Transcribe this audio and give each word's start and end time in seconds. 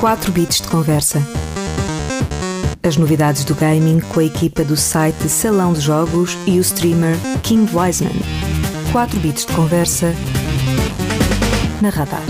4 0.00 0.32
bits 0.32 0.60
de 0.60 0.68
conversa. 0.68 1.22
As 2.82 2.96
novidades 2.96 3.44
do 3.44 3.54
gaming 3.54 4.00
com 4.00 4.20
a 4.20 4.24
equipa 4.24 4.62
do 4.62 4.76
site 4.76 5.28
Salão 5.28 5.72
de 5.72 5.80
Jogos 5.80 6.36
e 6.46 6.58
o 6.58 6.60
streamer 6.60 7.16
King 7.42 7.70
Wiseman. 7.74 8.12
4 8.92 9.18
bits 9.20 9.46
de 9.46 9.52
conversa 9.54 10.12
na 11.80 11.88
Radar. 11.88 12.22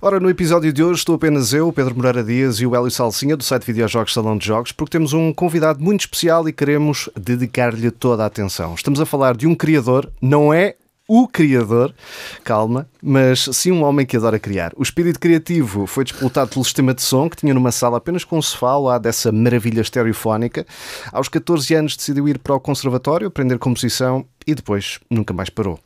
Ora, 0.00 0.18
no 0.18 0.28
episódio 0.28 0.72
de 0.72 0.82
hoje 0.82 0.98
estou 0.98 1.14
apenas 1.14 1.52
eu, 1.52 1.72
Pedro 1.72 1.94
Moreira 1.94 2.24
Dias 2.24 2.56
e 2.56 2.66
o 2.66 2.74
Hélio 2.74 2.90
Salsinha 2.90 3.36
do 3.36 3.44
site 3.44 3.64
Videojogos 3.64 4.12
Salão 4.12 4.36
de 4.36 4.44
Jogos, 4.44 4.72
porque 4.72 4.90
temos 4.90 5.12
um 5.12 5.32
convidado 5.32 5.80
muito 5.80 6.00
especial 6.00 6.48
e 6.48 6.52
queremos 6.52 7.08
dedicar-lhe 7.16 7.90
toda 7.90 8.24
a 8.24 8.26
atenção. 8.26 8.74
Estamos 8.74 9.00
a 9.00 9.06
falar 9.06 9.36
de 9.36 9.46
um 9.46 9.54
criador, 9.54 10.10
não 10.20 10.52
é 10.52 10.74
o 11.14 11.28
criador, 11.28 11.94
calma, 12.42 12.88
mas 13.02 13.46
sim 13.52 13.70
um 13.70 13.84
homem 13.84 14.06
que 14.06 14.16
adora 14.16 14.38
criar. 14.38 14.72
O 14.78 14.82
espírito 14.82 15.20
criativo 15.20 15.86
foi 15.86 16.04
disputado 16.04 16.48
pelo 16.48 16.64
sistema 16.64 16.94
de 16.94 17.02
som 17.02 17.28
que 17.28 17.36
tinha 17.36 17.52
numa 17.52 17.70
sala 17.70 17.98
apenas 17.98 18.24
com 18.24 18.38
um 18.38 18.42
sofá 18.42 18.78
lá 18.78 18.96
dessa 18.96 19.30
maravilha 19.30 19.82
estereofónica. 19.82 20.66
Aos 21.12 21.28
14 21.28 21.74
anos 21.74 21.96
decidiu 21.98 22.26
ir 22.30 22.38
para 22.38 22.54
o 22.54 22.60
conservatório, 22.60 23.28
aprender 23.28 23.58
composição 23.58 24.24
e 24.46 24.54
depois 24.54 25.00
nunca 25.10 25.34
mais 25.34 25.50
parou. 25.50 25.78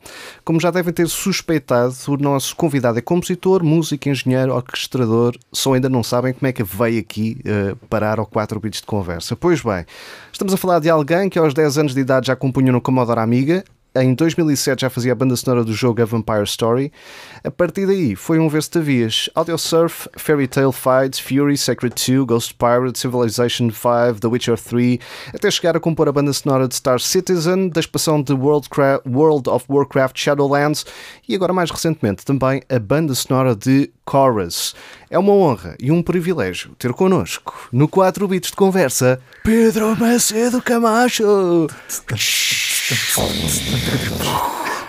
Como 0.45 0.61
já 0.61 0.71
devem 0.71 0.93
ter 0.93 1.09
suspeitado, 1.09 1.93
o 2.07 2.15
nosso 2.15 2.55
convidado 2.55 2.97
é 2.97 3.01
compositor, 3.01 3.61
músico, 3.65 4.07
engenheiro, 4.07 4.55
orquestrador, 4.55 5.35
só 5.51 5.73
ainda 5.73 5.89
não 5.89 6.03
sabem 6.03 6.33
como 6.33 6.47
é 6.47 6.53
que 6.53 6.63
veio 6.63 7.01
aqui 7.01 7.37
uh, 7.41 7.75
parar 7.87 8.17
ao 8.17 8.25
4 8.25 8.61
bits 8.61 8.79
de 8.79 8.87
conversa. 8.87 9.35
Pois 9.35 9.61
bem, 9.61 9.85
estamos 10.31 10.53
a 10.53 10.57
falar 10.57 10.79
de 10.79 10.89
alguém 10.89 11.27
que 11.27 11.37
aos 11.37 11.53
10 11.53 11.79
anos 11.79 11.93
de 11.93 11.99
idade 11.99 12.27
já 12.27 12.35
compunha 12.35 12.71
no 12.71 12.79
Commodore 12.79 13.19
Amiga 13.19 13.65
em 14.03 14.13
2007 14.13 14.81
já 14.81 14.89
fazia 14.89 15.11
a 15.11 15.15
banda 15.15 15.35
sonora 15.35 15.63
do 15.63 15.73
jogo 15.73 16.01
A 16.01 16.05
Vampire 16.05 16.43
Story. 16.43 16.91
A 17.43 17.51
partir 17.51 17.85
daí 17.85 18.15
foi 18.15 18.39
um 18.39 18.49
verso 18.49 18.81
vias. 18.81 19.29
Audio 19.35 19.57
Surf, 19.57 20.07
Fairy 20.17 20.47
Tail 20.47 20.71
Fights, 20.71 21.19
Fury, 21.19 21.57
Sacred 21.57 21.95
2, 21.95 22.25
Ghost 22.25 22.55
Pirate, 22.55 22.99
Civilization 22.99 23.69
5, 23.69 24.19
The 24.19 24.27
Witcher 24.27 24.59
3, 24.59 24.99
até 25.33 25.49
chegar 25.49 25.75
a 25.75 25.79
compor 25.79 26.07
a 26.07 26.11
banda 26.11 26.33
sonora 26.33 26.67
de 26.67 26.75
Star 26.75 26.99
Citizen, 26.99 27.69
da 27.69 27.79
expansão 27.79 28.21
de 28.21 28.33
World 28.33 29.49
of 29.49 29.65
Warcraft 29.69 30.17
Shadowlands 30.17 30.85
e 31.27 31.35
agora 31.35 31.53
mais 31.53 31.71
recentemente 31.71 32.25
também 32.25 32.61
a 32.69 32.79
banda 32.79 33.15
sonora 33.15 33.55
de 33.55 33.89
Chorus. 34.09 34.75
É 35.09 35.17
uma 35.17 35.33
honra 35.33 35.75
e 35.79 35.91
um 35.91 36.01
privilégio 36.01 36.71
ter 36.77 36.93
connosco, 36.93 37.53
no 37.71 37.87
4 37.87 38.27
bits 38.27 38.49
de 38.51 38.55
conversa, 38.55 39.19
Pedro 39.43 39.95
Macedo 39.97 40.61
Camacho. 40.61 41.67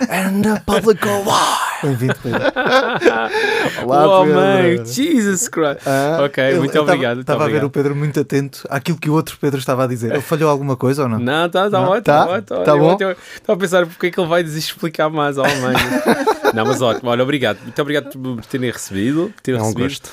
And 0.08 0.42
the 0.42 0.62
public 0.64 1.00
go 1.00 1.24
wild. 1.24 1.67
Bem-vindo, 1.82 2.14
Pedro. 2.22 2.40
Olá, 3.84 4.20
oh, 4.20 4.24
Pedro. 4.24 4.40
mãe, 4.40 4.84
Jesus 4.84 5.48
Christ. 5.48 5.86
Ah, 5.86 6.18
ok, 6.24 6.58
muito 6.58 6.78
obrigado. 6.80 7.20
Estava 7.20 7.44
a 7.44 7.48
ver 7.48 7.64
o. 7.64 7.70
Pedro 7.70 7.94
muito 7.94 8.18
atento 8.18 8.66
àquilo 8.68 8.98
que 8.98 9.08
o 9.08 9.12
outro 9.14 9.38
Pedro 9.40 9.58
estava 9.58 9.84
a 9.84 9.86
dizer. 9.86 10.10
Ele 10.12 10.20
falhou 10.20 10.50
alguma 10.50 10.76
coisa 10.76 11.02
ou 11.04 11.08
não? 11.08 11.18
Não, 11.18 11.48
tá, 11.48 11.70
tá 11.70 11.80
ótimo. 11.80 12.02
Tá? 12.02 12.26
ótimo, 12.26 12.64
Tá 12.64 12.74
ótimo, 12.74 12.78
bom? 12.80 13.14
Estava 13.34 13.52
a 13.52 13.56
pensar 13.56 13.86
porque 13.86 14.06
é 14.06 14.10
que 14.10 14.18
ele 14.18 14.28
vai 14.28 14.42
desexplicar 14.42 15.10
mais 15.10 15.38
ao 15.38 15.44
mãe. 15.44 15.76
não, 16.54 16.64
mas 16.64 16.82
ótimo. 16.82 17.10
Olha, 17.10 17.22
obrigado. 17.22 17.58
Muito 17.62 17.80
obrigado 17.80 18.18
por 18.18 18.44
terem 18.46 18.70
recebido. 18.70 19.32
Por 19.34 19.42
terem 19.42 19.60
É 19.60 19.62
um 19.62 19.66
recebido. 19.66 19.84
gosto. 19.88 20.10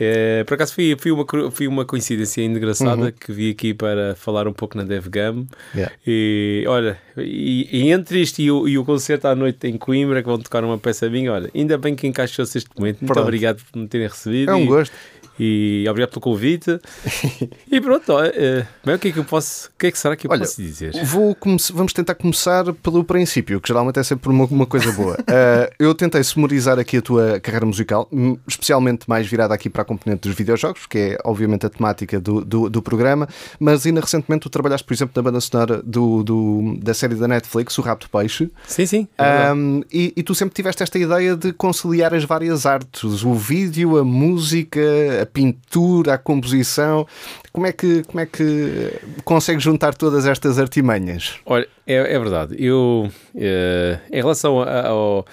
É, 0.00 0.44
por 0.44 0.54
acaso 0.54 0.74
foi, 0.74 0.96
foi, 0.98 1.10
uma, 1.10 1.26
foi 1.50 1.66
uma 1.66 1.84
coincidência 1.84 2.42
engraçada 2.42 3.02
Uhum. 3.06 3.12
que 3.12 3.32
vi 3.32 3.50
aqui 3.50 3.74
para 3.74 4.14
falar 4.14 4.46
um 4.46 4.52
pouco 4.52 4.76
na 4.76 4.84
DevGam. 4.84 5.46
Yeah. 5.74 5.94
E 6.06 6.64
olha, 6.68 6.98
e, 7.16 7.68
e 7.70 7.90
entre 7.90 8.20
isto 8.20 8.38
e 8.40 8.50
o, 8.50 8.68
e 8.68 8.78
o 8.78 8.84
concerto 8.84 9.26
à 9.26 9.34
noite 9.34 9.66
em 9.66 9.76
Coimbra, 9.76 10.22
que 10.22 10.28
vão 10.28 10.38
tocar 10.38 10.62
uma 10.64 10.78
peça 10.78 11.10
minha, 11.10 11.32
olha, 11.32 11.50
ainda 11.54 11.76
bem 11.76 11.96
que 11.96 12.06
encaixou-se 12.06 12.56
este 12.58 12.70
momento. 12.78 12.98
Muito 13.00 13.12
Pronto. 13.12 13.24
obrigado 13.24 13.62
por 13.72 13.78
me 13.80 13.88
terem 13.88 14.06
recebido. 14.06 14.50
É 14.50 14.54
um 14.54 14.62
e- 14.62 14.66
gosto. 14.66 14.92
E 15.38 15.86
obrigado 15.88 16.10
pelo 16.10 16.20
convite. 16.20 16.78
e 17.70 17.80
pronto, 17.80 18.12
eh, 18.20 18.66
bem, 18.84 18.94
o 18.94 18.98
que 18.98 19.08
é 19.08 19.12
que 19.12 19.18
eu 19.18 19.24
posso. 19.24 19.68
O 19.68 19.78
que 19.78 19.86
é 19.86 19.90
que 19.90 19.98
será 19.98 20.16
que 20.16 20.26
eu 20.26 20.30
Olha, 20.30 20.40
posso 20.40 20.60
dizer? 20.60 20.92
Vou 21.04 21.36
vamos 21.72 21.92
tentar 21.92 22.14
começar 22.14 22.72
pelo 22.74 23.04
princípio, 23.04 23.60
que 23.60 23.68
geralmente 23.68 23.98
é 23.98 24.02
sempre 24.02 24.28
uma, 24.30 24.44
uma 24.44 24.66
coisa 24.66 24.90
boa. 24.92 25.14
Uh, 25.14 25.72
eu 25.78 25.94
tentei 25.94 26.22
sumarizar 26.24 26.78
aqui 26.78 26.96
a 26.98 27.02
tua 27.02 27.40
carreira 27.40 27.64
musical, 27.66 28.08
especialmente 28.46 29.08
mais 29.08 29.26
virada 29.26 29.54
aqui 29.54 29.70
para 29.70 29.82
a 29.82 29.84
componente 29.84 30.28
dos 30.28 30.36
videojogos, 30.36 30.86
que 30.86 30.98
é 30.98 31.18
obviamente 31.24 31.66
a 31.66 31.70
temática 31.70 32.20
do, 32.20 32.44
do, 32.44 32.68
do 32.68 32.82
programa, 32.82 33.28
mas 33.60 33.86
ainda 33.86 34.00
recentemente 34.00 34.42
tu 34.42 34.50
trabalhaste, 34.50 34.86
por 34.86 34.94
exemplo, 34.94 35.12
na 35.16 35.22
banda 35.22 35.40
sonora 35.40 35.82
do, 35.82 36.22
do- 36.22 36.78
da 36.82 36.94
série 36.94 37.14
da 37.14 37.28
Netflix, 37.28 37.76
O 37.78 37.82
de 37.82 38.08
Peixe, 38.08 38.50
Sim, 38.66 38.86
sim. 38.86 39.08
é 39.16 39.52
um, 39.52 39.82
e, 39.92 40.12
e 40.16 40.22
tu 40.22 40.34
sempre 40.34 40.54
tiveste 40.54 40.82
esta 40.82 40.98
ideia 40.98 41.36
de 41.36 41.52
conciliar 41.52 42.14
as 42.14 42.24
várias 42.24 42.66
artes, 42.66 43.22
o 43.24 43.34
vídeo, 43.34 43.96
a 43.98 44.04
música, 44.04 44.80
a 45.22 45.26
pintura, 45.28 46.14
a 46.14 46.18
composição. 46.18 47.06
Como 47.52 47.66
é 47.66 47.72
que, 47.72 48.02
como 48.04 48.20
é 48.20 48.26
que 48.26 48.92
consegues 49.24 49.62
juntar 49.62 49.94
todas 49.94 50.26
estas 50.26 50.58
artimanhas? 50.58 51.34
Olha, 51.46 51.68
é, 51.86 51.94
é 52.14 52.18
verdade. 52.18 52.56
Eu, 52.58 53.10
eh, 53.36 53.98
em 54.10 54.16
relação 54.16 54.60
a- 54.60 54.86
ao. 54.88 55.26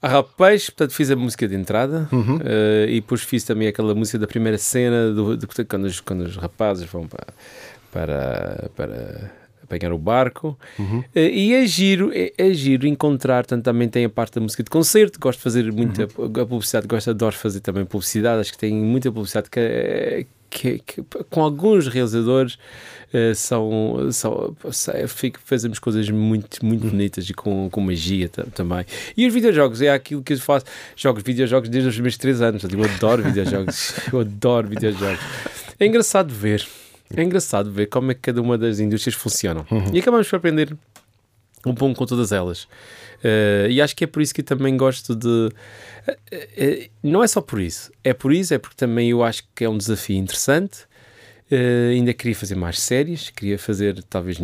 A 0.00 0.20
Peixe, 0.22 0.66
portanto, 0.72 0.94
fiz 0.94 1.10
a 1.12 1.16
música 1.16 1.46
de 1.46 1.54
entrada 1.54 2.08
Uhum. 2.10 2.40
eh, 2.44 2.86
e 2.88 3.00
depois 3.00 3.22
fiz 3.22 3.44
também 3.44 3.68
aquela 3.68 3.94
música 3.94 4.18
da 4.18 4.26
primeira 4.26 4.58
cena 4.58 5.12
do, 5.12 5.36
do- 5.36 5.48
quando, 5.68 5.84
os, 5.84 6.00
quando 6.00 6.22
os 6.22 6.36
rapazes 6.36 6.86
vão 6.86 7.06
para, 7.06 7.26
para, 7.92 8.70
para 8.74 9.30
apanhar 9.74 9.92
o 9.92 9.98
barco. 9.98 10.58
Uhum. 10.78 11.02
Eh, 11.14 11.30
e 11.30 11.54
é 11.54 11.66
giro, 11.66 12.10
é, 12.14 12.32
é 12.36 12.52
giro 12.52 12.86
encontrar, 12.86 13.46
tanto 13.46 13.62
também 13.64 13.88
tem 13.88 14.04
a 14.04 14.10
parte 14.10 14.34
da 14.34 14.40
música 14.40 14.62
de 14.62 14.70
concerto, 14.70 15.18
gosto 15.18 15.38
de 15.38 15.42
fazer 15.44 15.72
muita 15.72 16.08
Uhum. 16.18 16.26
a 16.42 16.46
publicidade, 16.46 16.86
gosto, 16.86 17.10
adoro 17.10 17.34
fazer 17.34 17.60
também 17.60 17.84
publicidade, 17.84 18.40
acho 18.40 18.52
que 18.52 18.58
tem 18.58 18.72
muita 18.74 19.10
publicidade 19.10 19.48
que, 19.50 20.26
que, 20.50 20.78
que 20.80 21.02
com 21.30 21.42
alguns 21.42 21.88
realizadores 21.88 22.58
eh, 23.12 23.32
são, 23.34 24.08
são 24.12 24.54
fico- 25.08 25.40
fazemos 25.44 25.78
coisas 25.78 26.08
muito, 26.10 26.64
muito 26.64 26.86
bonitas 26.88 27.28
e 27.28 27.34
com, 27.34 27.68
com 27.70 27.80
magia 27.80 28.28
ta- 28.28 28.44
também. 28.54 28.84
E 29.16 29.26
os 29.26 29.32
videojogos 29.32 29.80
é 29.80 29.90
aquilo 29.90 30.22
que 30.22 30.32
eu 30.34 30.38
faço, 30.38 30.66
jogos 30.96 31.22
videojogos 31.22 31.68
desde 31.68 31.88
os 31.88 31.98
meus 32.00 32.16
3 32.18 32.42
anos, 32.42 32.62
eu 32.64 32.84
adoro 32.84 33.22
videojogos, 33.22 33.94
eu 34.12 34.20
adoro 34.20 34.68
videojogos. 34.68 35.20
É 35.80 35.86
engraçado 35.86 36.32
ver, 36.32 36.66
é 37.16 37.22
engraçado 37.22 37.70
ver 37.70 37.86
como 37.86 38.10
é 38.10 38.14
que 38.14 38.20
cada 38.20 38.40
uma 38.40 38.56
das 38.56 38.78
indústrias 38.78 39.14
funcionam. 39.14 39.66
E 39.92 39.98
acabamos 39.98 40.28
por 40.28 40.36
aprender 40.36 40.76
um 41.64 41.74
pouco 41.74 41.94
com 41.94 42.06
todas 42.06 42.32
elas. 42.32 42.66
Eh, 43.22 43.68
e 43.70 43.80
acho 43.80 43.94
que 43.94 44.04
é 44.04 44.06
por 44.06 44.20
isso 44.20 44.34
que 44.34 44.40
eu 44.40 44.44
também 44.44 44.76
gosto 44.76 45.14
de. 45.14 45.48
eh, 46.06 46.48
eh, 46.56 46.90
não 47.02 47.22
é 47.22 47.26
só 47.26 47.40
por 47.40 47.60
isso, 47.60 47.90
é 48.02 48.12
por 48.12 48.32
isso, 48.32 48.52
é 48.52 48.58
porque 48.58 48.76
também 48.76 49.10
eu 49.10 49.22
acho 49.22 49.44
que 49.54 49.64
é 49.64 49.68
um 49.68 49.78
desafio 49.78 50.16
interessante. 50.16 50.90
Ainda 51.90 52.14
queria 52.14 52.34
fazer 52.34 52.54
mais 52.54 52.80
séries, 52.80 53.28
queria 53.28 53.58
fazer, 53.58 54.02
talvez, 54.04 54.38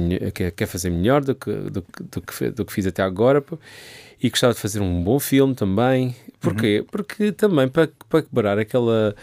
quer, 0.55 0.67
fazer 0.67 0.91
melhor 0.91 1.25
do 1.25 1.35
que, 1.35 1.51
do, 1.51 1.83
do, 2.11 2.21
que, 2.21 2.51
do 2.51 2.67
que 2.67 2.73
fiz 2.73 2.87
até 2.87 3.03
agora. 3.03 3.43
E 4.23 4.29
gostava 4.29 4.53
de 4.53 4.61
fazer 4.61 4.81
um 4.81 5.03
bom 5.03 5.19
filme 5.19 5.55
também. 5.55 6.15
Porquê? 6.39 6.85
Porque 6.93 7.33
também 7.33 7.67
para, 7.67 7.89
para 8.11 8.21
quebrar 8.21 8.59
aquela. 8.59 9.17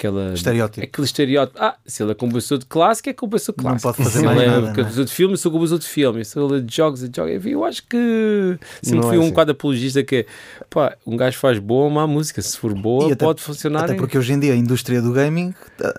Aquela, 0.00 0.32
Estereótipo. 0.32 0.82
Aquele 0.86 1.04
estereótipo. 1.04 1.58
Ah, 1.62 1.76
se 1.86 2.02
ele 2.02 2.12
é 2.12 2.14
compositor 2.14 2.56
de 2.56 2.64
clássico, 2.64 3.10
é 3.10 3.12
compositor 3.12 3.54
de 3.54 3.62
Não 3.64 3.70
clássico. 3.72 3.92
pode 3.92 4.04
fazer 4.08 4.18
se 4.20 4.24
mais 4.24 4.38
ele 4.38 4.46
é 4.46 4.48
nada, 4.50 4.60
não 4.62 4.68
é? 4.70 4.74
compositor 4.74 5.04
de 5.04 5.12
filme, 5.12 5.36
sou 5.36 5.52
compositor 5.52 5.78
de 5.78 5.86
filme. 5.86 6.24
Se 6.24 6.38
ele 6.38 6.56
é 6.56 6.60
de 6.60 6.74
jogos, 6.74 7.04
é 7.04 7.08
de 7.08 7.16
jogos. 7.16 7.44
Eu 7.46 7.64
acho 7.66 7.82
que 7.86 8.58
sempre 8.82 8.98
Não 8.98 9.08
fui 9.08 9.16
é 9.16 9.18
um 9.18 9.22
assim. 9.24 9.30
bocado 9.30 9.52
apologista 9.52 10.02
que 10.02 10.24
pá, 10.70 10.96
um 11.06 11.18
gajo 11.18 11.36
faz 11.38 11.58
boa 11.58 11.84
ou 11.84 11.90
má 11.90 12.06
música. 12.06 12.40
Se 12.40 12.56
for 12.56 12.72
boa, 12.74 13.10
E 13.10 13.12
até- 13.12 13.26
pode 13.26 13.42
funcionar. 13.42 13.84
Até 13.84 13.92
em- 13.92 13.96
porque 13.98 14.16
hoje 14.16 14.32
em 14.32 14.40
dia 14.40 14.54
a 14.54 14.56
indústria 14.56 15.02
do 15.02 15.12
gaming 15.12 15.54
ah, 15.84 15.92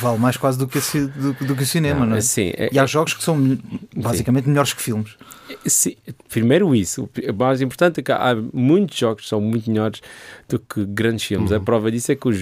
vale 0.00 0.18
mais 0.18 0.36
quase 0.36 0.58
do 0.58 0.68
que, 0.68 0.78
do, 0.78 1.32
do 1.46 1.56
que 1.56 1.62
o 1.62 1.66
cinema, 1.66 2.04
não, 2.04 2.16
é? 2.16 2.18
Assim, 2.18 2.52
é- 2.54 2.68
E 2.70 2.78
há 2.78 2.84
jogos 2.84 3.14
que 3.14 3.24
são 3.24 3.34
me- 3.36 3.58
basicamente 3.96 4.46
melhores 4.50 4.74
que 4.74 4.82
filmes. 4.82 5.16
Sim, 5.66 5.96
primeiro 6.28 6.74
isso. 6.74 7.08
O 7.28 7.32
mais 7.34 7.60
importante 7.60 8.00
é 8.00 8.02
que 8.02 8.12
há 8.12 8.36
muitos 8.52 8.96
jogos 8.96 9.22
que 9.24 9.28
são 9.28 9.40
muito 9.40 9.70
melhores 9.70 10.00
do 10.48 10.58
que 10.58 10.84
grandes 10.84 11.24
filmes. 11.24 11.50
Uhum. 11.50 11.56
A 11.56 11.60
prova 11.60 11.90
disso 11.90 12.12
é 12.12 12.14
que 12.16 12.28
os, 12.28 12.36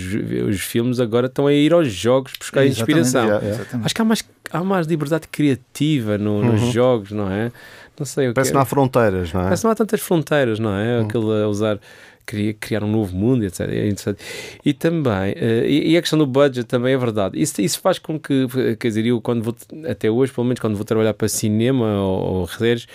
os 0.48 0.60
filmes 0.60 1.00
agora 1.00 1.26
estão 1.26 1.46
a 1.46 1.52
ir 1.52 1.72
aos 1.72 1.92
jogos 1.92 2.32
buscar 2.38 2.64
Exatamente, 2.64 2.80
inspiração. 3.00 3.22
yeah, 3.24 3.44
yeah. 3.44 3.60
Exatamente. 3.62 3.86
Acho 3.86 3.94
que 3.94 4.02
há 4.02 4.04
mais, 4.04 4.24
há 4.52 4.64
mais 4.64 4.86
liberdade 4.86 5.28
criativa 5.28 6.16
no- 6.18 6.42
nos 6.42 6.72
jogos, 6.72 7.10
não 7.12 7.30
é? 7.30 7.50
Não 7.98 8.06
sei 8.06 8.32
Parece 8.32 8.50
que 8.50 8.52
que 8.52 8.54
não 8.54 8.62
há 8.62 8.64
fronteiras, 8.64 9.32
não 9.32 9.40
é? 9.40 9.44
Parece 9.44 9.62
que 9.62 9.64
não 9.64 9.72
há 9.72 9.74
tantas 9.74 10.00
fronteiras, 10.00 10.58
não 10.60 10.72
é? 10.72 11.00
Aquele 11.00 11.42
a 11.42 11.48
usar, 11.48 11.80
criar, 12.28 12.52
criar 12.60 12.84
um 12.84 12.90
novo 12.92 13.16
mundo, 13.16 13.44
etc. 13.44 13.60
É 13.60 13.86
interessante. 13.86 14.22
E 14.64 14.72
também, 14.74 15.32
eh, 15.34 15.64
e, 15.66 15.92
e 15.92 15.96
a 15.96 16.00
questão 16.00 16.18
do 16.18 16.26
budget 16.26 16.64
também 16.64 16.92
é 16.94 16.98
verdade. 16.98 17.40
Isso, 17.40 17.60
isso 17.62 17.80
faz 17.80 17.98
com 17.98 18.18
que, 18.20 18.46
quer 18.78 18.88
dizer, 18.88 19.06
eu 19.06 19.20
quando 19.20 19.42
vou, 19.42 19.56
até 19.88 20.10
hoje, 20.10 20.32
pelo 20.32 20.44
menos 20.46 20.60
quando 20.60 20.76
vou 20.76 20.84
trabalhar 20.84 21.14
para 21.14 21.26
cinema 21.28 22.00
ou, 22.02 22.40
ou 22.40 22.48
séries, 22.48 22.86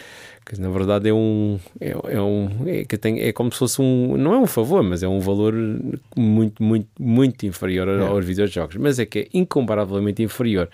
que 0.45 0.59
na 0.59 0.69
verdade 0.69 1.07
é 1.07 1.13
um, 1.13 1.57
é, 1.79 1.91
é 2.15 2.21
um, 2.21 2.49
é, 2.67 2.83
que 2.83 2.97
tem, 2.97 3.21
é 3.21 3.31
como 3.31 3.49
se 3.51 3.59
fosse 3.59 3.81
um, 3.81 4.17
não 4.17 4.33
é 4.33 4.37
um 4.39 4.45
favor, 4.45 4.83
mas 4.83 5.01
é 5.01 5.07
um 5.07 5.21
valor 5.21 5.53
muito, 6.17 6.61
muito, 6.61 6.87
muito 6.99 7.45
inferior 7.45 7.87
É. 7.87 8.01
aos 8.05 8.25
videojogos, 8.25 8.75
mas 8.75 8.99
é 8.99 9.05
que 9.05 9.19
é 9.19 9.27
incomparavelmente 9.33 10.21
inferior. 10.21 10.67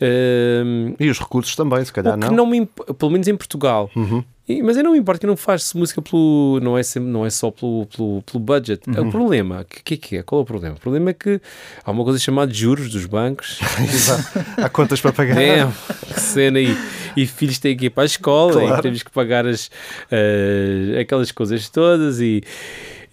Ehm, 0.00 0.94
E 0.98 1.08
os 1.08 1.18
recursos 1.18 1.54
também, 1.56 1.84
se 1.84 1.92
calhar 1.92 2.16
não. 2.16 2.30
não 2.30 2.46
me, 2.46 2.66
pelo 2.98 3.10
menos 3.12 3.28
em 3.28 3.36
Portugal, 3.36 3.90
E- 4.48 4.62
mas 4.62 4.76
eu 4.76 4.84
não 4.84 4.92
me 4.92 4.98
importo 4.98 5.20
que 5.20 5.26
não 5.26 5.36
faz 5.36 5.72
música 5.74 6.00
pelo. 6.00 6.60
Não 6.62 6.78
é, 6.78 6.82
sempre, 6.82 7.08
não 7.10 7.26
é 7.26 7.30
só 7.30 7.50
pelo, 7.50 7.86
pelo, 7.86 8.22
pelo 8.22 8.38
budget. 8.38 8.80
É 8.96 9.00
o 9.00 9.10
problema. 9.10 9.62
O 9.62 9.64
que, 9.64 9.82
que 9.82 9.94
é 9.94 9.96
que 9.96 10.16
é? 10.18 10.22
Qual 10.22 10.40
é 10.40 10.42
o 10.42 10.46
problema? 10.46 10.76
O 10.76 10.80
problema 10.80 11.10
é 11.10 11.12
que 11.12 11.40
há 11.84 11.90
uma 11.90 12.04
coisa 12.04 12.18
chamada 12.18 12.52
juros 12.54 12.88
dos 12.90 13.06
bancos. 13.06 13.58
Há 14.56 14.68
contas 14.68 15.00
para 15.00 15.12
pagar. 15.12 15.36
É, 15.42 15.66
que 16.14 16.20
cena 16.20 16.58
aí. 16.58 16.76
E 17.16 17.26
filhos 17.26 17.58
têm 17.58 17.76
que 17.76 17.86
ir 17.86 17.90
para 17.90 18.04
a 18.04 18.06
escola 18.06 18.52
Claro. 18.52 18.78
e 18.78 18.82
temos 18.82 19.02
que 19.02 19.10
pagar 19.10 19.46
as, 19.46 19.70
eh, 20.10 20.98
aquelas 21.00 21.32
coisas 21.32 21.68
todas 21.68 22.20
e. 22.20 22.42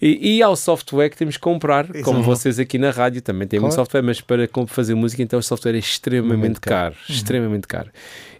E, 0.06 0.36
e 0.36 0.42
há 0.42 0.50
o 0.50 0.56
software 0.56 1.08
que 1.08 1.16
temos 1.16 1.36
que 1.38 1.42
comprar, 1.42 1.86
como 2.02 2.22
vocês 2.22 2.58
aqui 2.58 2.76
na 2.76 2.90
rádio 2.90 3.22
também 3.22 3.48
têm 3.48 3.58
muito 3.58 3.72
Claro. 3.72 3.86
software, 3.86 4.02
mas 4.02 4.20
para 4.20 4.46
fazer 4.66 4.94
música, 4.94 5.22
então 5.22 5.38
o 5.38 5.42
software 5.42 5.74
é 5.74 5.78
extremamente 5.78 6.40
Muito 6.40 6.60
caro. 6.60 6.94
caro. 6.94 7.04
Extremamente 7.08 7.66
caro. 7.66 7.88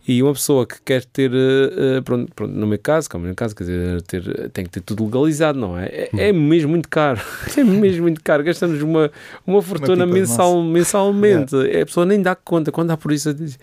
E 0.07 0.23
uma 0.23 0.35
pessoa 0.35 0.67
que 0.67 0.75
quer 0.85 1.03
ter, 1.07 1.31
eh, 1.33 2.03
pronto, 2.05 2.31
pronto, 2.35 2.53
no 2.53 2.67
meu 2.67 2.79
caso, 2.79 3.09
como 3.09 3.23
no 3.23 3.29
meu 3.29 3.35
caso, 3.35 3.57
quer 3.57 3.65
dizer, 3.65 4.03
ter, 4.03 4.51
tem 4.51 4.63
que 4.67 4.71
ter 4.73 4.81
tudo 4.83 5.07
legalizado, 5.07 5.59
não 5.59 5.79
é? 5.79 5.87
É, 5.87 6.29
é 6.29 6.33
mesmo 6.35 6.69
muito 6.69 6.91
caro. 6.91 7.19
É 7.57 7.65
mesmo 7.65 8.03
muito 8.03 8.21
caro. 8.23 8.45
Gastamos 8.45 8.83
uma, 8.83 9.11
uma 9.47 9.63
fortuna 9.63 10.07
de 10.07 10.13
mensal, 10.13 10.63
mensalmente. 10.63 11.57
A 11.57 11.87
pessoa 11.87 12.05
nem 12.05 12.21
dá 12.21 12.35
conta. 12.35 12.71
Quando 12.71 12.89
dá 12.89 12.99
por 12.99 13.11
isso, 13.11 13.33
diz: 13.33 13.59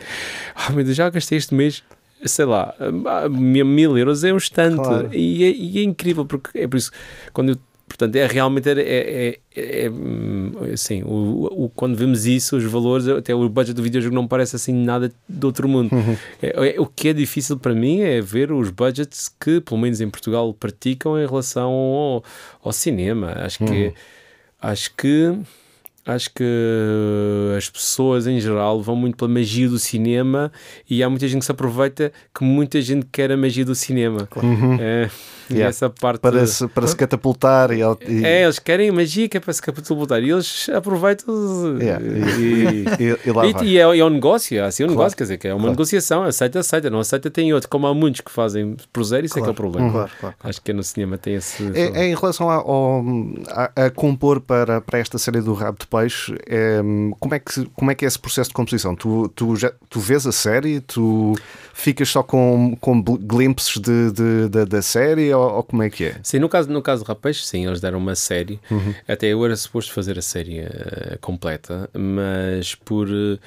Ah, 0.55 0.71
meu 0.71 0.83
Deus, 0.83 0.95
já 0.97 1.07
gastei 1.11 1.37
este 1.37 1.53
mês. 1.53 1.83
Sei 2.25 2.45
lá, 2.45 2.73
mil 3.29 3.65
mil 3.65 3.95
euros 3.97 4.23
é 4.23 4.33
um 4.33 4.37
instante 4.37 4.75
Claro. 4.77 5.09
e, 5.13 5.43
é, 5.43 5.51
e 5.51 5.79
é 5.79 5.83
incrível 5.83 6.25
porque 6.25 6.57
é 6.57 6.67
por 6.67 6.77
isso 6.77 6.91
quando 7.33 7.49
eu 7.49 7.57
Portanto, 7.91 8.15
é 8.15 8.25
realmente 8.25 8.69
é, 8.69 8.73
é, 8.79 9.39
é, 9.55 9.85
é, 9.85 9.91
assim, 10.73 11.03
o, 11.03 11.65
o- 11.65 11.69
quando 11.75 11.95
vemos 11.95 12.25
isso, 12.25 12.55
os 12.57 12.63
valores, 12.63 13.07
até 13.07 13.35
o 13.35 13.47
budget 13.49 13.75
do 13.75 13.83
videojogo 13.83 14.15
não 14.15 14.27
parece 14.27 14.55
assim 14.55 14.73
nada 14.73 15.11
de 15.27 15.45
outro 15.45 15.67
mundo. 15.67 15.89
É- 16.41 16.75
é- 16.75 16.79
o 16.79 16.85
que 16.85 17.09
é 17.09 17.13
difícil 17.13 17.57
para 17.57 17.73
mim 17.75 17.99
é 18.01 18.21
ver 18.21 18.51
os 18.51 18.69
budgets 18.69 19.29
que, 19.39 19.59
pelo 19.61 19.79
menos 19.79 19.99
em 20.01 20.09
Portugal, 20.09 20.53
praticam 20.53 21.19
em 21.21 21.25
relação 21.27 21.69
ao, 21.71 22.23
ao 22.63 22.71
cinema. 22.71 23.33
Acho 23.37 23.59
que 23.59 23.93
acho 24.61 24.95
que 24.95 25.37
acho 26.05 26.33
que 26.33 26.43
as 27.57 27.69
pessoas 27.69 28.25
em 28.25 28.39
geral 28.39 28.81
vão 28.81 28.95
muito 28.95 29.15
pela 29.17 29.29
magia 29.29 29.69
do 29.69 29.77
cinema 29.77 30.51
e 30.89 31.03
há 31.03 31.09
muita 31.09 31.27
gente 31.27 31.39
que 31.41 31.45
se 31.45 31.51
aproveita 31.51 32.11
que 32.35 32.43
muita 32.43 32.81
gente 32.81 33.05
quer 33.11 33.31
a 33.31 33.37
magia 33.37 33.63
do 33.63 33.75
cinima. 33.75 34.27
É, 34.79 35.09
e 35.09 35.40
Yeah. 35.55 35.69
essa 35.69 35.89
parte 35.89 36.19
Para 36.21 36.45
se, 36.47 36.67
para 36.67 36.87
se 36.87 36.95
catapultar 36.95 37.71
e, 37.71 37.79
e- 38.07 38.25
é, 38.25 38.43
eles 38.43 38.59
querem 38.59 38.91
magia 38.91 39.27
que 39.29 39.37
é 39.37 39.39
para 39.39 39.53
se 39.53 39.61
catapultar 39.61 40.21
e 40.23 40.29
eles 40.31 40.69
aproveitam 40.73 41.77
Yeah, 41.79 42.03
e, 42.05 42.85
e- 42.99 43.17
e 43.25 43.31
lá 43.31 43.45
é, 43.47 43.99
é 43.99 44.05
um 44.05 44.09
negócio, 44.09 44.57
é 44.57 44.61
assim 44.61 44.83
um 44.83 44.87
Claro. 44.87 44.99
negócio, 44.99 45.17
quer 45.17 45.23
dizer, 45.23 45.37
que 45.37 45.47
é 45.47 45.51
uma 45.53 45.59
Claro. 45.59 45.71
negociação, 45.71 46.23
aceita, 46.23 46.59
aceita, 46.59 46.89
não 46.89 46.99
aceita, 46.99 47.29
tem 47.29 47.53
outro, 47.53 47.69
como 47.69 47.87
há 47.87 47.93
muitos 47.93 48.21
que 48.21 48.31
fazem 48.31 48.75
por 48.91 49.03
zero, 49.03 49.25
isso 49.25 49.37
é 49.39 49.41
que 49.41 49.47
é 49.47 49.51
o 49.51 49.53
problema. 49.55 49.91
Claro, 49.91 50.11
claro. 50.19 50.35
Acho 50.43 50.61
que 50.61 50.73
no 50.73 50.83
cinema 50.83 51.17
tem 51.17 51.35
esse. 51.35 51.63
É, 51.77 52.01
é 52.01 52.07
em 52.07 52.15
relação 52.15 52.49
a, 52.49 52.55
ao- 52.55 53.03
a, 53.49 53.85
a 53.85 53.89
compor 53.89 54.41
para, 54.41 54.81
para 54.81 54.99
esta 54.99 55.17
série 55.17 55.41
do 55.41 55.53
Rabo 55.53 55.77
de 55.79 55.87
Peixe, 55.87 56.35
é, 56.47 56.79
como, 57.19 57.35
é 57.35 57.39
que, 57.39 57.65
como 57.75 57.91
é 57.91 57.95
que 57.95 58.05
é 58.05 58.07
esse 58.07 58.19
processo 58.19 58.49
de 58.49 58.53
composição? 58.53 58.95
Tu, 58.95 59.29
tu, 59.35 59.55
já, 59.55 59.71
tu 59.89 59.99
vês 59.99 60.25
a 60.27 60.31
série, 60.31 60.79
tu 60.81 61.33
ficas 61.73 62.09
só 62.09 62.21
com, 62.23 62.75
com 62.79 63.01
glimpses 63.01 63.79
de, 63.79 64.11
de- 64.11 64.49
da- 64.49 64.65
da 64.65 64.81
série 64.81 65.31
ou, 65.49 65.55
ou 65.57 65.63
como 65.63 65.83
é 65.83 65.89
que 65.89 66.05
é? 66.05 66.15
Sim, 66.23 66.39
no 66.39 66.47
caso, 66.49 66.69
no 66.69 66.81
caso 66.81 67.03
do 67.03 67.07
Rapaz, 67.07 67.45
sim, 67.45 67.65
eles 67.65 67.79
deram 67.81 67.97
uma 67.99 68.15
série. 68.15 68.59
Uhum. 68.69 68.93
Até 69.07 69.27
eu 69.27 69.43
era 69.45 69.55
suposto 69.55 69.91
fazer 69.93 70.17
a 70.17 70.21
série 70.21 70.59
eh, 70.59 71.17
completa, 71.21 71.89
mas 71.93 72.75
por. 72.75 73.07
eh, 73.09 73.37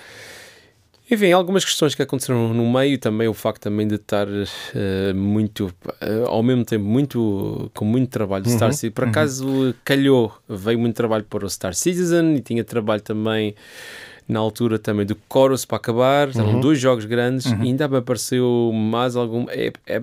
enfim, 1.10 1.32
algumas 1.32 1.64
questões 1.66 1.94
que 1.94 2.00
aconteceram 2.02 2.54
no 2.54 2.72
meio, 2.72 2.96
também 2.98 3.28
o 3.28 3.34
facto 3.34 3.60
também 3.64 3.86
de 3.86 3.96
estar 3.96 4.26
eh, 4.74 5.12
muito, 5.12 5.70
eh, 6.00 6.24
ao 6.26 6.42
mesmo 6.42 6.64
tempo, 6.64 6.84
muito 6.84 7.70
com 7.74 7.84
muito 7.84 8.08
trabalho 8.10 8.42
de 8.44 8.50
Uhum. 8.50 8.56
Star 8.56 8.72
Citizen. 8.72 8.90
Por 8.92 9.04
acaso 9.08 9.74
calhou, 9.84 10.32
veio 10.48 10.78
muito 10.78 10.96
trabalho 10.96 11.24
para 11.24 11.44
o 11.44 11.50
Star 11.50 11.74
Citizen 11.74 12.36
e 12.36 12.40
tinha 12.40 12.64
trabalho 12.64 13.02
também 13.02 13.54
na 14.26 14.40
altura 14.40 14.78
também 14.78 15.04
do 15.04 15.14
Chorus 15.30 15.66
para 15.66 15.76
acabar. 15.76 16.28
Uhum. 16.28 16.40
Eram 16.40 16.60
dois 16.60 16.78
jogos 16.80 17.04
grandes 17.04 17.44
e 17.44 17.54
ainda 17.54 17.86
me 17.86 17.98
apareceu 17.98 18.70
mais 18.72 19.14
algum. 19.14 19.44
é- 19.50 19.72
é- 19.86 20.02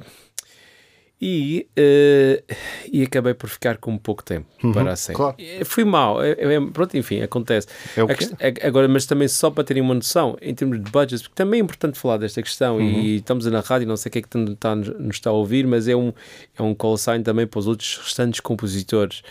e, 1.22 1.68
eh, 1.78 2.44
e 2.92 3.04
acabei 3.04 3.34
por 3.36 3.48
ficar 3.48 3.78
com 3.78 3.96
pouco 3.98 4.24
tempo 4.24 4.48
para 4.74 4.94
a 4.94 4.96
série. 4.96 5.16
claro. 5.16 5.36
Eh, 5.38 5.64
Fui 5.64 5.84
mal, 5.86 6.24
é- 6.24 6.32
é- 6.32 6.62
pronto, 6.74 6.98
enfim, 6.98 7.22
acontece. 7.22 7.68
É 7.96 8.02
A 8.64 8.68
agora, 8.68 8.88
mas 8.88 9.06
também 9.06 9.28
só 9.28 9.52
para 9.52 9.64
terem 9.64 9.84
uma 9.84 9.94
noção, 9.94 10.36
em 10.42 10.56
termos 10.56 10.84
de 10.84 10.90
budgets, 10.90 11.22
porque 11.22 11.36
também 11.36 11.60
é 11.60 11.64
importante 11.64 12.00
falar 12.00 12.18
desta 12.18 12.42
questão 12.42 12.78
Uhum. 12.78 12.82
e 13.02 13.16
estamos 13.18 13.46
na 13.46 13.60
rádio, 13.60 13.88
não 13.88 13.96
sei 13.98 14.10
o 14.10 14.14
que 14.14 14.20
é 14.20 14.22
que 14.24 14.30
tan- 14.30 14.56
tá- 14.56 14.76
nos 14.76 15.16
está 15.18 15.30
a 15.30 15.34
ouvir, 15.34 15.68
mas 15.68 15.88
é 15.88 15.96
um, 15.96 16.12
é 16.58 16.64
um 16.64 16.74
call 16.74 16.98
sign 16.98 17.24
também 17.24 17.46
para 17.46 17.60
os 17.60 17.68
outros 17.68 17.98
restantes 18.04 18.40
compositores, 18.40 19.22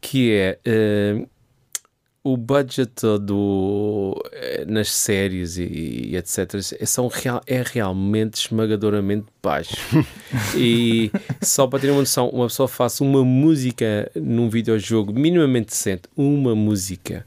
que 0.00 0.32
é 0.32 0.58
eh, 0.64 1.24
o 2.22 2.36
budget 2.36 2.92
do, 3.22 4.14
eh, 4.32 4.64
nas 4.68 4.90
séries 4.92 5.56
e, 5.56 5.62
e 6.10 6.16
etc. 6.16 6.54
é- 6.78 6.84
São 6.86 7.08
real, 7.08 7.40
é 7.46 7.62
realmente 7.64 8.34
esmagadoramente 8.46 9.26
baixo. 9.42 9.74
e 10.56 11.10
só 11.40 11.66
para 11.66 11.78
ter 11.80 11.90
uma 11.90 12.00
noção, 12.00 12.28
uma 12.28 12.46
pessoa 12.46 12.68
faça 12.68 13.02
uma 13.02 13.24
música 13.24 14.10
num 14.14 14.48
videojogo 14.50 15.12
minimamente 15.12 15.68
decente, 15.70 16.02
uma 16.16 16.54
música 16.54 17.24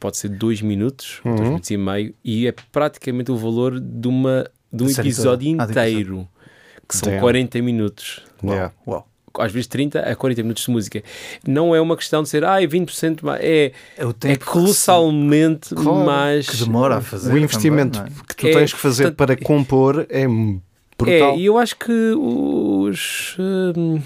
pode 0.00 0.16
ser 0.18 0.28
dois 0.30 0.60
minutos, 0.62 1.20
Uhum. 1.24 1.34
dois 1.34 1.48
minutos 1.48 1.70
e 1.70 1.76
meio, 1.76 2.14
e 2.24 2.46
é 2.46 2.52
praticamente 2.72 3.30
o 3.30 3.36
valor 3.36 3.78
de, 3.80 4.08
uma, 4.08 4.50
de 4.72 4.84
um 4.84 4.88
episódio. 4.90 5.56
Ah, 5.58 5.64
do 5.66 5.70
inteiro, 5.72 6.28
que 6.88 6.96
são 6.96 7.08
Damn. 7.10 7.20
40 7.20 7.62
minutos 7.62 8.22
Yeah. 8.42 8.72
Uau. 8.86 9.08
Às 9.38 9.52
vezes 9.52 9.66
30 9.66 10.00
a 10.00 10.14
40 10.16 10.42
minutos 10.42 10.64
de 10.64 10.70
música. 10.70 11.02
Não 11.46 11.74
é 11.74 11.80
uma 11.80 11.96
questão 11.96 12.22
de 12.22 12.28
ser, 12.28 12.44
ai, 12.44 12.66
20% 12.66 13.22
mais. 13.22 13.40
É, 13.42 13.72
É 13.96 14.04
o 14.06 14.10
é 14.10 14.12
tempo 14.12 14.38
que 14.40 14.44
se- 14.46 14.50
colossalmente 14.52 15.74
mais. 15.74 16.48
que 16.48 16.56
demora 16.56 16.96
a 16.96 17.00
fazer. 17.00 17.32
O 17.32 17.38
investimento 17.38 17.98
também, 17.98 18.12
é? 18.12 18.24
que 18.28 18.36
tu 18.36 18.46
É, 18.46 18.52
tens 18.52 18.72
que 18.72 18.78
fazer 18.78 19.10
portanto, 19.12 19.16
para 19.16 19.36
compor 19.44 20.06
é 20.08 20.26
brutal. 20.96 21.34
É, 21.34 21.36
e 21.36 21.46
eu 21.46 21.58
acho 21.58 21.76
que 21.76 21.92
os. 22.16 23.36
hum, 23.38 24.00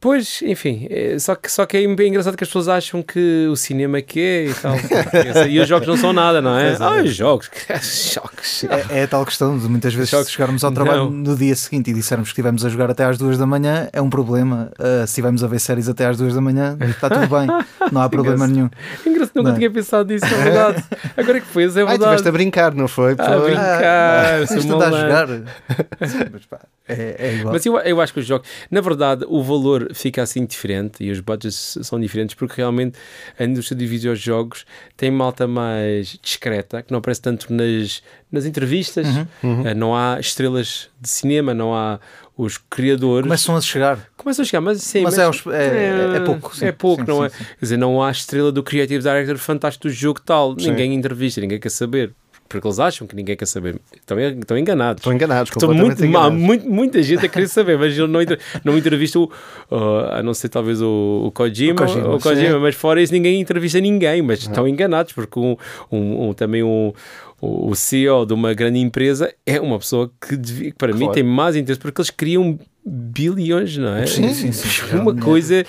Pois, 0.00 0.42
enfim, 0.42 0.86
é, 0.90 1.18
só, 1.18 1.34
que, 1.34 1.50
só 1.50 1.66
que 1.66 1.76
é 1.76 1.94
bem 1.94 2.08
engraçado 2.10 2.36
que 2.36 2.44
as 2.44 2.48
pessoas 2.48 2.68
acham 2.68 3.02
que 3.02 3.48
o 3.50 3.56
cinema 3.56 3.98
é 3.98 4.02
que 4.02 4.20
é 4.20 4.44
e 4.46 4.54
tal. 4.54 4.74
e 5.50 5.58
os 5.58 5.66
jogos 5.68 5.88
não 5.88 5.96
são 5.96 6.12
nada, 6.12 6.40
não 6.40 6.56
é? 6.56 6.70
É. 6.72 6.76
Ah, 6.78 7.02
os 7.02 7.12
jogos, 7.12 7.50
jogos. 8.14 8.64
É, 8.64 9.00
é 9.00 9.02
a 9.02 9.08
tal 9.08 9.26
questão 9.26 9.58
de 9.58 9.66
muitas 9.68 9.92
vezes 9.92 10.10
Jogos- 10.10 10.26
se 10.26 10.32
chegarmos 10.34 10.62
ao 10.62 10.70
trabalho 10.70 11.06
Não. 11.06 11.10
no 11.10 11.36
dia 11.36 11.54
seguinte 11.56 11.90
e 11.90 11.94
dissermos 11.94 12.28
que 12.28 12.32
estivemos 12.32 12.64
a 12.64 12.68
jogar 12.68 12.88
até 12.92 13.04
às 13.04 13.18
duas 13.18 13.36
da 13.36 13.44
manhã, 13.44 13.88
é 13.92 14.00
um 14.00 14.08
problema. 14.08 14.70
Ah, 14.78 14.98
se 15.04 15.12
estivermos 15.14 15.42
a 15.42 15.48
ver 15.48 15.58
séries 15.58 15.88
até 15.88 16.06
às 16.06 16.16
duas 16.16 16.32
da 16.32 16.40
manhã, 16.40 16.78
está 16.88 17.10
tudo 17.10 17.26
bem, 17.26 17.48
não 17.90 18.00
há 18.00 18.08
problema 18.08 18.46
nenhum. 18.46 18.70
Engraçado, 19.04 19.32
nunca 19.34 19.48
Não 19.48 19.56
é? 19.56 19.58
tinha 19.58 19.70
pensado 19.72 20.12
nisso, 20.12 20.26
é 20.26 20.28
verdade. 20.44 20.84
Agora 21.16 21.40
que 21.40 21.46
foi, 21.48 21.64
é 21.64 21.66
Ai, 21.66 21.72
verdade. 21.72 21.94
estiveste 22.02 22.28
a 22.28 22.32
brincar, 22.32 22.72
não 22.72 22.86
foi? 22.86 23.16
Ah, 23.18 23.24
Foi. 23.38 23.50
brincar, 23.50 24.42
Isto 24.44 24.54
está 24.58 24.86
a 24.86 24.90
jogar. 24.92 25.28
Sim, 25.28 26.18
mas 26.32 26.46
pá, 26.46 26.60
é, 26.88 27.16
é 27.18 27.34
igual. 27.34 27.52
Mas 27.52 27.66
eu, 27.66 27.76
eu 27.78 28.00
acho 28.00 28.12
que 28.14 28.20
os 28.20 28.26
jogos, 28.26 28.48
na 28.70 28.80
verdade, 28.80 29.24
o 29.28 29.42
valor 29.42 29.87
fica 29.94 30.22
assim 30.22 30.44
diferente 30.46 31.02
e 31.04 31.10
os 31.10 31.20
budgets 31.20 31.78
são 31.82 31.98
diferentes 32.00 32.34
porque 32.34 32.54
realmente 32.56 32.98
a 33.38 33.44
indústria 33.44 33.76
de 33.76 33.86
videojogos 33.86 34.64
tem 34.96 35.10
malta 35.10 35.46
mais 35.46 36.18
discreta, 36.22 36.82
que 36.82 36.90
não 36.92 36.98
aparece 36.98 37.20
tanto 37.22 37.52
nas, 37.52 38.02
nas 38.30 38.44
entrevistas, 38.44 39.06
Uhum. 39.42 39.66
Eh, 39.66 39.74
não 39.74 39.94
há 39.96 40.18
estrelas 40.20 40.88
de 41.00 41.08
cinema, 41.08 41.52
não 41.54 41.74
há 41.74 41.98
os 42.36 42.56
criadores. 42.58 43.24
Começam 43.24 43.56
a 43.56 43.60
chegar. 43.60 43.98
Começam 44.16 44.42
a 44.42 44.46
chegar, 44.46 44.60
mas 44.60 44.80
sim, 44.82 45.02
Mas 45.02 45.18
é 45.18 45.24
aos- 45.24 45.44
é- 45.46 46.16
é 46.16 46.20
pouco, 46.20 46.56
sim. 46.56 46.64
é 46.66 46.72
pouco, 46.72 47.02
Sim, 47.04 47.08
não 47.08 47.18
sim, 47.20 47.24
é? 47.26 47.28
sim. 47.30 47.44
Quer 47.44 47.64
dizer, 47.64 47.76
não 47.76 48.02
há 48.02 48.10
estrela 48.10 48.52
do 48.52 48.62
Creative 48.62 49.02
Director 49.02 49.36
fantástico 49.38 49.88
do 49.88 49.92
jogo 49.92 50.20
tal. 50.20 50.54
Ninguém 50.54 50.94
entrevista, 50.94 51.40
ninguém 51.40 51.58
quer 51.58 51.70
saber. 51.70 52.12
Porque 52.48 52.66
eles 52.66 52.78
acham 52.78 53.06
que 53.06 53.14
ninguém 53.14 53.36
quer 53.36 53.46
saber. 53.46 53.78
Estão, 53.94 54.18
estão 54.18 54.56
enganados. 54.56 55.00
Estão 55.00 55.12
enganados, 55.12 55.50
Estão 55.50 55.74
muito, 55.74 56.04
enganados. 56.04 56.38
muito, 56.38 56.68
muita 56.68 57.02
gente 57.02 57.26
a 57.26 57.28
querer 57.28 57.46
saber, 57.48 57.76
mas 57.78 57.92
ele 57.96 58.06
não, 58.06 58.20
não 58.64 58.78
entrevista 58.78 59.18
o, 59.18 59.24
uh, 59.70 60.12
a 60.12 60.22
não 60.22 60.32
ser 60.32 60.48
talvez 60.48 60.80
o, 60.80 61.24
o 61.26 61.30
Kojima, 61.30 61.82
O 61.82 61.86
Kojima, 61.86 62.14
o 62.14 62.18
Kojima, 62.18 62.58
mas 62.58 62.74
fora 62.74 63.02
isso 63.02 63.12
ninguém 63.12 63.38
entrevista 63.40 63.78
ninguém, 63.80 64.22
mas 64.22 64.38
estão 64.40 64.66
enganados 64.66 65.12
porque 65.12 65.38
um, 65.38 65.56
um- 65.92 66.28
um- 66.30 66.32
também 66.32 66.62
um, 66.62 66.92
o 67.40 67.70
o 67.70 67.74
CEO 67.76 68.24
de 68.26 68.32
uma 68.34 68.52
grande 68.54 68.78
empresa 68.78 69.32
é 69.46 69.60
uma 69.60 69.78
pessoa 69.78 70.10
que, 70.26 70.36
devia- 70.36 70.72
para 70.76 70.92
mim 70.92 71.00
Claro. 71.00 71.12
tem 71.14 71.22
mais 71.22 71.54
interesse 71.56 71.80
porque 71.80 72.00
eles 72.00 72.10
criam 72.10 72.58
bilhões, 72.84 73.76
não 73.76 73.94
é? 73.96 74.06
Sim, 74.06 74.32
sim, 74.32 74.50
sim. 74.50 74.68
Uma 74.96 75.14
coisa 75.14 75.64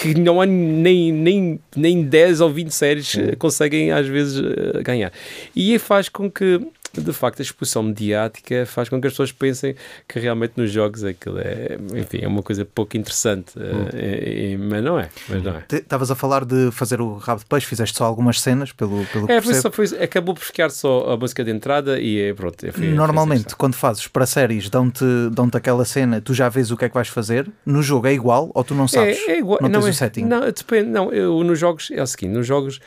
que 0.00 0.14
não 0.18 0.40
há 0.40 0.46
nem, 0.46 1.12
nem, 1.12 1.60
nem 1.76 2.02
10 2.02 2.40
ou 2.40 2.50
20 2.50 2.70
séries 2.72 3.16
eh, 3.16 3.36
conseguem 3.36 3.92
às 3.92 4.06
vezes 4.08 4.42
eh, 4.42 4.82
ganhar. 4.82 5.12
E 5.54 5.78
faz 5.78 6.08
com 6.08 6.28
que 6.28 6.60
de 6.92 7.12
facto 7.12 7.40
a 7.40 7.42
exposição 7.42 7.82
mediática 7.82 8.64
faz 8.66 8.88
com 8.88 9.00
que 9.00 9.06
as 9.06 9.12
pessoas 9.12 9.32
pensem 9.32 9.74
que 10.08 10.18
realmente 10.18 10.54
nos 10.56 10.70
jogos 10.70 11.04
aquilo 11.04 11.38
é, 11.38 11.78
enfim, 11.94 12.18
é 12.22 12.28
uma 12.28 12.42
coisa 12.42 12.64
pouco 12.64 12.96
interessante, 12.96 13.58
hum. 13.58 13.88
e, 13.94 14.52
e, 14.52 14.56
mas 14.56 14.82
não 14.82 14.98
é. 14.98 15.08
Mas 15.28 15.42
não 15.42 15.56
é. 15.56 15.64
Estavas 15.70 16.10
a 16.10 16.14
falar 16.14 16.44
de 16.44 16.70
fazer 16.70 17.00
o 17.00 17.16
rabo 17.16 17.40
de 17.40 17.46
peixe, 17.46 17.66
fizeste 17.66 17.96
só 17.96 18.04
algumas 18.04 18.40
cenas, 18.40 18.72
pelo, 18.72 19.04
pelo 19.06 19.30
é, 19.30 19.40
foi 19.40 19.54
só, 19.54 19.70
foi, 19.70 19.86
acabou 20.02 20.34
por 20.34 20.42
ficar 20.42 20.70
só 20.70 21.10
a 21.12 21.16
música 21.16 21.44
de 21.44 21.50
entrada 21.50 21.98
e 22.00 22.20
é, 22.20 22.34
pronto. 22.34 22.64
É, 22.64 22.72
foi, 22.72 22.88
Normalmente, 22.88 23.54
quando 23.56 23.74
fazes 23.74 24.06
para 24.06 24.26
séries, 24.26 24.68
dão-te 24.68 25.04
dão 25.32 25.48
aquela 25.52 25.84
cena, 25.84 26.20
tu 26.20 26.34
já 26.34 26.48
vês 26.48 26.70
o 26.70 26.76
que 26.76 26.84
é 26.84 26.88
que 26.88 26.94
vais 26.94 27.08
fazer, 27.08 27.48
no 27.64 27.82
jogo 27.82 28.06
é 28.06 28.12
igual 28.12 28.50
ou 28.54 28.64
tu 28.64 28.74
não 28.74 28.86
sabes? 28.88 29.18
É, 29.26 29.32
é 29.32 29.38
igual, 29.38 29.58
não, 29.62 29.68
não 29.68 29.80
tens 29.80 29.88
é, 29.88 29.90
o 29.90 29.94
setting? 29.94 30.24
Não, 30.24 30.40
depende, 30.40 30.90
não, 30.90 31.12
eu, 31.12 31.42
nos 31.42 31.58
jogos 31.58 31.90
é 31.90 32.02
o 32.02 32.06
seguinte, 32.06 32.32
nos 32.32 32.46
jogos 32.46 32.80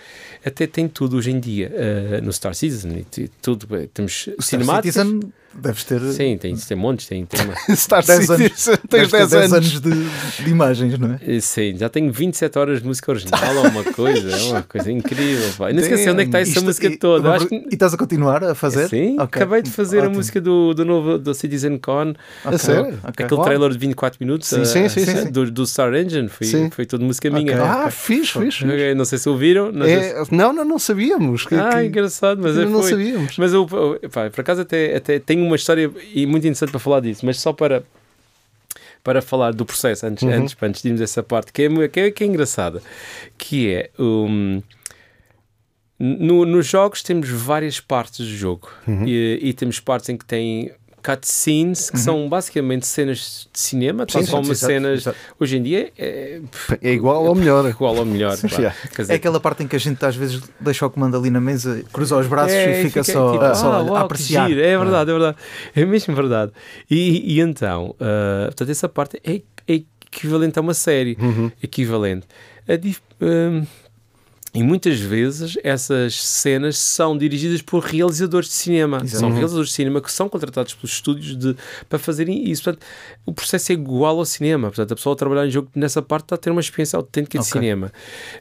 até 0.45 0.67
tem 0.67 0.87
tudo 0.87 1.17
hoje 1.17 1.31
em 1.31 1.39
dia, 1.39 1.71
uh, 1.71 2.23
no 2.23 2.31
Star 2.31 2.53
Citizen, 2.53 3.05
tudo, 3.41 3.67
temos 3.93 4.29
cinemáticas. 4.39 5.05
Citizen 5.05 5.33
deves 5.53 5.83
ter. 5.83 5.99
Sim, 6.11 6.37
tem, 6.37 6.55
tem 6.55 6.77
montes, 6.77 7.07
tem, 7.07 7.25
tem 7.25 7.41
uma... 7.45 7.55
Star 7.75 8.05
10 8.05 8.29
anos, 8.31 8.69
tens 8.89 9.11
10 9.11 9.33
anos, 9.33 9.53
anos 9.53 9.81
de, 9.81 10.43
de, 10.43 10.49
imagens, 10.49 10.97
não 10.97 11.13
é? 11.13 11.19
Eh, 11.21 11.39
sim, 11.39 11.75
já 11.77 11.89
tenho 11.89 12.11
27 12.11 12.57
horas 12.57 12.81
de 12.81 12.87
música 12.87 13.11
original 13.11 13.55
ou 13.57 13.67
uma 13.67 13.83
coisa, 13.83 14.29
é 14.29 14.51
uma 14.51 14.63
coisa 14.63 14.91
incrível. 14.91 15.49
Pá. 15.57 15.71
não 15.71 15.79
esqueci 15.79 16.09
onde 16.09 16.21
é 16.21 16.23
que 16.23 16.29
está 16.29 16.39
essa 16.39 16.51
Isto, 16.51 16.65
música 16.65 16.87
e, 16.87 16.97
toda. 16.97 17.31
Acho 17.31 17.47
que... 17.47 17.55
E 17.55 17.73
estás 17.73 17.93
a 17.93 17.97
continuar 17.97 18.43
a 18.43 18.55
fazer? 18.55 18.87
Sim, 18.87 19.13
okay. 19.13 19.23
acabei 19.23 19.61
de 19.61 19.71
fazer 19.71 19.99
Ótimo. 19.99 20.13
a 20.13 20.17
música 20.17 20.41
do, 20.41 20.73
do 20.73 20.85
novo 20.85 21.17
do 21.17 21.33
Citizen 21.33 21.77
Con. 21.77 22.13
Okay. 22.45 22.57
sério? 22.57 22.99
Okay. 23.07 23.25
Aquele 23.25 23.43
trailer 23.43 23.71
de 23.71 23.77
24 23.77 24.17
minutos 24.21 24.47
sim, 24.47 24.65
sim, 24.65 24.89
sim, 24.89 25.05
sim. 25.05 25.31
Do, 25.31 25.49
do, 25.49 25.65
Star 25.65 25.93
Engine, 25.93 26.27
foi, 26.29 26.47
sim. 26.47 26.69
foi 26.69 26.85
toda 26.85 27.03
música 27.03 27.29
minha. 27.29 27.61
Ah, 27.61 27.91
fiz, 27.91 28.31
fiz. 28.31 28.61
Não 28.95 29.05
sei 29.05 29.17
se 29.17 29.29
ouviram. 29.29 29.71
Não, 29.71 29.85
é, 29.85 30.25
se... 30.25 30.33
não, 30.33 30.53
não, 30.53 30.65
não 30.65 30.79
sabíamos. 30.79 31.45
Ah, 31.51 31.83
engraçado, 31.83 32.41
mas 32.41 32.57
é, 32.57 32.65
não 32.65 32.81
sabíamos. 32.83 33.37
Mas 33.37 33.53
eu, 33.53 33.65
pá, 34.11 34.29
por 34.29 34.41
acaso 34.41 34.61
até, 34.61 34.95
até 34.95 35.19
tenho 35.19 35.38
uma 35.43 35.55
história 35.55 35.89
muito 35.89 36.37
interessante 36.39 36.71
para 36.71 36.79
falar 36.79 36.99
disso, 37.01 37.25
mas 37.25 37.39
só 37.39 37.53
para 37.53 37.83
para 39.03 39.21
falar 39.21 39.53
do 39.53 39.65
processo 39.65 40.05
antes, 40.05 40.23
uhum. 40.23 40.33
antes, 40.33 40.55
antes 40.61 40.81
de 40.81 40.89
irmos 40.89 41.01
essa 41.01 41.23
parte 41.23 41.53
que 41.53 41.63
é, 41.63 41.87
que 41.87 41.99
é, 41.99 42.11
que 42.11 42.23
é 42.23 42.27
engraçada, 42.27 42.81
que 43.37 43.73
é 43.73 43.89
um, 43.97 44.61
no, 45.97 46.45
nos 46.45 46.67
jogos 46.67 47.01
temos 47.01 47.29
várias 47.29 47.79
partes 47.79 48.19
do 48.19 48.35
jogo 48.35 48.69
uhum. 48.87 49.05
e, 49.07 49.39
e, 49.41 49.53
temos 49.53 49.79
partes 49.79 50.09
em 50.09 50.17
que 50.17 50.25
tem 50.25 50.71
cutscenes, 51.03 51.89
que 51.89 51.97
uhum. 51.97 52.03
são 52.03 52.29
basicamente 52.29 52.85
cenas 52.85 53.47
de 53.51 53.59
cinema, 53.59 54.05
tal 54.05 54.25
como 54.27 54.45
sim, 54.45 54.65
cenas. 54.65 55.01
Exato. 55.01 55.17
Hoje 55.39 55.57
em 55.57 55.63
dia 55.63 55.91
é, 55.97 56.41
é 56.81 56.91
igual 56.91 57.25
ou 57.25 57.33
melhor. 57.35 57.65
É 57.65 57.69
igual 57.69 57.95
ou 57.95 58.05
melhor. 58.05 58.37
yeah. 58.51 58.75
dizer, 58.97 59.13
é 59.13 59.15
aquela 59.15 59.39
parte 59.39 59.63
em 59.63 59.67
que 59.67 59.75
a 59.75 59.79
gente 59.79 60.03
às 60.05 60.15
vezes 60.15 60.41
deixa 60.59 60.85
o 60.85 60.89
comando 60.89 61.17
ali 61.17 61.29
na 61.29 61.41
mesa, 61.41 61.83
cruza 61.91 62.17
os 62.17 62.27
braços 62.27 62.53
é, 62.53 62.81
e 62.81 62.83
fica, 62.83 63.03
fica 63.03 63.03
só, 63.03 63.31
tipo, 63.31 63.55
só 63.55 63.73
ah, 63.73 63.83
uau, 63.83 63.95
a 63.95 64.01
apreciar. 64.01 64.51
É 64.51 64.77
verdade, 64.77 65.09
é 65.09 65.13
verdade. 65.13 65.37
É 65.75 65.85
mesmo 65.85 66.15
verdade. 66.15 66.51
E, 66.89 67.35
e 67.35 67.39
então, 67.39 67.95
uh, 67.99 68.45
portanto, 68.45 68.69
essa 68.69 68.89
parte 68.89 69.21
é, 69.23 69.41
é, 69.67 69.81
equivalente 70.05 70.59
a 70.59 70.61
uma 70.61 70.73
série. 70.73 71.17
Uhum. 71.19 71.51
Equivalente. 71.61 72.27
A, 72.67 72.73
uh, 72.73 73.67
e 74.53 74.63
muitas 74.63 74.99
vezes 74.99 75.57
essas 75.63 76.23
cenas 76.23 76.77
são 76.77 77.17
dirigidas 77.17 77.61
por 77.61 77.83
realizadores 77.83 78.49
de 78.49 78.55
cinema. 78.55 78.97
Exatamente. 78.97 79.19
São 79.19 79.29
realizadores 79.31 79.69
de 79.69 79.75
cinema 79.75 80.01
que 80.01 80.11
são 80.11 80.27
contratados 80.27 80.73
pelos 80.73 80.91
estúdios 80.91 81.37
de, 81.37 81.55
para 81.87 81.99
fazerem 81.99 82.49
isso. 82.49 82.63
Portanto, 82.63 82.85
o 83.25 83.33
processo 83.33 83.71
é 83.71 83.75
igual 83.75 84.17
ao 84.17 84.25
cinema. 84.25 84.69
Portanto, 84.69 84.91
a 84.91 84.95
pessoa 84.95 85.13
a 85.13 85.17
trabalhar 85.17 85.45
em 85.45 85.51
jogo 85.51 85.69
nessa 85.75 86.01
parte 86.01 86.23
está 86.23 86.35
a 86.35 86.37
ter 86.37 86.49
uma 86.49 86.61
experiência 86.61 86.97
autêntica 86.97 87.37
de 87.37 87.47
okay. 87.47 87.61
cinema. 87.61 87.91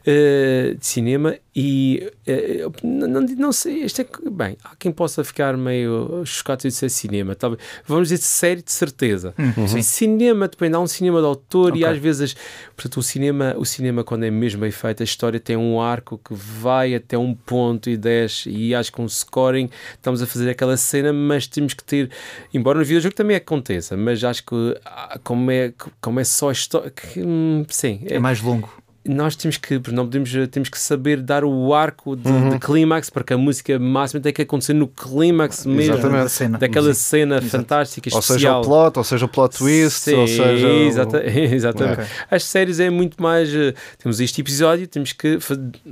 Uh, 0.01 0.75
de 0.75 0.85
cinema 0.85 1.35
e 1.61 2.11
uh, 2.27 2.87
não, 2.87 3.21
não 3.21 3.51
sei, 3.51 3.83
isto 3.83 4.01
é 4.01 4.05
bem, 4.31 4.57
há 4.63 4.75
quem 4.75 4.91
possa 4.91 5.23
ficar 5.23 5.55
meio 5.55 6.23
chocado 6.25 6.63
de 6.63 6.71
ser 6.71 6.89
cinema. 6.89 7.35
Talvez, 7.35 7.61
vamos 7.85 8.09
dizer 8.09 8.23
série 8.23 8.61
de 8.61 8.71
certeza. 8.71 9.33
Uhum. 9.37 9.81
Cinema, 9.81 10.47
depende, 10.47 10.75
há 10.75 10.79
um 10.79 10.87
cinema 10.87 11.19
de 11.19 11.25
autor 11.25 11.71
okay. 11.71 11.81
e 11.81 11.85
às 11.85 11.97
vezes, 11.97 12.35
portanto, 12.75 12.97
o 12.97 13.03
cinema, 13.03 13.55
o 13.57 13.65
cinema, 13.65 14.03
quando 14.03 14.23
é 14.23 14.31
mesmo 14.31 14.61
bem 14.61 14.71
feito, 14.71 15.01
a 15.01 15.03
história 15.03 15.39
tem 15.39 15.55
um 15.55 15.79
ar 15.79 15.99
arco 15.99 16.17
que 16.17 16.33
vai 16.33 16.95
até 16.95 17.17
um 17.17 17.33
ponto 17.33 17.89
e 17.89 17.97
desce 17.97 18.49
e 18.49 18.73
acho 18.73 18.91
que 18.91 19.01
um 19.01 19.07
scoring 19.07 19.69
estamos 19.93 20.21
a 20.21 20.27
fazer 20.27 20.49
aquela 20.49 20.77
cena, 20.77 21.11
mas 21.11 21.45
temos 21.45 21.73
que 21.73 21.83
ter, 21.83 22.09
embora 22.53 22.79
no 22.79 22.85
videojogo 22.85 23.13
também 23.13 23.35
aconteça, 23.35 23.97
mas 23.97 24.23
acho 24.23 24.45
que 24.45 24.79
ah, 24.85 25.19
como 25.23 25.51
é, 25.51 25.73
como 26.01 26.19
é 26.19 26.23
só 26.23 26.51
história, 26.51 26.91
hum, 27.17 27.65
sim. 27.69 28.01
É, 28.05 28.15
é 28.15 28.19
mais 28.19 28.41
longo 28.41 28.71
nós 29.07 29.35
temos 29.35 29.57
que, 29.57 29.81
não 29.91 30.05
podemos, 30.05 30.31
temos 30.51 30.69
que 30.69 30.77
saber 30.77 31.21
dar 31.21 31.43
o 31.43 31.73
arco 31.73 32.15
de, 32.15 32.29
uhum. 32.29 32.49
de 32.49 32.59
clímax 32.59 33.09
para 33.09 33.23
que 33.23 33.33
a 33.33 33.37
música 33.37 33.79
máxima 33.79 34.21
tem 34.21 34.33
que 34.33 34.41
acontecer 34.41 34.73
no 34.73 34.87
clímax 34.87 35.65
mesmo 35.65 35.97
da 35.97 36.27
cena. 36.27 36.57
daquela 36.57 36.93
cena 36.93 37.37
Exato. 37.37 37.49
fantástica, 37.49 38.09
ou 38.13 38.19
especial. 38.19 38.57
Ou 38.57 38.63
seja 38.63 38.69
o 38.69 38.81
plot, 38.81 38.97
ou 38.97 39.03
seja 39.03 39.25
o 39.25 39.29
plot 39.29 39.57
twist, 39.57 39.99
Sim, 39.99 40.15
ou 40.15 40.27
seja... 40.27 40.67
Exata, 40.67 41.23
exatamente. 41.29 41.93
Okay. 41.93 42.05
As 42.29 42.43
séries 42.43 42.79
é 42.79 42.89
muito 42.89 43.21
mais... 43.21 43.53
Eh, 43.53 43.73
temos 43.97 44.19
este 44.19 44.41
episódio, 44.41 44.87
temos 44.87 45.13
que, 45.13 45.39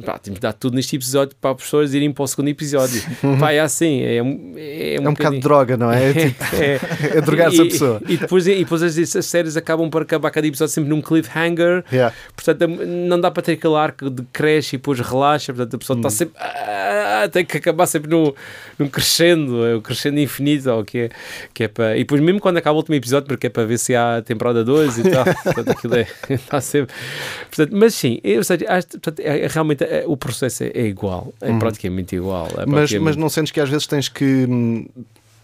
pá, 0.05 0.17
temos 0.19 0.39
que 0.39 0.41
dar 0.41 0.53
tudo 0.53 0.75
neste 0.75 0.95
episódio 0.95 1.35
para 1.39 1.51
as 1.51 1.57
pessoas 1.57 1.93
irem 1.93 2.11
para 2.11 2.23
o 2.23 2.27
segundo 2.27 2.49
episódio. 2.49 3.01
Uhum. 3.23 3.39
Pá, 3.39 3.51
é 3.51 3.59
assim, 3.59 4.01
é, 4.01 4.17
é, 4.17 4.19
é, 4.57 4.95
é 4.95 4.99
um, 4.99 5.09
um 5.09 5.13
bocado 5.13 5.35
de 5.35 5.41
droga, 5.41 5.77
não 5.77 5.91
é? 5.91 6.07
É, 6.07 6.13
tipo, 6.13 6.43
é, 6.55 6.79
é 7.17 7.21
drogar-se 7.21 7.61
a 7.61 7.65
pessoa. 7.65 8.01
E, 8.07 8.13
e, 8.13 8.17
depois, 8.17 8.47
e 8.47 8.55
depois 8.55 8.81
as, 8.81 8.97
as, 8.97 9.25
séries 9.25 9.57
acabam 9.57 9.89
por 9.89 10.01
acabar 10.01 10.31
cada 10.31 10.47
episódio 10.47 10.73
sempre 10.73 10.89
num 10.89 11.01
cliffhanger. 11.01 11.83
Yeah. 11.91 12.15
Portanto, 12.35 12.67
não 12.97 13.19
dá 13.19 13.29
para 13.31 13.43
ter 13.43 13.53
aquele 13.53 13.75
arco 13.75 14.09
de 14.09 14.23
cresce 14.33 14.75
e 14.75 14.77
depois 14.77 14.99
relaxa, 14.99 15.53
portanto 15.53 15.75
a 15.75 15.77
pessoa 15.77 15.97
está 15.97 16.07
hum. 16.07 16.11
sempre. 16.11 16.35
Ah, 16.39 17.29
tem 17.31 17.45
que 17.45 17.57
acabar 17.57 17.85
sempre 17.87 18.09
num, 18.09 18.33
num 18.77 18.87
crescendo, 18.87 19.65
é 19.65 19.75
o 19.75 19.81
crescendo 19.81 20.19
infinito, 20.19 20.69
ou 20.69 20.83
que 20.83 20.97
é, 20.99 21.09
que 21.53 21.63
é 21.63 21.67
para. 21.67 21.95
E 21.95 21.99
depois, 21.99 22.21
mesmo 22.21 22.39
quando 22.39 22.57
acaba 22.57 22.73
o 22.73 22.77
último 22.77 22.95
episódio, 22.95 23.27
porque 23.27 23.47
é 23.47 23.49
para 23.49 23.65
ver 23.65 23.77
se 23.77 23.95
há 23.95 24.21
temporada 24.21 24.63
2 24.63 24.99
e 24.99 25.09
tal, 25.09 25.25
portanto 25.43 25.69
aquilo 25.69 25.95
é. 25.95 26.07
Está 26.29 26.59
sempre. 26.61 26.95
Portanto, 27.47 27.75
mas 27.75 27.93
sim, 27.93 28.19
eu, 28.23 28.43
sei, 28.43 28.59
acho, 28.67 28.87
portanto, 28.87 29.19
é, 29.19 29.39
é, 29.41 29.47
realmente 29.47 29.83
é, 29.83 30.03
o 30.07 30.17
processo 30.17 30.63
é, 30.63 30.71
é 30.73 30.85
igual, 30.85 31.33
é 31.41 31.51
hum. 31.51 31.59
praticamente 31.59 32.15
igual. 32.15 32.47
É 32.47 32.65
praticamente... 32.65 32.99
Mas, 32.99 33.01
mas 33.01 33.15
não 33.15 33.29
sentes 33.29 33.51
que 33.51 33.59
às 33.59 33.69
vezes 33.69 33.87
tens 33.87 34.09
que 34.09 34.45
hum, 34.47 34.85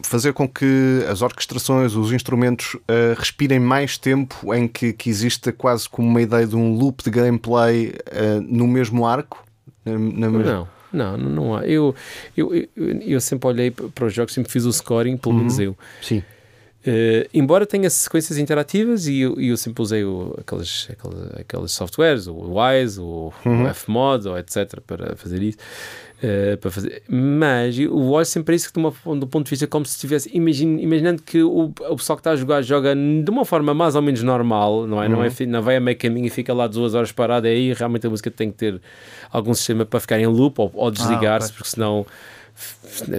fazer 0.08 0.34
com 0.34 0.48
que 0.48 1.06
as 1.10 1.22
orquestrações, 1.22 1.96
os 1.96 2.12
instrumentos 2.12 2.76
uh, 2.76 3.16
respirem 3.18 3.60
mais 3.60 3.98
tempo 3.98 4.54
em 4.54 4.68
que, 4.68 4.94
que 4.94 5.10
exista 5.10 5.52
quase 5.52 5.88
como 5.90 6.08
uma 6.08 6.22
ideia 6.22 6.46
de 6.46 6.56
um 6.56 6.76
loop 6.76 7.04
de 7.04 7.10
gameplay 7.10 7.90
uh, 7.90 8.42
no 8.42 8.68
mesmo 8.68 9.06
arco? 9.06 9.44
Na, 9.86 9.92
na 9.94 10.30
mesma... 10.30 10.70
Não, 10.92 11.18
não, 11.18 11.18
não 11.18 11.56
há. 11.56 11.66
Eu, 11.66 11.96
eu, 12.38 12.54
eu, 12.54 12.68
eu, 13.02 13.22
sempre 13.22 13.48
olhei 13.48 13.72
para 13.72 14.06
os 14.06 14.14
jogos, 14.14 14.34
sempre 14.34 14.52
fiz 14.52 14.66
o 14.66 14.72
scoring, 14.72 15.18
pelo 15.18 15.36
menos 15.36 15.58
uhum. 15.58 15.64
eu. 15.64 15.78
Sim. 16.02 16.24
Uh, 16.86 17.30
embora 17.34 17.66
tenha 17.66 17.90
sequências 17.90 18.38
interativas 18.38 19.08
e 19.08 19.22
eu, 19.22 19.40
eu 19.40 19.56
sempre 19.56 19.82
usei 19.82 20.04
o, 20.04 20.36
aqueles, 20.38 20.90
aqueles, 20.92 21.40
aqueles 21.40 21.72
softwares, 21.72 22.28
o 22.28 22.60
Wise, 22.60 23.00
o, 23.00 23.32
uhum. 23.46 23.70
o 23.70 23.74
Fmod, 23.74 24.28
ou 24.28 24.38
etc., 24.38 24.82
para 24.86 25.16
fazer 25.16 25.42
isso. 25.42 25.58
Uh, 26.22 26.58
para 26.58 26.72
fazer. 26.72 27.04
Mas 27.08 27.80
eu 27.80 27.96
olho 28.10 28.25
sempre 28.25 28.56
isso 28.56 28.70
de 28.74 28.80
uma, 28.80 28.94
do 29.16 29.28
ponto 29.28 29.46
de 29.46 29.50
vista 29.50 29.66
como 29.66 29.86
se 29.86 29.96
estivesse 29.96 30.30
imaginando 30.34 31.22
que 31.22 31.42
o, 31.42 31.74
o 31.90 31.96
pessoal 31.96 32.18
que 32.18 32.22
está 32.22 32.32
a 32.32 32.36
jogar 32.36 32.62
joga 32.62 32.94
de 32.94 33.30
uma 33.30 33.46
forma 33.46 33.74
mais 33.74 33.96
ou 33.96 34.02
menos 34.02 34.22
normal, 34.22 34.86
não 34.86 35.02
é? 35.02 35.08
Uhum. 35.08 35.13
Não, 35.13 35.24
é 35.24 35.28
uhum. 35.28 35.48
não 35.48 35.62
vai 35.62 35.78
a 35.78 35.80
meio 35.80 35.98
caminho 35.98 36.28
e 36.28 36.30
fica 36.30 36.54
lá 36.54 36.68
duas 36.68 36.96
horas 36.96 37.13
parado, 37.13 37.48
aí 37.48 37.74
realmente 37.74 38.08
a 38.08 38.10
música 38.10 38.30
tem 38.30 38.52
que 38.52 38.58
ter 38.58 38.82
algum 39.32 39.54
sistema 39.54 39.86
para 39.86 40.00
ficar 40.02 40.20
em 40.20 40.28
loop 40.28 40.60
ou, 40.60 40.72
ou 40.74 40.92
desligar-se, 40.92 41.52
ah, 41.52 41.54
porque 41.56 41.70
senão 41.70 42.06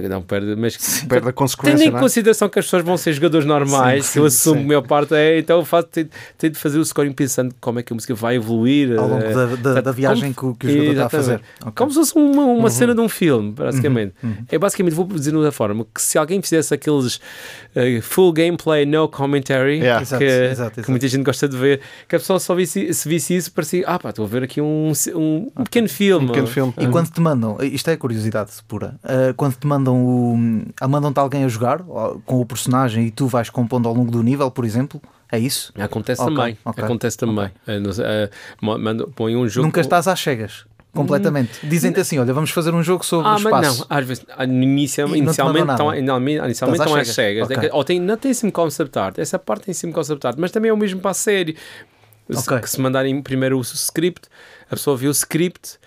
não 0.08 0.22
perde, 0.22 0.54
mas 0.56 1.02
perde 1.08 1.28
a 1.28 1.32
consequência. 1.32 1.78
Tendo 1.78 1.92
em 1.92 1.96
é? 1.96 2.00
consideração 2.00 2.48
que 2.48 2.58
as 2.58 2.64
pessoas 2.66 2.84
vão 2.84 2.96
ser 2.96 3.12
jogadores 3.12 3.46
normais, 3.46 4.06
sim, 4.06 4.12
sim, 4.12 4.18
eu 4.20 4.26
assumo 4.26 4.60
sim. 4.60 4.64
a 4.64 4.68
maior 4.68 4.82
parte 4.82 5.14
é, 5.14 5.38
então 5.38 5.58
eu 5.58 5.64
faço, 5.64 5.88
tenho, 5.88 6.08
tenho 6.38 6.52
de 6.52 6.58
fazer 6.58 6.78
o 6.78 6.84
scoring 6.84 7.12
pensando 7.12 7.54
como 7.60 7.78
é 7.78 7.82
que 7.82 7.92
a 7.92 7.94
música 7.94 8.14
vai 8.14 8.36
evoluir 8.36 8.98
ao 8.98 9.08
longo 9.08 9.22
da, 9.22 9.56
da, 9.56 9.80
da 9.80 9.92
viagem 9.92 10.32
como, 10.32 10.54
que, 10.54 10.66
o 10.66 10.70
jogador 10.70 10.90
está 10.92 11.06
a 11.06 11.08
fazer. 11.08 11.40
Okay. 11.60 11.72
Como 11.74 11.90
se 11.90 11.98
fosse 11.98 12.14
uma, 12.16 12.44
uma 12.44 12.62
uhum. 12.64 12.70
cena 12.70 12.94
de 12.94 13.00
um 13.00 13.08
filme, 13.08 13.52
basicamente. 13.52 14.14
Uhum. 14.22 14.30
Uhum. 14.30 14.36
É 14.48 14.58
basicamente, 14.58 14.94
vou 14.94 15.06
dizer 15.06 15.30
de 15.30 15.36
uma 15.36 15.52
forma, 15.52 15.86
que 15.92 16.00
se 16.00 16.18
alguém 16.18 16.40
fizesse 16.40 16.72
aqueles 16.74 17.16
uh, 17.16 18.02
full 18.02 18.32
gameplay, 18.32 18.86
no 18.86 19.08
commentary, 19.08 19.78
yeah. 19.78 19.98
que, 20.04 20.24
exato, 20.24 20.24
exato, 20.24 20.82
que 20.82 20.90
muita 20.90 21.08
gente 21.08 21.24
gosta 21.24 21.48
de 21.48 21.56
ver, 21.56 21.80
que 22.08 22.16
a 22.16 22.18
pessoa 22.18 22.38
só 22.38 22.54
visse, 22.54 22.92
se 22.92 23.08
visse 23.08 23.36
isso, 23.36 23.52
parecia, 23.52 23.84
ah 23.86 23.98
pá, 23.98 24.10
estou 24.10 24.24
a 24.24 24.28
ver 24.28 24.42
aqui 24.44 24.60
um, 24.60 24.92
um, 25.14 25.46
okay. 25.54 25.64
pequeno 25.64 25.88
filme. 25.88 26.24
Um 26.24 26.28
pequeno 26.28 26.46
filme. 26.46 26.74
E 26.78 26.86
quando 26.88 27.10
te 27.10 27.20
mandam, 27.20 27.56
isto 27.62 27.88
é 27.90 27.96
curiosidade 27.96 28.50
pura, 28.68 28.96
uh, 29.04 29.23
quando 29.32 29.56
te 29.56 29.66
mandam 29.66 30.04
o. 30.04 30.36
mandam-te 30.88 31.18
alguém 31.18 31.44
a 31.44 31.48
jogar 31.48 31.80
com 32.24 32.40
o 32.40 32.46
personagem 32.46 33.06
e 33.06 33.10
tu 33.10 33.26
vais 33.26 33.50
compondo 33.50 33.88
ao 33.88 33.94
longo 33.94 34.10
do 34.10 34.22
nível, 34.22 34.50
por 34.50 34.64
exemplo. 34.64 35.00
É 35.30 35.38
isso? 35.38 35.72
Acontece 35.76 36.22
okay, 36.22 36.34
também. 36.34 36.58
Okay, 36.64 36.84
Acontece 36.84 37.16
também. 37.16 37.50
Okay. 37.62 37.78
Uh, 37.78 39.10
põe 39.12 39.34
um 39.36 39.48
jogo. 39.48 39.66
Nunca 39.66 39.80
estás 39.80 40.06
às 40.06 40.20
cegas. 40.20 40.64
Completamente. 40.94 41.64
Hum. 41.64 41.68
Dizem-te 41.68 42.00
assim: 42.00 42.18
olha, 42.18 42.32
vamos 42.32 42.50
fazer 42.50 42.72
um 42.72 42.82
jogo 42.82 43.04
sobre 43.04 43.28
ah, 43.28 43.34
o 43.34 43.36
espaço. 43.38 43.86
Não, 43.88 43.96
às 43.96 44.06
vezes, 44.06 44.24
inicialmente, 44.40 45.18
inicialmente, 45.18 45.70
estão, 45.70 45.94
inicialmente 45.94 46.80
estão 46.80 46.94
às 46.94 47.08
cegas. 47.08 47.50
Okay. 47.50 47.70
Ou 47.72 47.82
tem, 47.82 48.00
não 48.00 48.16
tem 48.16 48.32
sim 48.32 48.48
concept 48.48 48.96
art, 48.96 49.18
essa 49.18 49.38
parte 49.38 49.64
tem 49.64 49.74
sim 49.74 49.90
concept 49.90 50.24
art, 50.24 50.36
mas 50.38 50.52
também 50.52 50.70
é 50.70 50.72
o 50.72 50.76
mesmo 50.76 51.00
para 51.00 51.10
a 51.10 51.14
série. 51.14 51.56
Okay. 52.32 52.60
Que 52.60 52.70
se 52.70 52.80
mandarem 52.80 53.20
primeiro 53.20 53.58
o 53.58 53.60
script, 53.60 54.28
a 54.66 54.76
pessoa 54.76 54.96
vê 54.96 55.08
o 55.08 55.10
script 55.10 55.78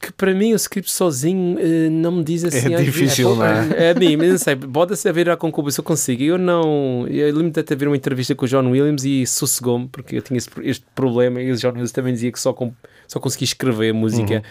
que 0.00 0.12
para 0.12 0.34
mim 0.34 0.52
o 0.52 0.56
script 0.56 0.90
sozinho 0.90 1.58
uh, 1.58 1.90
não 1.90 2.12
me 2.12 2.24
diz 2.24 2.44
assim. 2.44 2.74
É 2.74 2.82
difícil, 2.82 3.34
não 3.34 3.44
é? 3.44 3.88
É 3.88 3.90
a 3.90 3.94
mim, 3.94 4.16
mas 4.16 4.28
não 4.28 4.38
sei, 4.38 4.56
pode-se 4.56 5.08
haver 5.08 5.30
a 5.30 5.36
concubina 5.36 5.72
se 5.72 5.80
eu 5.80 5.84
consigo. 5.84 6.22
Eu 6.22 6.38
não. 6.38 7.06
Eu 7.08 7.26
lembro-me 7.26 7.50
de 7.50 7.76
ver 7.76 7.88
uma 7.88 7.96
entrevista 7.96 8.34
com 8.34 8.44
o 8.44 8.48
John 8.48 8.70
Williams 8.70 9.04
e 9.04 9.26
sossegou-me, 9.26 9.88
porque 9.88 10.16
eu 10.16 10.22
tinha 10.22 10.38
este 10.38 10.84
problema 10.94 11.40
e 11.40 11.50
o 11.50 11.56
John 11.56 11.70
Williams 11.70 11.92
também 11.92 12.12
dizia 12.12 12.30
que 12.30 12.38
só, 12.38 12.52
com, 12.52 12.72
só 13.08 13.18
conseguia 13.18 13.46
escrever 13.46 13.90
a 13.90 13.94
música. 13.94 14.34
Uhum. 14.34 14.42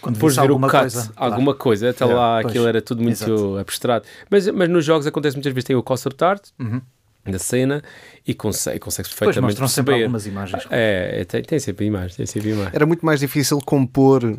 Quando 0.00 0.14
depois 0.14 0.34
de 0.34 0.40
ver 0.40 0.50
o 0.50 0.60
cut, 0.60 0.70
coisa, 0.70 1.12
alguma 1.16 1.52
claro. 1.52 1.58
coisa, 1.58 1.90
até 1.90 2.04
lá 2.04 2.38
pois, 2.40 2.46
aquilo 2.46 2.66
era 2.68 2.82
tudo 2.82 3.02
muito 3.02 3.14
exato. 3.14 3.58
abstrato. 3.58 4.08
Mas, 4.30 4.46
mas 4.48 4.68
nos 4.68 4.84
jogos 4.84 5.06
acontece 5.06 5.36
muitas 5.36 5.52
vezes, 5.52 5.64
tem 5.64 5.74
o 5.74 5.82
concept 5.82 6.22
art, 6.22 6.44
uhum 6.58 6.80
da 7.30 7.38
cena 7.38 7.82
e 8.26 8.34
consegue, 8.34 8.78
consegue 8.78 9.08
perfeitamente 9.08 9.54
depois 9.54 9.70
sempre 9.70 9.94
algumas 9.94 10.26
imagens. 10.26 10.66
É, 10.70 11.20
é, 11.20 11.24
tem, 11.24 11.42
tem, 11.42 11.58
sempre 11.58 11.86
imagens, 11.86 12.16
tem 12.16 12.26
sempre 12.26 12.50
imagens. 12.50 12.74
Era 12.74 12.86
muito 12.86 13.04
mais 13.06 13.20
difícil 13.20 13.58
compor 13.64 14.24
uh, 14.24 14.38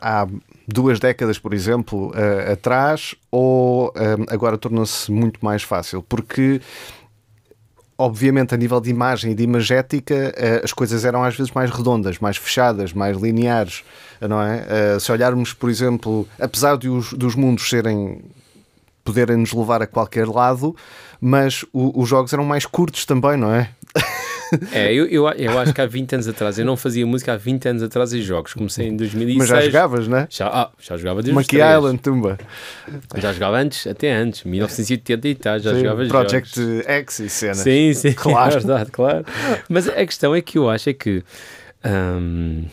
há 0.00 0.26
duas 0.66 1.00
décadas, 1.00 1.38
por 1.38 1.52
exemplo, 1.52 2.10
uh, 2.10 2.52
atrás 2.52 3.14
ou 3.30 3.88
uh, 3.88 3.92
agora 4.28 4.56
torna-se 4.56 5.10
muito 5.10 5.44
mais 5.44 5.62
fácil? 5.62 6.02
Porque 6.02 6.60
obviamente, 8.00 8.54
a 8.54 8.56
nível 8.56 8.80
de 8.80 8.90
imagem 8.90 9.32
e 9.32 9.34
de 9.34 9.42
imagética, 9.42 10.32
as 10.62 10.72
coisas 10.72 11.04
eram 11.04 11.24
às 11.24 11.36
vezes 11.36 11.52
mais 11.52 11.68
redondas, 11.68 12.20
mais 12.20 12.36
fechadas, 12.36 12.92
mais 12.92 13.16
lineares, 13.16 13.82
não 14.20 14.40
é? 14.40 15.00
Se 15.00 15.10
olharmos, 15.10 15.52
por 15.52 15.68
exemplo, 15.68 16.24
apesar 16.38 16.78
de 16.78 16.88
os, 16.88 17.12
dos 17.12 17.34
mundos 17.34 17.68
serem 17.68 18.22
poderem 19.04 19.36
nos 19.36 19.52
levar 19.52 19.82
a 19.82 19.86
qualquer 19.86 20.26
lado, 20.26 20.74
mas 21.20 21.64
o, 21.72 22.00
os 22.00 22.08
jogos 22.08 22.32
eram 22.32 22.44
mais 22.44 22.66
curtos 22.66 23.04
também, 23.04 23.36
não 23.36 23.52
é? 23.52 23.70
É, 24.72 24.92
eu, 24.92 25.06
eu, 25.06 25.28
eu 25.28 25.58
acho 25.58 25.74
que 25.74 25.80
há 25.80 25.86
20 25.86 26.14
anos 26.14 26.28
atrás, 26.28 26.58
eu 26.58 26.64
não 26.64 26.76
fazia 26.76 27.06
música 27.06 27.34
há 27.34 27.36
20 27.36 27.68
anos 27.68 27.82
atrás 27.82 28.12
em 28.12 28.22
jogos. 28.22 28.54
Comecei 28.54 28.88
em 28.88 28.96
2006. 28.96 29.36
Mas 29.38 29.48
já 29.48 29.60
jogavas, 29.60 30.08
não 30.08 30.18
é? 30.18 30.26
Já, 30.30 30.48
ah, 30.48 30.70
já 30.80 30.96
jogava 30.96 31.22
desde 31.22 31.34
Monkey 31.34 31.58
Island, 31.58 31.98
tumba. 31.98 32.38
Já 33.16 33.32
jogava 33.32 33.58
antes, 33.58 33.86
até 33.86 34.12
antes, 34.12 34.44
1980 34.44 35.28
e 35.28 35.34
tal, 35.34 35.58
já 35.58 35.74
sim, 35.74 35.80
jogava 35.80 36.06
Project 36.06 36.60
jogos. 36.60 36.86
X 36.86 37.18
e 37.20 37.28
cenas. 37.28 37.58
Sim, 37.58 37.92
sim, 37.94 38.12
claro. 38.16 38.54
É 38.54 38.58
verdade, 38.58 38.90
claro. 38.90 39.24
Mas 39.68 39.88
a 39.88 40.06
questão 40.06 40.34
é 40.34 40.40
que 40.40 40.58
eu 40.58 40.68
acho 40.68 40.88
é 40.90 40.92
que. 40.92 41.22
Hum, 41.84 42.64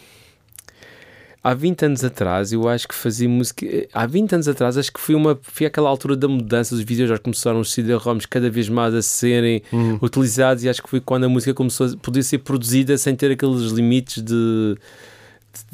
há 1.45 1.53
20 1.53 1.85
anos 1.85 2.03
atrás 2.03 2.51
eu 2.51 2.67
acho 2.67 2.87
que 2.87 2.95
fazia 2.95 3.29
música. 3.29 3.67
Há 3.93 4.07
20 4.07 4.33
anos 4.33 4.47
atrás 4.47 4.77
acho 4.79 4.91
que 4.91 4.99
foi, 4.99 5.13
uma, 5.13 5.37
foi 5.43 5.67
aquela 5.67 5.87
altura 5.87 6.15
da 6.15 6.27
mudança, 6.27 6.73
os 6.73 6.81
videojogos 6.81 7.21
começaram 7.21 7.59
os 7.59 7.71
CD-ROMs 7.71 8.25
cada 8.25 8.49
vez 8.49 8.67
mais 8.67 8.95
a 8.95 9.01
serem 9.03 9.61
hum. 9.71 9.99
utilizados 10.01 10.63
e 10.63 10.69
acho 10.69 10.81
que 10.81 10.89
foi 10.89 10.99
quando 10.99 11.25
a 11.25 11.29
música 11.29 11.53
começou 11.53 11.85
a 11.85 11.97
poder 11.97 12.23
ser 12.23 12.39
produzida 12.39 12.97
sem 12.97 13.15
ter 13.15 13.31
aqueles 13.31 13.71
limites 13.71 14.23
de 14.23 14.75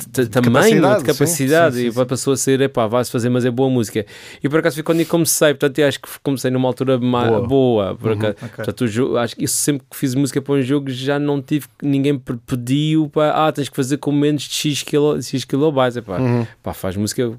de, 0.09 0.27
tamanho, 0.27 0.97
de 0.97 1.03
capacidade, 1.03 1.75
sim, 1.75 1.81
sim, 1.83 1.91
sim, 1.91 2.01
e 2.01 2.05
passou 2.05 2.33
a 2.33 2.37
ser, 2.37 2.61
epá, 2.61 2.87
vai-se 2.87 3.11
fazer, 3.11 3.29
mas 3.29 3.45
é 3.45 3.51
boa 3.51 3.69
música. 3.69 4.05
E 4.43 4.49
por 4.49 4.59
acaso 4.59 4.75
foi 4.75 4.83
quando 4.83 4.99
eu 4.99 5.05
comecei, 5.05 5.49
portanto, 5.49 5.79
eu 5.79 5.87
acho 5.87 5.99
que 5.99 6.09
comecei 6.23 6.51
numa 6.51 6.67
altura 6.67 6.97
boa, 6.97 7.47
boa 7.47 7.95
por 7.95 8.11
uhum, 8.11 8.17
acaso, 8.17 8.35
okay. 8.37 8.49
portanto, 8.49 9.17
acho 9.17 9.35
que 9.35 9.45
isso 9.45 9.55
sempre 9.55 9.85
que 9.89 9.97
fiz 9.97 10.15
música 10.15 10.41
para 10.41 10.55
um 10.55 10.61
jogo 10.61 10.89
já 10.89 11.19
não 11.19 11.41
tive, 11.41 11.67
ninguém 11.81 12.17
pediu, 12.45 13.09
para, 13.09 13.47
ah, 13.47 13.51
tens 13.51 13.69
que 13.69 13.75
fazer 13.75 13.97
com 13.97 14.11
menos 14.11 14.43
de 14.43 14.53
X, 14.53 14.83
quilo, 14.83 15.21
X 15.21 15.45
kilobytes, 15.45 15.97
epá, 15.97 16.19
uhum. 16.19 16.45
pá, 16.61 16.73
faz 16.73 16.95
música 16.95 17.31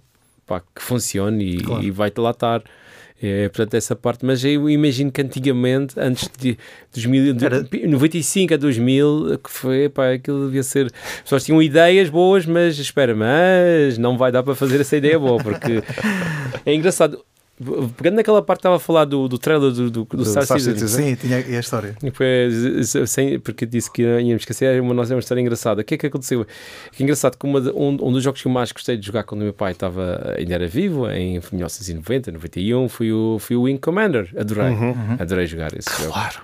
pá, 0.47 0.61
que 0.75 0.83
funcione 0.83 1.57
e, 1.57 1.63
claro. 1.63 1.83
e 1.83 1.91
vai-te 1.91 2.21
lá 2.21 2.31
estar. 2.31 2.63
É, 3.23 3.49
portanto, 3.49 3.75
essa 3.75 3.95
parte, 3.95 4.27
mas 4.27 4.45
eu 4.45 4.69
imagino 4.69 5.13
que 5.13 5.23
antigamente, 5.23 5.95
antes 5.97 6.29
de 6.37 6.59
2000, 6.93 7.35
de 7.35 7.45
Era... 7.45 7.69
95 7.87 8.55
a 8.55 8.57
2000, 8.57 9.39
que 9.39 9.49
foi, 9.49 9.89
pá, 9.89 10.15
aquilo 10.15 10.47
devia 10.47 10.65
ser. 10.65 10.87
As 10.87 11.21
pessoas 11.23 11.45
tinham 11.45 11.63
ideias 11.63 12.11
boas, 12.11 12.45
mas 12.45 12.79
espera, 12.81 13.15
mas 13.15 13.97
não 13.97 14.19
vai 14.19 14.33
dar 14.33 14.43
para 14.43 14.57
fazer 14.57 14.81
essa 14.81 14.97
ideia 14.97 15.21
boa, 15.21 15.41
porque 15.41 15.85
é 16.67 16.75
engraçado 16.75 17.25
pegando 17.97 18.17
naquela 18.17 18.43
parte 18.43 18.59
que 18.59 18.61
estava 18.61 18.77
a 18.77 18.81
falar 18.81 19.05
do, 19.05 19.29
do 19.29 19.39
trailer 19.39 19.71
do, 19.71 19.91
do, 19.91 20.05
do, 20.05 20.17
do 20.17 20.25
Star, 20.25 20.45
Star 20.45 20.59
Citizen. 20.59 20.89
Sim, 20.89 21.15
tinha 21.17 21.37
a 21.37 21.61
história. 21.61 21.97
Sem, 23.07 23.39
porque 23.39 23.67
disse 23.67 23.91
que 23.91 24.03
íamos 24.03 24.43
esquecer, 24.43 24.77
é 24.77 24.81
uma, 24.81 24.95
uma 24.95 25.19
história 25.19 25.41
engraçada. 25.41 25.83
O 25.83 25.85
que 25.85 25.95
é 25.95 25.99
que 25.99 26.07
aconteceu? 26.07 26.47
Que 26.93 27.03
é 27.03 27.05
engraçado 27.05 27.37
que 27.37 27.47
uma, 27.47 27.61
um, 27.73 27.99
um 28.01 28.13
dos 28.13 28.23
jogos 28.23 28.41
que 28.41 28.49
eu 28.49 28.53
mais 28.53 28.73
gostei 28.73 28.97
de 28.97 29.07
jogar 29.07 29.25
quando 29.25 29.43
o 29.43 29.45
meu 29.45 29.53
pai 29.53 29.73
estava, 29.73 30.35
ainda 30.37 30.55
era 30.55 30.67
vivo, 30.67 31.09
em 31.11 31.41
1990, 31.53 32.33
91, 32.33 32.89
foi 32.89 33.13
o, 33.13 33.39
foi 33.39 33.57
o 33.57 33.63
Wing 33.63 33.79
Commander. 33.79 34.33
Adorei. 34.37 34.71
Uhum, 34.71 34.91
uhum. 34.91 35.17
Adorei 35.19 35.47
jogar 35.47 35.73
esse 35.77 35.89
claro. 35.89 36.03
jogo. 36.03 36.13
Claro. 36.15 36.43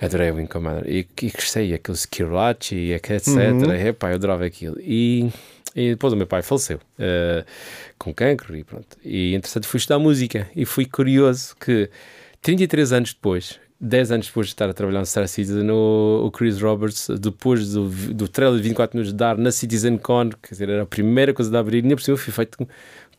Adorei 0.00 0.30
o 0.30 0.34
Wing 0.34 0.48
Commander. 0.48 0.84
E, 0.86 1.06
e 1.22 1.30
gostei, 1.30 1.72
aquele 1.72 1.96
Skirachi, 1.96 2.92
etc. 2.92 3.26
Uhum. 3.28 3.72
Epá, 3.72 4.10
eu 4.10 4.16
adorava 4.16 4.44
aquilo. 4.44 4.76
E 4.80 5.30
e 5.76 5.90
depois 5.90 6.12
o 6.14 6.16
meu 6.16 6.26
pai 6.26 6.40
faleceu 6.40 6.78
uh, 6.78 7.44
com 7.98 8.14
cancro 8.14 8.56
e 8.56 8.64
pronto. 8.64 8.96
E 9.04 9.34
entretanto 9.34 9.68
fui 9.68 9.76
estudar 9.76 9.98
música 9.98 10.48
e 10.56 10.64
fui 10.64 10.86
curioso 10.86 11.54
que 11.60 11.90
33 12.40 12.92
anos 12.94 13.12
depois, 13.12 13.60
10 13.78 14.12
anos 14.12 14.26
depois 14.28 14.46
de 14.46 14.54
estar 14.54 14.70
a 14.70 14.72
trabalhar 14.72 15.00
no 15.00 15.06
Star 15.06 15.28
Citizen, 15.28 15.70
o, 15.70 16.22
o 16.24 16.30
Chris 16.30 16.62
Roberts, 16.62 17.08
depois 17.20 17.72
do, 17.72 17.88
do 17.88 18.26
trailer 18.26 18.56
de 18.56 18.62
24 18.62 18.96
minutos 18.96 19.12
de 19.12 19.18
dar 19.18 19.36
na 19.36 19.52
CitizenCon, 19.52 20.30
quer 20.30 20.52
dizer, 20.52 20.70
era 20.70 20.82
a 20.82 20.86
primeira 20.86 21.34
coisa 21.34 21.50
de 21.50 21.56
abrir, 21.58 21.78
e 21.78 21.82
ainda 21.82 21.94
por 21.94 22.02
cima 22.02 22.16
fui 22.16 22.32
feito 22.32 22.66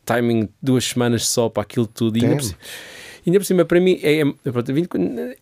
timing 0.04 0.50
duas 0.60 0.86
semanas 0.86 1.28
só 1.28 1.50
para 1.50 1.62
aquilo 1.62 1.86
tudo. 1.86 2.18
E 2.18 2.26
ainda 3.28 3.40
por 3.40 3.46
cima, 3.46 3.66
para 3.66 3.80
mim, 3.80 4.00
é, 4.02 4.22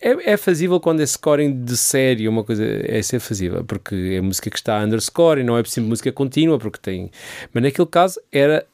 é, 0.01 0.33
é 0.33 0.37
fazível 0.37 0.79
quando 0.79 1.01
é 1.01 1.05
scoring 1.05 1.63
de 1.63 1.77
série, 1.77 2.27
uma 2.27 2.43
coisa 2.43 2.63
é 2.65 3.01
ser 3.01 3.19
fazível, 3.19 3.63
porque 3.63 3.95
é 4.17 4.21
música 4.21 4.49
que 4.49 4.57
está 4.57 4.83
underscore 4.83 5.41
e 5.41 5.43
não 5.43 5.57
é 5.57 5.61
preciso 5.61 5.85
música 5.85 6.11
contínua, 6.11 6.57
porque 6.57 6.79
tem. 6.81 7.11
Mas 7.53 7.63
naquele 7.63 7.87
caso 7.87 8.19
era 8.31 8.65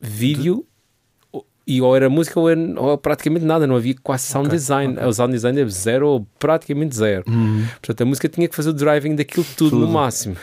vídeo 0.00 0.66
e 1.66 1.80
ou 1.80 1.96
era 1.96 2.10
música 2.10 2.38
ou, 2.38 2.50
era, 2.50 2.60
ou 2.76 2.98
praticamente 2.98 3.44
nada, 3.44 3.66
não 3.66 3.76
havia 3.76 3.94
quase 4.02 4.24
sound 4.24 4.48
okay, 4.48 4.58
design. 4.58 4.94
Okay. 4.94 5.06
O 5.06 5.12
sound 5.12 5.32
design 5.32 5.60
é 5.60 5.66
zero 5.66 6.08
ou 6.08 6.26
praticamente 6.38 6.94
zero. 6.94 7.24
Uhum. 7.26 7.64
Portanto, 7.80 8.00
a 8.02 8.04
música 8.04 8.28
tinha 8.28 8.46
que 8.48 8.54
fazer 8.54 8.70
o 8.70 8.72
driving 8.72 9.14
daquilo 9.14 9.46
tudo, 9.56 9.70
tudo. 9.70 9.86
no 9.86 9.92
máximo 9.92 10.36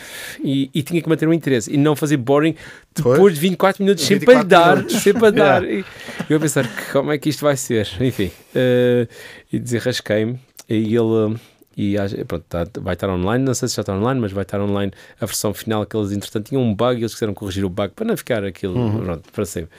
e, 0.44 0.70
e, 0.74 0.82
tinha 0.82 1.02
que 1.02 1.08
manter 1.08 1.28
o 1.28 1.34
interesse 1.34 1.72
e 1.72 1.78
não 1.78 1.96
fazer 1.96 2.18
boring 2.18 2.56
depois 2.96 3.20
pois? 3.20 3.34
de 3.36 3.40
24 3.40 3.84
minutos 3.84 4.04
sempre 4.04 4.26
para 4.26 4.44
dar, 4.44 4.90
sempre 4.90 5.28
a 5.28 5.30
dar. 5.32 5.64
yeah. 5.64 5.88
E 6.30 6.32
eu 6.32 6.38
a 6.38 6.40
pensar 6.40 6.68
como 6.92 7.12
é 7.12 7.18
que 7.18 7.30
isto 7.30 7.42
vai 7.42 7.56
ser, 7.56 7.88
enfim, 8.00 8.32
uh, 8.56 9.08
e 9.52 9.60
desenrasquei-me. 9.60 10.40
E 10.70 10.96
ele. 10.96 11.38
E 11.78 11.96
pronto, 12.26 12.44
tá, 12.50 12.68
vai 12.82 12.94
estar 12.94 13.10
online, 13.10 13.44
não 13.44 13.54
sei 13.54 13.68
se 13.68 13.76
já 13.76 13.82
está 13.82 13.94
online, 13.94 14.20
mas 14.20 14.32
vai 14.32 14.44
estar 14.44 14.60
online 14.60 14.92
a 15.20 15.26
versão 15.26 15.54
final 15.54 15.86
que 15.86 15.96
eles, 15.96 16.12
entretanto, 16.12 16.50
tinham 16.50 16.62
um 16.62 16.76
bug 16.76 17.00
e 17.00 17.02
eles 17.02 17.14
quiseram 17.14 17.34
corrigir 17.34 17.64
o 17.64 17.70
bug 17.70 17.94
para 17.96 18.06
não 18.06 18.18
ficar 18.18 18.44
aquilo 18.44 18.78
uhum. 18.78 19.04
pronto, 19.04 19.32
para 19.32 19.46
sempre. 19.46 19.72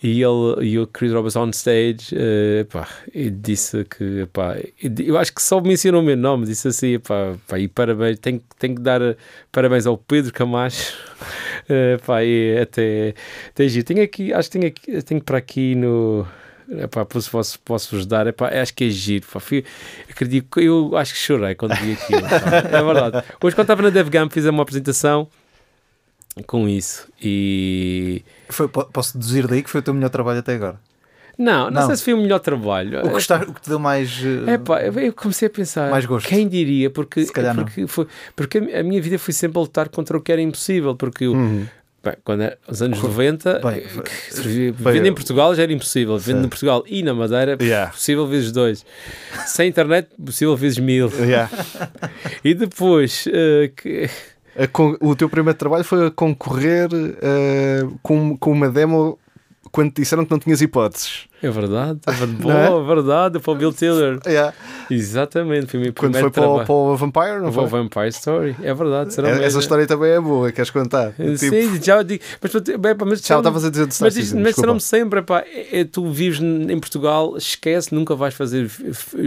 E 0.00 0.22
ele 0.22 0.64
e 0.64 0.78
o 0.78 0.86
Chris 0.86 1.12
Roberts 1.12 1.34
on 1.34 1.50
stage 1.50 2.14
uh, 2.14 2.64
pá, 2.66 2.88
e 3.12 3.28
disse 3.30 3.84
que 3.84 4.26
pá, 4.32 4.56
eu 4.80 5.18
acho 5.18 5.34
que 5.34 5.42
só 5.42 5.60
mencionou 5.60 6.00
o 6.00 6.04
meu 6.04 6.16
nome, 6.16 6.46
disse 6.46 6.68
assim 6.68 7.00
pá, 7.00 7.34
pá, 7.48 7.58
e 7.58 7.66
parabéns, 7.66 8.18
tenho, 8.20 8.40
tenho 8.60 8.76
que 8.76 8.80
dar 8.80 9.00
parabéns 9.50 9.86
ao 9.86 9.98
Pedro 9.98 10.32
Camacho 10.32 10.94
uh, 11.64 12.00
pá, 12.06 12.22
e 12.22 12.58
até, 12.60 13.14
até 13.48 13.66
giro. 13.66 13.84
Tenho 13.84 14.04
aqui, 14.04 14.32
acho 14.32 14.48
que 14.48 14.58
tenho, 14.58 14.68
aqui, 14.68 15.02
tenho 15.02 15.22
para 15.22 15.38
aqui 15.38 15.74
no 15.74 16.24
Epá, 16.70 17.02
posso, 17.02 17.30
posso, 17.30 17.58
posso 17.60 17.96
vos 17.96 18.04
dar, 18.04 18.26
epá, 18.26 18.48
acho 18.48 18.74
que 18.74 18.84
é 18.84 18.90
giro. 18.90 19.26
Pá. 19.26 19.40
Fui, 19.40 19.64
acredito, 20.08 20.60
eu 20.60 20.96
acho 20.98 21.14
que 21.14 21.18
chorei 21.18 21.54
quando 21.54 21.74
vi 21.76 21.92
aquilo. 21.92 22.20
é 22.28 22.82
verdade. 22.82 23.26
Hoje, 23.42 23.56
quando 23.56 23.64
estava 23.64 23.82
na 23.82 23.90
DevGam, 23.90 24.28
fiz 24.28 24.44
uma 24.44 24.62
apresentação 24.62 25.28
com 26.46 26.68
isso 26.68 27.08
e 27.20 28.22
foi, 28.54 28.68
posso 28.68 29.16
deduzir 29.16 29.46
daí 29.46 29.62
que 29.62 29.70
foi 29.70 29.80
o 29.80 29.82
teu 29.82 29.94
melhor 29.94 30.10
trabalho 30.10 30.38
até 30.40 30.54
agora? 30.54 30.78
Não, 31.38 31.70
não, 31.70 31.70
não, 31.70 31.86
sei 31.86 31.96
se 31.96 32.02
foi 32.02 32.14
o 32.14 32.16
melhor 32.16 32.40
trabalho. 32.40 33.06
O 33.06 33.10
que, 33.12 33.18
está, 33.18 33.36
o 33.36 33.54
que 33.54 33.60
te 33.60 33.68
deu 33.68 33.78
mais. 33.78 34.20
É 34.44 34.58
pá, 34.58 34.82
eu 34.82 35.12
comecei 35.12 35.46
a 35.46 35.50
pensar. 35.50 35.88
Mais 35.88 36.04
gosto. 36.04 36.28
Quem 36.28 36.48
diria? 36.48 36.90
Porque, 36.90 37.24
porque, 37.32 37.86
foi, 37.86 38.08
porque 38.34 38.58
a 38.58 38.82
minha 38.82 39.00
vida 39.00 39.20
foi 39.20 39.32
sempre 39.32 39.56
a 39.56 39.60
lutar 39.60 39.88
contra 39.88 40.18
o 40.18 40.20
que 40.20 40.32
era 40.32 40.42
impossível. 40.42 40.96
Porque 40.96 41.26
eu, 41.26 41.34
uhum. 41.34 41.64
bem, 42.02 42.14
quando 42.24 42.42
era 42.42 42.58
os 42.66 42.82
anos 42.82 43.00
90, 43.00 43.60
vendo 44.74 45.06
em 45.06 45.14
Portugal 45.14 45.54
já 45.54 45.62
era 45.62 45.72
impossível. 45.72 46.18
Vendo 46.18 46.44
em 46.44 46.48
Portugal 46.48 46.82
e 46.88 47.04
na 47.04 47.14
Madeira, 47.14 47.56
yeah. 47.60 47.92
possível 47.92 48.26
vezes 48.26 48.50
dois. 48.50 48.84
Sem 49.46 49.68
internet, 49.68 50.08
possível 50.24 50.56
vezes 50.56 50.78
mil. 50.78 51.08
Yeah. 51.20 51.48
e 52.42 52.52
depois. 52.52 53.26
Uh, 53.26 53.72
que, 53.76 54.10
o 55.00 55.14
teu 55.14 55.28
primeiro 55.28 55.58
trabalho 55.58 55.84
foi 55.84 56.06
a 56.06 56.10
concorrer 56.10 56.88
uh, 56.92 57.98
com, 58.02 58.36
com 58.36 58.50
uma 58.50 58.68
demo 58.68 59.18
quando 59.70 59.92
te 59.92 60.02
disseram 60.02 60.24
que 60.24 60.30
não 60.30 60.38
tinhas 60.38 60.60
hipóteses. 60.60 61.28
É 61.40 61.50
verdade, 61.50 62.00
é 62.04 62.10
verdade, 62.10 62.32
boa, 62.42 62.82
é? 62.82 62.84
verdade, 62.84 63.38
para 63.38 63.52
o 63.52 63.54
Bill 63.54 63.72
Taylor. 63.72 64.18
Yeah. 64.26 64.52
Exatamente, 64.90 65.66
foi 65.66 65.80
o 65.80 65.82
meu 65.84 65.92
Quando 65.92 66.18
foi 66.18 66.30
para 66.30 66.48
o, 66.48 66.64
para 66.64 66.74
o, 66.74 66.96
Vampire, 66.96 67.40
não 67.40 67.52
foi? 67.52 67.64
o 67.64 67.66
Vampire 67.68 68.08
Story, 68.08 68.56
é 68.60 68.74
verdade. 68.74 69.14
Será 69.14 69.30
é, 69.30 69.44
essa 69.44 69.58
história 69.60 69.86
também 69.86 70.10
é 70.10 70.20
boa, 70.20 70.50
queres 70.50 70.70
contar? 70.70 71.14
Sim, 71.36 71.72
tipo... 71.72 71.84
já 71.84 72.02
digo, 72.02 72.24
mas, 72.42 72.52
mas 73.06 73.20
já 73.20 73.38
estavas 73.38 73.64
a 73.64 73.70
dizer 73.70 73.86
de 73.86 73.96
Mas, 74.00 74.32
mas 74.32 74.54
disseram-me 74.54 74.80
sempre, 74.80 75.22
pá, 75.22 75.44
é, 75.46 75.84
tu 75.84 76.10
vives 76.10 76.40
em 76.40 76.78
Portugal, 76.80 77.36
esquece, 77.36 77.94
nunca 77.94 78.16
vais 78.16 78.34
fazer 78.34 78.68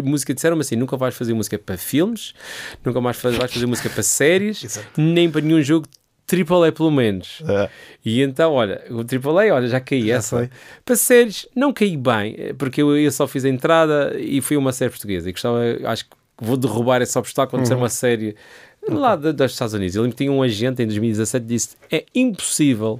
música, 0.03 0.33
disseram-me 0.33 0.61
assim, 0.61 0.75
nunca 0.75 0.97
vais 0.97 1.15
fazer 1.15 1.33
música 1.33 1.57
para 1.57 1.77
filmes, 1.77 2.33
nunca 2.83 2.99
mais 2.99 3.17
vais 3.21 3.53
fazer 3.53 3.65
música 3.65 3.89
para 3.89 4.03
séries, 4.03 4.79
nem 4.97 5.31
para 5.31 5.41
nenhum 5.41 5.61
jogo 5.61 5.87
AAA 6.35 6.71
pelo 6.71 6.89
menos. 6.91 7.41
É. 7.47 7.69
E 8.05 8.21
então, 8.21 8.53
olha, 8.53 8.81
o 8.89 8.99
AAA, 9.01 9.53
olha, 9.53 9.67
já 9.67 9.79
caí 9.79 10.09
essa. 10.11 10.37
foi. 10.37 10.49
Para 10.85 10.95
séries, 10.95 11.47
não 11.55 11.71
caí 11.73 11.95
bem, 11.97 12.53
porque 12.57 12.81
eu, 12.81 12.97
eu 12.97 13.11
só 13.11 13.27
fiz 13.27 13.45
a 13.45 13.49
entrada 13.49 14.15
e 14.19 14.41
fui 14.41 14.57
uma 14.57 14.71
série 14.71 14.89
portuguesa. 14.91 15.29
E 15.29 15.31
gostava, 15.31 15.59
acho 15.85 16.05
que 16.05 16.11
vou 16.39 16.57
derrubar 16.57 17.01
esse 17.01 17.17
obstáculo 17.17 17.61
de 17.61 17.67
ser 17.67 17.75
uma 17.75 17.89
série 17.89 18.35
lá 18.87 19.15
da- 19.15 19.31
dos 19.31 19.51
Estados 19.51 19.73
Unidos. 19.75 19.95
Eu 19.95 20.01
lembro 20.01 20.17
que 20.17 20.23
tinha 20.23 20.31
um 20.31 20.41
agente 20.41 20.81
em 20.81 20.87
2017 20.87 21.43
que 21.45 21.53
disse: 21.53 21.75
é 21.91 22.03
impossível. 22.15 22.99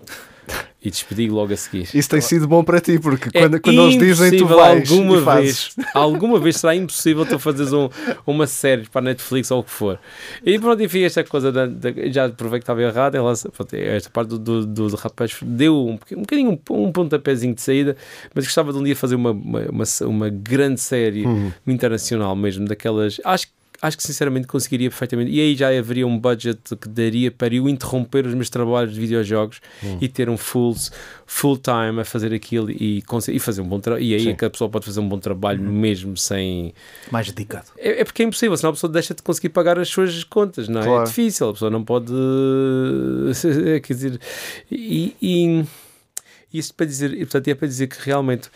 E 0.83 0.89
despedi 0.89 1.29
logo 1.29 1.53
a 1.53 1.55
seguir. 1.55 1.87
Isso 1.93 2.09
tem 2.09 2.19
sido 2.19 2.47
bom 2.47 2.63
para 2.63 2.81
ti, 2.81 2.97
porque 2.97 3.29
É 3.37 3.41
quando, 3.41 3.61
quando 3.61 3.81
eles 3.83 3.99
dizem, 3.99 4.35
tu 4.35 4.47
vais 4.47 4.89
alguma 4.91 5.21
fazes. 5.21 5.75
vez, 5.75 5.87
alguma 5.93 6.39
vez 6.39 6.57
será 6.57 6.75
impossível 6.75 7.23
tu 7.23 7.37
fazeres 7.37 7.71
um, 7.71 7.87
uma 8.25 8.47
série 8.47 8.89
para 8.89 8.99
a 8.99 9.03
Netflix 9.03 9.51
ou 9.51 9.59
o 9.59 9.63
que 9.63 9.69
for. 9.69 9.99
E 10.43 10.57
pronto, 10.57 10.81
enfim, 10.81 11.03
esta 11.03 11.23
coisa 11.23 11.51
da, 11.51 11.67
da- 11.67 11.91
já 12.11 12.27
provei 12.29 12.59
que 12.59 12.63
estava 12.63 12.81
errado 12.81 13.13
relação, 13.13 13.51
pronto, 13.51 13.75
esta 13.75 14.09
parte 14.09 14.29
do, 14.29 14.39
do, 14.39 14.65
do, 14.65 14.87
do 14.89 14.95
rapaz 14.95 15.37
deu 15.43 15.75
um, 15.87 15.99
um 16.17 16.21
bocadinho 16.21 16.59
um, 16.71 16.83
um 16.87 16.91
pontapézinho 16.91 17.53
de 17.53 17.61
saída, 17.61 17.95
mas 18.33 18.45
gostava 18.45 18.73
de 18.73 18.79
um 18.79 18.83
dia 18.83 18.95
fazer 18.95 19.13
uma, 19.13 19.29
uma, 19.31 19.59
uma, 19.69 19.83
uma 20.07 20.29
grande 20.29 20.81
série 20.81 21.27
Uhum. 21.27 21.51
internacional 21.67 22.35
mesmo, 22.35 22.65
daquelas. 22.65 23.21
Acho 23.23 23.45
que 23.45 23.53
Acho 23.81 23.97
que 23.97 24.03
sinceramente 24.03 24.45
conseguiria 24.45 24.89
perfeitamente. 24.89 25.31
E 25.31 25.39
aí 25.41 25.55
já 25.55 25.69
haveria 25.75 26.05
um 26.05 26.19
budget 26.19 26.75
que 26.75 26.87
daria 26.87 27.31
para 27.31 27.55
eu 27.55 27.67
interromper 27.67 28.27
os 28.27 28.33
meus 28.35 28.49
trabalhos 28.49 28.93
de 28.93 28.99
videojogos 28.99 29.59
Hum. 29.83 29.97
e 29.99 30.07
ter 30.07 30.29
um 30.29 30.37
full, 30.37 30.75
full 31.25 31.57
time 31.57 31.99
a 31.99 32.05
fazer 32.05 32.31
aquilo 32.33 32.69
e, 32.69 33.03
e 33.29 33.39
fazer 33.39 33.61
um 33.61 33.67
bom 33.67 33.79
trabalho. 33.79 34.03
E 34.03 34.13
aí 34.13 34.21
Sim. 34.23 34.29
é 34.29 34.33
que 34.35 34.45
a 34.45 34.49
pessoa 34.49 34.69
pode 34.69 34.85
fazer 34.85 34.99
um 34.99 35.09
bom 35.09 35.17
trabalho 35.17 35.63
mesmo 35.63 36.15
sem. 36.15 36.73
Mais 37.09 37.25
dedicado. 37.31 37.71
É, 37.77 38.01
é 38.01 38.03
porque 38.03 38.21
é 38.21 38.25
impossível, 38.25 38.55
senão 38.55 38.69
a 38.69 38.73
pessoa 38.73 38.91
deixa 38.91 39.15
de 39.15 39.23
conseguir 39.23 39.49
pagar 39.49 39.79
as 39.79 39.89
suas 39.89 40.23
contas, 40.23 40.67
não 40.67 40.81
é? 40.81 40.83
Claro. 40.85 41.01
É 41.01 41.05
difícil, 41.05 41.49
a 41.49 41.53
pessoa 41.53 41.71
não 41.71 41.83
pode. 41.83 42.13
Quer 43.83 43.93
dizer. 43.93 44.19
E, 44.71 45.15
e 45.21 45.65
isso 46.53 46.73
para 46.73 46.85
dizer, 46.85 47.13
e, 47.13 47.19
portanto, 47.19 47.47
é 47.47 47.55
para 47.55 47.67
dizer 47.67 47.87
que 47.87 47.97
realmente. 47.99 48.49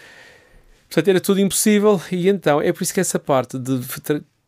Portanto, 0.88 1.08
era 1.08 1.20
tudo 1.20 1.40
impossível, 1.40 2.00
e 2.12 2.30
então 2.30 2.62
é 2.62 2.72
por 2.72 2.84
isso 2.84 2.94
que 2.94 3.00
essa 3.00 3.18
parte 3.18 3.58
de. 3.58 3.80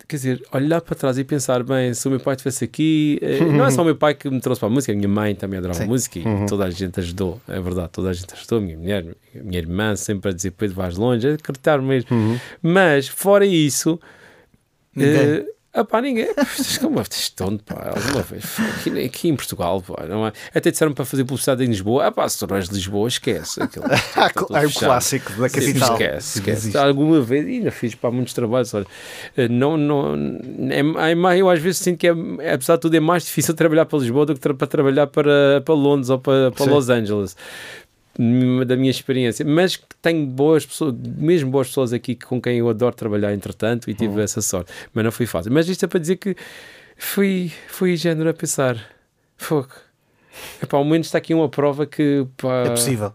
Quer 0.07 0.15
dizer, 0.15 0.43
olhar 0.53 0.79
para 0.79 0.95
trás 0.95 1.17
e 1.17 1.23
pensar, 1.25 1.63
bem, 1.63 1.93
se 1.93 2.07
o 2.07 2.11
meu 2.11 2.19
pai 2.21 2.35
estivesse 2.35 2.63
aqui, 2.63 3.19
eh, 3.21 3.39
não 3.43 3.65
é 3.65 3.71
só 3.71 3.81
o 3.81 3.85
meu 3.85 3.95
pai 3.95 4.13
que 4.15 4.29
me 4.29 4.39
trouxe 4.39 4.59
para 4.59 4.69
a 4.69 4.71
música, 4.71 4.93
a 4.93 4.95
minha 4.95 5.07
mãe 5.09 5.35
também 5.35 5.57
adorava 5.59 5.81
Sim. 5.81 5.87
música 5.87 6.17
e 6.19 6.23
toda 6.47 6.63
a 6.63 6.69
gente 6.69 6.97
ajudou, 7.01 7.41
é 7.45 7.59
verdade, 7.59 7.89
toda 7.91 8.09
a 8.09 8.13
gente 8.13 8.33
ajudou, 8.33 8.61
minha 8.61 8.77
mulher, 8.77 9.05
minha 9.33 9.59
irmã 9.59 9.97
sempre 9.97 10.31
a 10.31 10.33
dizer, 10.33 10.51
Pedro, 10.51 10.77
vais 10.77 10.95
longe, 10.95 11.27
a 11.27 11.33
acreditar 11.33 11.81
mesmo. 11.81 12.09
Mas, 12.61 13.09
fora 13.09 13.45
isso, 13.45 13.99
Ninguém. 14.95 15.13
eh, 15.17 15.45
ah 15.77 15.85
pá, 15.85 16.01
ninguém. 16.01 16.27
Como 16.81 17.01
estás 17.01 17.29
tonto, 17.29 17.63
pá, 17.63 17.93
alguma 17.95 18.23
vez. 18.23 18.43
Aqui, 18.79 19.05
aqui 19.05 19.29
em 19.29 19.35
Portugal, 19.35 19.81
pá, 19.81 20.05
não 20.05 20.27
é? 20.27 20.33
Até 20.53 20.71
disseram 20.71 20.93
para 20.93 21.05
fazer 21.05 21.23
publicidade 21.23 21.63
em 21.63 21.67
Lisboa. 21.67 22.07
Ah 22.07 22.11
pá, 22.11 22.27
se 22.27 22.39
tu 22.39 22.47
não 22.47 22.55
és 22.55 22.67
de 22.67 22.75
Lisboa, 22.75 23.07
esquece. 23.07 23.61
Aquilo, 23.61 23.85
tudo 24.35 24.57
É 24.57 24.65
o 24.65 24.73
clássico 24.73 25.31
da 25.33 25.49
capital. 25.49 25.93
Esquece, 25.93 26.39
esquece. 26.39 26.77
Alguma 26.77 27.21
vez, 27.21 27.47
e 27.47 27.51
ainda 27.51 27.71
fiz 27.71 27.95
para 27.95 28.11
muitos 28.11 28.33
trabalhos. 28.33 28.73
Olha, 28.73 28.87
não, 29.49 29.77
não, 29.77 30.15
é, 30.69 31.11
é 31.11 31.37
eu 31.37 31.49
às 31.49 31.59
vezes 31.59 31.79
sinto 31.79 31.97
que, 31.97 32.07
é, 32.07 32.53
apesar 32.53 32.75
de 32.75 32.81
tudo, 32.81 32.95
é 32.95 32.99
mais 32.99 33.23
difícil 33.25 33.53
trabalhar 33.53 33.85
para 33.85 33.99
Lisboa 33.99 34.25
do 34.25 34.35
que 34.35 34.53
para 34.53 34.67
trabalhar 34.67 35.07
para, 35.07 35.61
para 35.63 35.75
Londres 35.75 36.09
ou 36.09 36.19
para, 36.19 36.51
para. 36.51 36.65
Los 36.65 36.89
Angeles. 36.89 37.35
Da 38.65 38.75
minha 38.75 38.89
experiência, 38.89 39.45
mas 39.45 39.75
que 39.75 39.83
tenho 40.01 40.25
boas 40.25 40.65
pessoas, 40.65 40.95
mesmo 41.17 41.51
boas 41.51 41.67
pessoas 41.67 41.93
aqui 41.93 42.15
com 42.15 42.41
quem 42.41 42.57
eu 42.57 42.67
adoro 42.67 42.95
trabalhar, 42.95 43.31
entretanto, 43.33 43.89
e 43.89 43.93
tive 43.93 44.15
Uhum. 44.15 44.19
essa 44.21 44.41
sorte, 44.41 44.71
mas 44.93 45.03
não 45.05 45.11
foi 45.11 45.25
fácil. 45.27 45.51
Mas 45.53 45.69
isto 45.69 45.85
é 45.85 45.87
para 45.87 45.99
dizer 45.99 46.15
que 46.15 46.35
fui, 46.97 47.51
fui 47.67 47.95
género 47.95 48.29
a 48.29 48.33
pensar: 48.33 48.75
fogo, 49.37 49.69
Epá, 50.61 50.77
ao 50.77 50.83
menos 50.85 51.07
está 51.07 51.17
aqui 51.19 51.33
uma 51.33 51.47
prova 51.49 51.85
que 51.85 52.25
pá, 52.37 52.63
É 52.65 52.69
possível. 52.71 53.13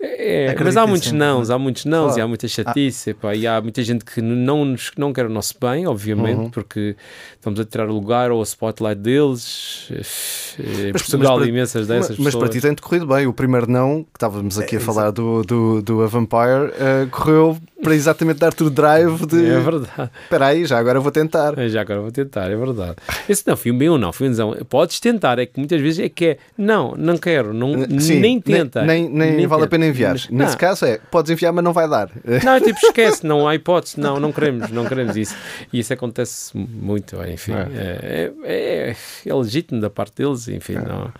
É, 0.00 0.54
mas 0.62 0.76
há 0.76 0.80
nisso 0.82 0.88
muitos 0.90 1.04
sempre, 1.08 1.18
nãos, 1.18 1.48
não 1.48 1.54
há 1.56 1.58
muitos 1.58 1.84
nãos 1.84 2.04
Claro. 2.06 2.18
e 2.18 2.22
há 2.22 2.28
muita 2.28 2.48
chatice, 2.48 3.10
epá, 3.10 3.34
e 3.34 3.46
há 3.46 3.60
muita 3.60 3.82
gente 3.82 4.04
que 4.04 4.20
não, 4.22 4.64
nos, 4.64 4.90
não 4.96 5.12
quer 5.12 5.26
o 5.26 5.28
nosso 5.28 5.54
bem, 5.60 5.86
obviamente, 5.86 6.38
Uhum. 6.38 6.50
porque 6.50 6.94
estamos 7.34 7.58
a 7.58 7.64
tirar 7.64 7.88
o 7.88 7.92
lugar 7.92 8.30
ou 8.30 8.40
o 8.40 8.42
spotlight 8.44 9.00
deles. 9.00 9.88
Em 9.90 10.92
Mas- 10.92 11.02
Portugal, 11.02 11.32
mas 11.36 11.40
para- 11.40 11.48
imensas 11.48 11.80
Mas, 11.80 11.88
dessas 11.88 12.18
mas 12.18 12.34
para 12.34 12.48
pessoas. 12.48 12.50
ti 12.50 12.60
tem 12.60 12.74
corrido 12.76 13.06
bem. 13.06 13.26
O 13.26 13.32
primeiro 13.32 13.70
não, 13.70 14.02
que 14.04 14.10
estávamos 14.14 14.58
aqui 14.58 14.76
É, 14.76 14.78
a 14.78 14.80
falar 14.80 15.10
do, 15.10 15.42
do, 15.42 15.82
do 15.82 16.02
A 16.02 16.06
Vampire, 16.06 16.72
eh, 16.78 17.06
correu 17.10 17.56
para 17.82 17.94
exatamente 17.94 18.38
dar-te 18.38 18.62
o 18.64 18.70
drive 18.70 19.24
de. 19.26 19.46
É 19.46 19.60
verdade. 19.60 20.10
Espera 20.24 20.46
aí, 20.46 20.64
já 20.66 20.78
agora 20.78 20.98
vou 21.00 21.12
tentar. 21.12 21.56
É, 21.58 21.68
Já 21.68 21.80
agora 21.82 22.00
vou 22.00 22.10
tentar, 22.10 22.50
é 22.50 22.56
verdade. 22.56 22.96
Esse 23.28 23.44
não, 23.46 23.54
um 23.54 23.78
bem 23.78 23.88
ou 23.88 23.98
não, 23.98 24.10
um 24.20 24.28
não. 24.30 24.54
Podes 24.68 24.98
tentar, 25.00 25.38
é 25.38 25.46
que 25.46 25.58
muitas 25.58 25.80
vezes 25.80 26.00
é 26.00 26.08
que 26.08 26.24
é, 26.26 26.38
não, 26.56 26.94
não 26.96 27.16
quero, 27.16 27.52
não, 27.54 27.72
Sim, 28.00 28.18
nem 28.20 28.40
tenta. 28.40 28.82
Nem, 28.84 29.08
nem, 29.08 29.32
nem 29.36 29.46
vale 29.46 29.64
a 29.64 29.66
pena 29.68 29.87
enviar. 29.88 30.16
Não. 30.30 30.44
Nesse 30.44 30.56
caso 30.56 30.84
é, 30.84 30.98
podes 31.10 31.30
enviar, 31.30 31.52
mas 31.52 31.64
não 31.64 31.72
vai 31.72 31.88
dar. 31.88 32.10
Não, 32.44 32.52
é 32.52 32.60
tipo, 32.60 32.78
esquece, 32.82 33.24
não 33.26 33.48
há 33.48 33.54
hipótese, 33.54 33.98
não, 33.98 34.20
não 34.20 34.32
queremos, 34.32 34.70
não 34.70 34.84
queremos 34.86 35.16
isso. 35.16 35.34
E 35.72 35.80
isso 35.80 35.92
acontece 35.92 36.56
muito, 36.56 37.16
enfim. 37.24 37.52
É. 37.52 38.32
É, 38.42 38.90
é, 38.90 38.96
é 39.26 39.34
legítimo 39.34 39.80
da 39.80 39.90
parte 39.90 40.22
deles, 40.22 40.48
enfim, 40.48 40.74
não, 40.74 41.12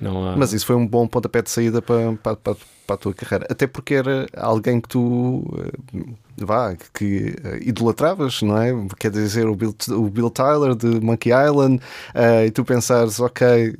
não 0.00 0.28
há. 0.28 0.36
Mas 0.36 0.52
isso 0.52 0.66
foi 0.66 0.76
um 0.76 0.86
bom 0.86 1.06
pontapé 1.06 1.42
de 1.42 1.50
saída 1.50 1.80
para, 1.80 2.12
para, 2.14 2.36
para, 2.36 2.56
para 2.86 2.94
a 2.94 2.98
tua 2.98 3.14
carreira. 3.14 3.46
Até 3.48 3.66
porque 3.66 3.94
era 3.94 4.26
alguém 4.36 4.80
que 4.80 4.88
tu 4.88 5.44
eh, 5.58 6.02
vá, 6.38 6.74
que 6.92 7.34
eh, 7.44 7.58
idolatravas, 7.62 8.42
não 8.42 8.60
é? 8.60 8.72
Quer 8.98 9.10
dizer, 9.10 9.46
o 9.46 9.54
Bill, 9.54 9.74
o 9.90 10.10
Bill 10.10 10.30
Tyler 10.30 10.74
de 10.74 11.00
Monkey 11.00 11.30
Island, 11.30 11.80
eh, 12.14 12.46
e 12.46 12.50
tu 12.50 12.64
pensares, 12.64 13.20
ok, 13.20 13.74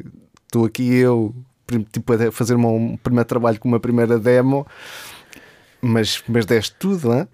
estou 0.47 0.65
aqui 0.65 0.95
eu, 0.95 1.35
tipo, 1.81 2.13
a 2.13 2.31
fazer 2.33 2.55
uma- 2.55 2.69
um 2.71 2.97
primeiro 2.97 3.29
trabalho 3.29 3.59
com 3.61 3.69
uma 3.69 3.81
primeira 3.81 4.19
demo. 4.19 4.67
Mas, 5.85 6.23
mas 6.29 6.47
deste 6.47 6.77
tudo, 6.79 7.09
não 7.09 7.15
é? 7.19 7.29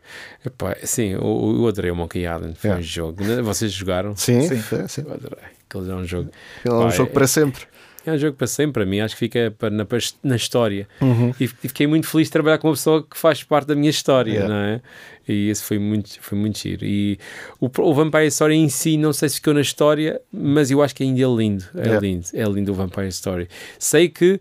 Epá, 0.44 0.74
sim, 0.82 1.14
o, 1.16 1.60
o 1.62 1.68
adorei 1.68 1.90
o 1.90 1.96
Monkey 1.96 2.20
Island, 2.24 2.54
foi 2.58 2.70
É. 2.70 2.76
um 2.76 2.82
jogo. 2.82 3.22
Vocês 3.44 3.70
jogaram? 3.72 4.16
Sim, 4.16 4.40
Sim. 4.40 4.62
sim. 4.88 5.02
Eu 5.06 5.12
adorei. 5.12 5.44
Aquele 5.68 5.90
é 5.90 5.94
um 5.94 6.04
jogo. 6.06 6.30
É 6.64 6.72
um 6.72 6.80
Pá, 6.84 6.88
jogo 6.88 7.10
é- 7.10 7.12
para 7.12 7.26
sempre. 7.26 7.62
É 8.08 8.12
um 8.12 8.18
jogo 8.18 8.36
para 8.36 8.46
sempre 8.46 8.72
para 8.82 8.86
mim, 8.86 9.00
acho 9.00 9.14
que 9.14 9.18
fica 9.20 9.54
para- 9.58 9.70
na, 9.70 9.86
na 10.22 10.36
história. 10.36 10.88
Uhum. 11.00 11.32
E, 11.40 11.44
e 11.44 11.48
fiquei 11.68 11.86
muito 11.86 12.06
feliz 12.06 12.28
de 12.28 12.32
trabalhar 12.32 12.58
com 12.58 12.68
uma 12.68 12.74
pessoa 12.74 13.02
que 13.02 13.16
faz 13.16 13.42
parte 13.42 13.66
da 13.68 13.74
minha 13.74 13.90
história, 13.90 14.32
Yeah. 14.32 14.48
não 14.54 14.60
é? 14.60 14.80
E 15.28 15.50
esse 15.50 15.62
foi 15.62 15.78
muito, 15.78 16.08
foi 16.22 16.38
muito 16.38 16.58
giro. 16.58 16.84
E 16.84 17.18
o, 17.60 17.66
o 17.80 17.94
Vampire 17.94 18.26
Story 18.28 18.54
em 18.56 18.68
si, 18.68 18.96
não 18.96 19.12
sei 19.12 19.28
se 19.28 19.36
ficou 19.36 19.52
na 19.52 19.60
história, 19.60 20.20
mas 20.32 20.70
eu 20.70 20.82
acho 20.82 20.94
que 20.94 21.02
ainda 21.02 21.20
é 21.20 21.26
lindo. 21.26 21.64
É 21.74 21.80
Yeah. 21.82 22.00
lindo, 22.00 22.26
é 22.32 22.44
lindo 22.44 22.72
o 22.72 22.74
Vampire 22.74 23.08
Story. 23.08 23.46
Sei 23.78 24.08
que 24.08 24.40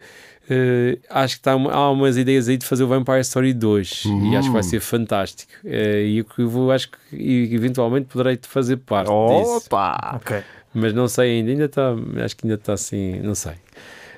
eh, 0.50 0.98
acho 1.10 1.36
que 1.36 1.42
tá, 1.42 1.58
uma- 1.58 1.74
há 1.74 1.92
umas 1.92 2.16
ideias 2.16 2.48
aí 2.48 2.56
de 2.56 2.66
fazer 2.66 2.84
o 2.86 2.88
Vampire 2.88 3.20
Story 3.20 3.54
2 3.54 4.04
e 4.32 4.36
acho 4.38 4.48
que 4.48 4.54
vai 4.54 4.64
ser 4.64 4.80
fantástico. 4.80 5.52
Eh, 5.66 6.06
e 6.08 6.18
eu 6.20 6.24
que 6.26 6.42
vou, 6.46 6.72
acho 6.72 6.90
que 6.90 7.54
eventualmente 7.54 8.06
poderei 8.08 8.40
fazer 8.42 8.78
parte 8.78 9.08
disso. 9.10 9.66
Opa! 9.66 10.16
Ok. 10.16 10.38
Mas 10.80 10.94
não 10.94 11.08
sei 11.08 11.40
ainda, 11.40 11.52
ainda 11.52 11.66
está, 11.66 11.94
acho 12.24 12.36
que 12.38 12.46
ainda 12.46 12.56
está 12.56 12.74
assim, 12.74 13.20
não 13.22 13.34
sei. 13.36 13.54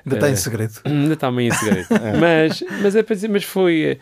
Ainda 0.04 0.16
está 0.16 0.28
É. 0.28 0.30
em 0.32 0.36
segredo. 0.36 0.74
Ainda 0.84 1.14
está 1.14 1.30
meio 1.30 1.52
em 1.52 1.56
segredo. 1.56 1.86
mas, 2.20 2.62
mas 2.82 2.96
é 2.96 3.02
para 3.02 3.14
dizer, 3.14 3.28
mas 3.28 3.44
foi. 3.44 3.98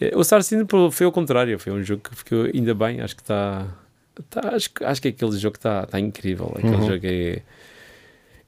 eh, 0.00 0.06
eh, 0.06 0.12
o 0.16 0.22
Citizen 0.24 0.64
foi 0.92 1.06
ao 1.06 1.12
contrário, 1.12 1.58
foi 1.58 1.72
um 1.72 1.82
jogo 1.82 2.02
que 2.08 2.14
ficou 2.16 2.44
ainda 2.44 2.74
bem, 2.74 3.00
acho 3.00 3.16
que 3.16 3.22
está. 3.22 3.66
está- 4.18 4.54
acho, 4.54 4.70
que- 4.70 4.84
acho 4.84 5.02
que 5.02 5.08
aquele 5.08 5.36
jogo 5.38 5.56
está 5.56 5.82
está 5.84 5.98
incrível. 5.98 6.52
Aquele 6.56 6.74
Uhum. 6.76 6.86
jogo 6.88 7.00
é, 7.04 7.42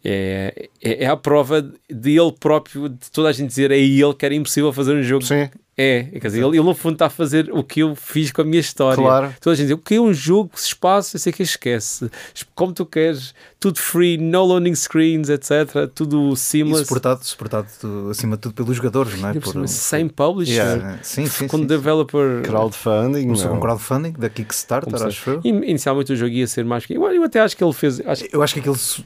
é, 0.05 0.69
é. 0.83 1.05
é 1.05 1.07
a 1.07 1.17
prova 1.17 1.63
de 1.63 2.11
ele 2.19 2.33
próprio, 2.39 2.89
de 2.89 3.11
toda 3.11 3.29
a 3.29 3.33
gente 3.33 3.49
dizer 3.49 3.71
é 3.71 3.79
ele 3.79 4.15
que 4.15 4.25
era 4.25 4.35
impossível 4.35 4.73
fazer 4.73 4.95
um 4.95 5.03
jogo. 5.03 5.25
Sim, 5.25 5.49
É, 5.77 6.03
quer 6.05 6.27
dizer, 6.29 6.39
ele, 6.45 6.57
ele 6.59 6.63
no 6.65 6.75
fundo 6.75 6.95
está 6.95 7.07
a 7.07 7.11
fazer 7.11 7.51
o 7.53 7.65
que 7.65 7.81
eu 7.81 7.95
fiz 7.97 8.31
com 8.31 8.43
a 8.43 8.45
minha 8.45 8.61
história. 8.61 8.97
Claro. 9.03 9.35
Toda 9.41 9.55
a 9.55 9.57
gente 9.57 9.69
diz, 9.69 9.75
o 9.75 9.79
que 9.79 9.95
é 9.95 10.01
um 10.01 10.13
jogo, 10.13 10.51
se 10.55 10.67
espaço, 10.69 11.17
eu 11.17 11.21
sei 11.21 11.33
que 11.33 11.43
esquece. 11.43 12.11
Como 12.55 12.73
tu 12.75 12.85
queres, 12.85 13.35
tudo 13.63 13.79
free, 13.79 14.19
no 14.19 14.45
loading 14.45 14.75
screens, 14.75 15.29
etc. 15.31 15.89
Tudo 15.95 16.33
E 16.33 16.37
seamless. 16.37 16.83
suportado, 16.83 17.25
suportado 17.25 17.67
tu- 17.81 18.09
acima 18.11 18.35
de 18.37 18.43
tudo 18.43 18.55
pelos 18.57 18.77
jogadores, 18.77 19.19
não 19.21 19.29
é? 19.29 19.35
Por 19.35 19.69
sem 19.69 20.09
publisher, 20.09 20.53
Yeah. 20.53 20.99
Sim, 21.03 21.27
sim, 21.27 21.47
com 21.47 21.59
sim. 21.59 21.67
developer. 21.67 22.43
crowdfunding. 22.43 23.23
Começou 23.25 23.51
com 23.51 23.61
crowdfunding 23.61 24.13
da 24.19 24.29
Kickstarter, 24.29 25.03
acho 25.03 25.31
eu. 25.31 25.41
In- 25.45 25.63
Inicialmente 25.65 26.13
o 26.13 26.17
jogo 26.17 26.31
ia 26.33 26.47
ser 26.47 26.65
mais. 26.65 26.85
Eu, 26.91 27.03
eu 27.11 27.23
até 27.25 27.41
acho 27.41 27.57
que 27.57 27.63
ele 27.63 27.73
fez. 27.73 28.01
Acho 28.05 28.25
Eu 28.33 28.43
acho 28.43 28.55
que 28.55 28.61
aquilo 28.61 28.77
su- 28.77 29.05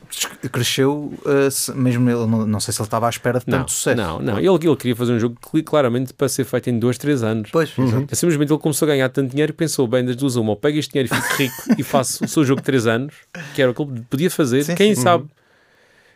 cresceu, 0.50 1.12
uh, 1.24 1.50
se- 1.50 1.72
mesmo 1.72 2.08
ele, 2.08 2.26
não, 2.26 2.46
não 2.46 2.60
sei 2.60 2.72
se 2.72 2.80
ele 2.80 2.86
estava 2.86 3.06
à 3.06 3.10
espera 3.10 3.38
de 3.38 3.44
não, 3.46 3.58
tanto 3.58 3.72
sucesso. 3.72 3.96
não, 3.96 4.18
não. 4.20 4.38
Ele, 4.38 4.48
ele 4.48 4.76
queria 4.76 4.96
fazer 4.96 5.12
um 5.12 5.18
jogo 5.20 5.36
claramente 5.64 6.14
para 6.14 6.28
ser 6.28 6.44
feito 6.44 6.70
em 6.70 6.78
2, 6.78 6.96
3 6.98 7.22
anos. 7.22 7.50
Pois, 7.52 7.72
exato. 7.78 8.16
Simplesmente 8.16 8.52
ele 8.52 8.60
começou 8.60 8.86
a 8.86 8.90
ganhar 8.92 9.08
tanto 9.10 9.30
dinheiro 9.30 9.52
e 9.52 9.54
pensou: 9.54 9.86
bem, 9.86 10.04
das 10.04 10.16
duas, 10.16 10.36
uma, 10.36 10.50
ou 10.50 10.56
pego 10.56 10.78
este 10.78 10.92
dinheiro 10.92 11.12
e 11.12 11.16
fico 11.20 11.34
rico 11.36 11.80
e 11.80 11.82
faço 11.82 12.24
o 12.24 12.28
seu 12.28 12.44
jogo 12.44 12.60
de 12.60 12.64
3 12.64 12.86
anos, 12.86 13.14
que 13.54 13.60
era 13.60 13.70
o 13.70 13.74
que 13.74 13.82
ele 13.82 14.00
podia 14.08 14.30
fazer. 14.30 14.45
Sim, 14.66 14.74
Quem 14.74 14.94
sim. 14.94 15.02
sabe? 15.02 15.26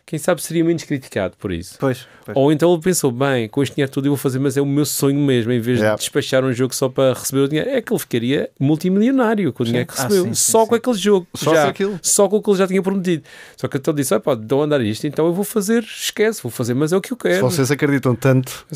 quem 0.07 0.19
sabe 0.19 0.43
seria 0.43 0.65
menos 0.65 0.83
criticado 0.83 1.37
por 1.37 1.53
isso. 1.53 1.77
Pois, 1.79 2.09
pois. 2.35 2.45
Ou 2.45 2.53
então 2.53 2.73
ele 2.73 2.83
pensou, 2.83 3.11
bem, 3.13 3.49
com 3.49 3.63
este 3.63 3.75
dinheiro 3.77 3.91
tudo 3.93 4.07
eu 4.07 4.11
vou 4.13 4.17
fazer, 4.17 4.39
mas 4.39 4.57
é 4.57 4.61
o 4.61 4.67
meu 4.67 4.85
sonho 4.85 5.19
mesmo, 5.21 5.53
em 5.53 5.61
vez 5.61 5.79
Yeah. 5.79 5.95
de 5.97 6.01
despachar 6.01 6.45
um 6.45 6.53
jogo 6.53 6.75
só 6.75 6.89
para 6.89 7.13
receber 7.15 7.43
o 7.43 7.49
dinheiro, 7.49 7.71
é 7.71 7.81
que 7.81 7.93
ele 7.93 8.01
ficaria 8.01 8.51
multimilionário 8.59 9.53
com 9.53 9.63
o 9.63 9.67
dinheiro 9.67 9.87
que 9.87 9.95
Ah, 9.99 10.03
recebeu, 10.05 10.25
sim, 10.25 10.35
sim, 10.35 10.53
só 10.53 10.63
sim. 10.63 10.69
com 10.69 10.75
aquele 10.75 10.97
jogo, 10.97 11.27
Só 11.35 11.55
já, 11.55 11.63
com 11.65 11.69
aquilo. 11.71 11.99
só 12.03 12.29
com 12.29 12.37
o 12.37 12.43
que 12.43 12.51
ele 12.51 12.59
já 12.59 12.67
tinha 12.67 12.83
prometido. 12.83 13.23
Só 13.57 13.69
que 13.69 13.77
então 13.77 13.95
disse, 13.95 14.15
ah, 14.15 14.21
pá, 14.21 14.35
dão 14.35 14.61
a 14.61 14.65
andar 14.65 14.81
isto, 14.81 15.07
então 15.07 15.27
eu 15.27 15.33
vou 15.33 15.45
fazer, 15.45 15.83
esquece, 15.83 16.43
vou 16.43 16.51
fazer, 16.51 16.75
mas 16.75 16.93
é 16.93 16.97
o 16.97 17.01
que 17.01 17.13
eu 17.13 17.17
Se 17.17 17.23
quero. 17.23 17.51
vocês 17.51 17.71
acreditam 17.71 18.15
tanto, 18.15 18.67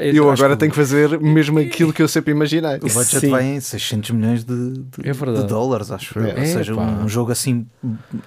eu 0.00 0.30
acho 0.30 0.42
agora 0.42 0.54
que- 0.56 0.60
tenho 0.60 0.70
que 0.72 0.76
fazer 0.76 1.18
mesmo 1.20 1.58
aquilo 1.58 1.92
que 1.92 2.02
eu 2.02 2.08
sempre 2.08 2.30
imaginei. 2.32 2.76
O 2.76 2.80
budget 2.88 3.20
Sim. 3.20 3.30
vai 3.30 3.44
em 3.44 3.60
600 3.60 4.10
milhões 4.10 4.44
de, 4.44 4.72
de- 4.72 5.08
É 5.08 5.12
de 5.12 5.46
dólares, 5.46 5.90
acho 5.90 6.18
eu. 6.18 6.26
É. 6.26 6.40
Ou 6.40 6.46
seja, 6.46 6.74
pá. 6.74 6.82
um 6.82 7.08
jogo 7.08 7.32
assim 7.32 7.66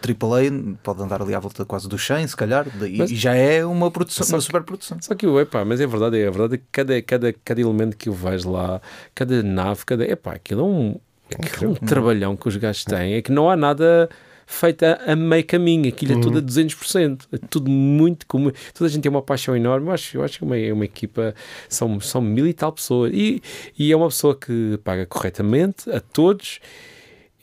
AAA 0.01 0.51
pode 0.83 1.01
andar 1.01 1.21
ali 1.21 1.33
à 1.33 1.39
volta 1.39 1.65
quase 1.65 1.87
do 1.87 1.97
100, 1.97 2.27
se 2.27 2.35
calhar, 2.35 2.65
e, 2.81 2.97
Mas- 2.97 3.11
e 3.11 3.15
já 3.15 3.33
é 3.35 3.65
uma 3.65 3.89
produção, 3.91 4.25
uma 4.27 4.41
super 4.41 4.63
produção. 4.63 4.76
Só 4.79 5.15
que, 5.15 5.25
epá, 5.25 5.65
mas 5.65 5.79
é 5.81 5.87
verdade, 5.87 6.19
é 6.19 6.29
verdade 6.29 6.57
que 6.57 6.65
cada, 6.71 7.01
cada, 7.01 7.33
cada 7.33 7.61
elemento 7.61 7.97
que 7.97 8.09
eu 8.09 8.13
vejo 8.13 8.51
lá, 8.51 8.81
cada 9.13 9.41
nave, 9.43 9.85
cada. 9.85 10.03
Epá, 10.03 10.33
aquilo 10.33 10.61
é 10.61 10.63
um, 10.63 10.95
aquilo 11.33 11.65
é 11.65 11.67
um 11.67 11.75
trabalhão 11.75 12.35
que 12.35 12.47
os 12.47 12.55
gajos 12.55 12.83
têm. 12.83 13.13
É 13.13 13.21
que 13.21 13.31
não 13.31 13.49
há 13.49 13.55
nada 13.55 14.09
feito 14.47 14.83
a, 14.83 15.11
a 15.11 15.15
meio 15.15 15.45
caminho, 15.45 15.89
aquilo 15.89 16.17
é 16.17 16.21
tudo 16.21 16.39
a 16.39 16.41
200%. 16.41 17.27
É 17.33 17.37
tudo 17.49 17.69
muito 17.69 18.25
comum. 18.25 18.51
Toda 18.73 18.87
a 18.87 18.89
gente 18.89 19.03
tem 19.03 19.09
uma 19.09 19.21
paixão 19.21 19.55
enorme. 19.55 19.87
Eu 19.87 19.93
acho, 19.93 20.17
eu 20.17 20.23
acho 20.23 20.39
que 20.39 20.43
é 20.43 20.47
uma, 20.47 20.57
é 20.57 20.73
uma 20.73 20.85
equipa, 20.85 21.35
são, 21.67 21.99
são 21.99 22.21
mil 22.21 22.47
e 22.47 22.53
tal 22.53 22.71
pessoas. 22.71 23.11
E, 23.13 23.41
e 23.77 23.91
é 23.91 23.95
uma 23.95 24.07
pessoa 24.07 24.35
que 24.35 24.79
paga 24.83 25.05
corretamente 25.05 25.89
a 25.91 25.99
todos. 25.99 26.59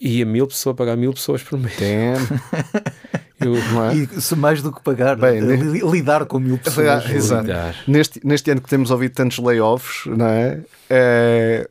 E 0.00 0.22
a 0.22 0.26
mil 0.26 0.46
pessoas, 0.46 0.76
pagar 0.76 0.96
mil 0.96 1.12
pessoas 1.12 1.42
por 1.42 1.58
mês. 1.58 1.74
Damn, 1.78 2.40
Eu, 3.40 3.54
é? 3.56 3.94
E 3.94 4.20
se 4.20 4.34
mais 4.36 4.62
do 4.62 4.72
que 4.72 4.80
pagar, 4.82 5.16
Bem, 5.16 5.40
li- 5.40 5.80
lidar 5.90 6.24
com 6.24 6.38
mil 6.38 6.56
pessoas. 6.58 7.04
Ah, 7.04 7.12
exato. 7.12 7.48
Neste, 7.86 8.20
neste 8.26 8.50
ano 8.50 8.60
que 8.60 8.68
temos 8.68 8.90
ouvido 8.90 9.12
tantos 9.12 9.38
layoffs, 9.38 10.06
não 10.06 10.26
é? 10.26 10.60
É 10.88 11.68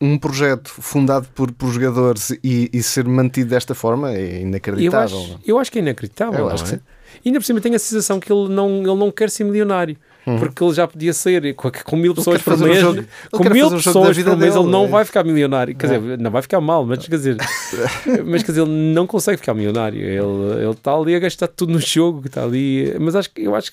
um 0.00 0.18
projeto 0.18 0.68
fundado 0.68 1.28
por, 1.34 1.52
por 1.52 1.70
jogadores 1.70 2.30
e, 2.42 2.68
e 2.72 2.82
ser 2.82 3.04
mantido 3.06 3.50
desta 3.50 3.72
forma 3.74 4.10
é 4.12 4.38
Eu 4.38 4.40
inacreditável. 4.48 5.16
acho, 5.18 5.40
eu 5.46 5.58
acho 5.60 5.70
que 5.70 5.78
é 5.78 5.82
inacreditável. 5.82 6.40
Eu 6.40 6.48
acho 6.48 6.64
é? 6.64 6.66
que 6.66 6.72
sim. 6.74 6.80
E 7.24 7.28
ainda 7.28 7.38
por 7.38 7.44
cima 7.46 7.60
tenho 7.60 7.76
a 7.76 7.78
sensação 7.78 8.18
que 8.18 8.32
ele 8.32 8.48
não, 8.48 8.78
ele 8.78 8.94
não 8.96 9.12
quer 9.12 9.30
ser 9.30 9.44
milionário. 9.44 9.96
Porque 10.24 10.62
ele 10.62 10.72
já 10.72 10.86
podia 10.86 11.12
ser 11.12 11.54
com, 11.54 11.70
com 11.70 11.96
mil 11.96 12.14
pessoas 12.14 12.40
por 12.42 12.54
um 12.54 12.58
mês. 12.58 12.82
ele 12.82 13.06
com 13.30 13.44
mil 13.50 13.66
um 13.66 13.70
pessoas 13.70 14.16
por 14.16 14.36
mês, 14.36 14.54
dele, 14.54 14.64
ele 14.64 14.70
não 14.70 14.84
é. 14.84 14.88
vai 14.88 15.04
ficar 15.04 15.24
milionário. 15.24 15.74
Quer 15.74 15.98
dizer, 15.98 16.18
não 16.18 16.30
vai 16.30 16.42
ficar 16.42 16.60
mal, 16.60 16.86
mas 16.86 17.06
quer 17.06 17.16
dizer, 17.16 17.36
mas 18.24 18.42
quer 18.42 18.52
dizer, 18.52 18.62
ele 18.62 18.70
não 18.70 19.06
consegue 19.06 19.38
ficar 19.38 19.54
milionário. 19.54 20.00
Ele, 20.00 20.62
ele 20.62 20.70
está 20.70 20.94
ali 20.94 21.14
a 21.14 21.18
gastar 21.18 21.48
tudo 21.48 21.72
no 21.72 21.80
jogo, 21.80 22.22
está 22.26 22.44
ali. 22.44 22.94
Mas 23.00 23.16
acho 23.16 23.30
eu 23.36 23.54
acho 23.54 23.72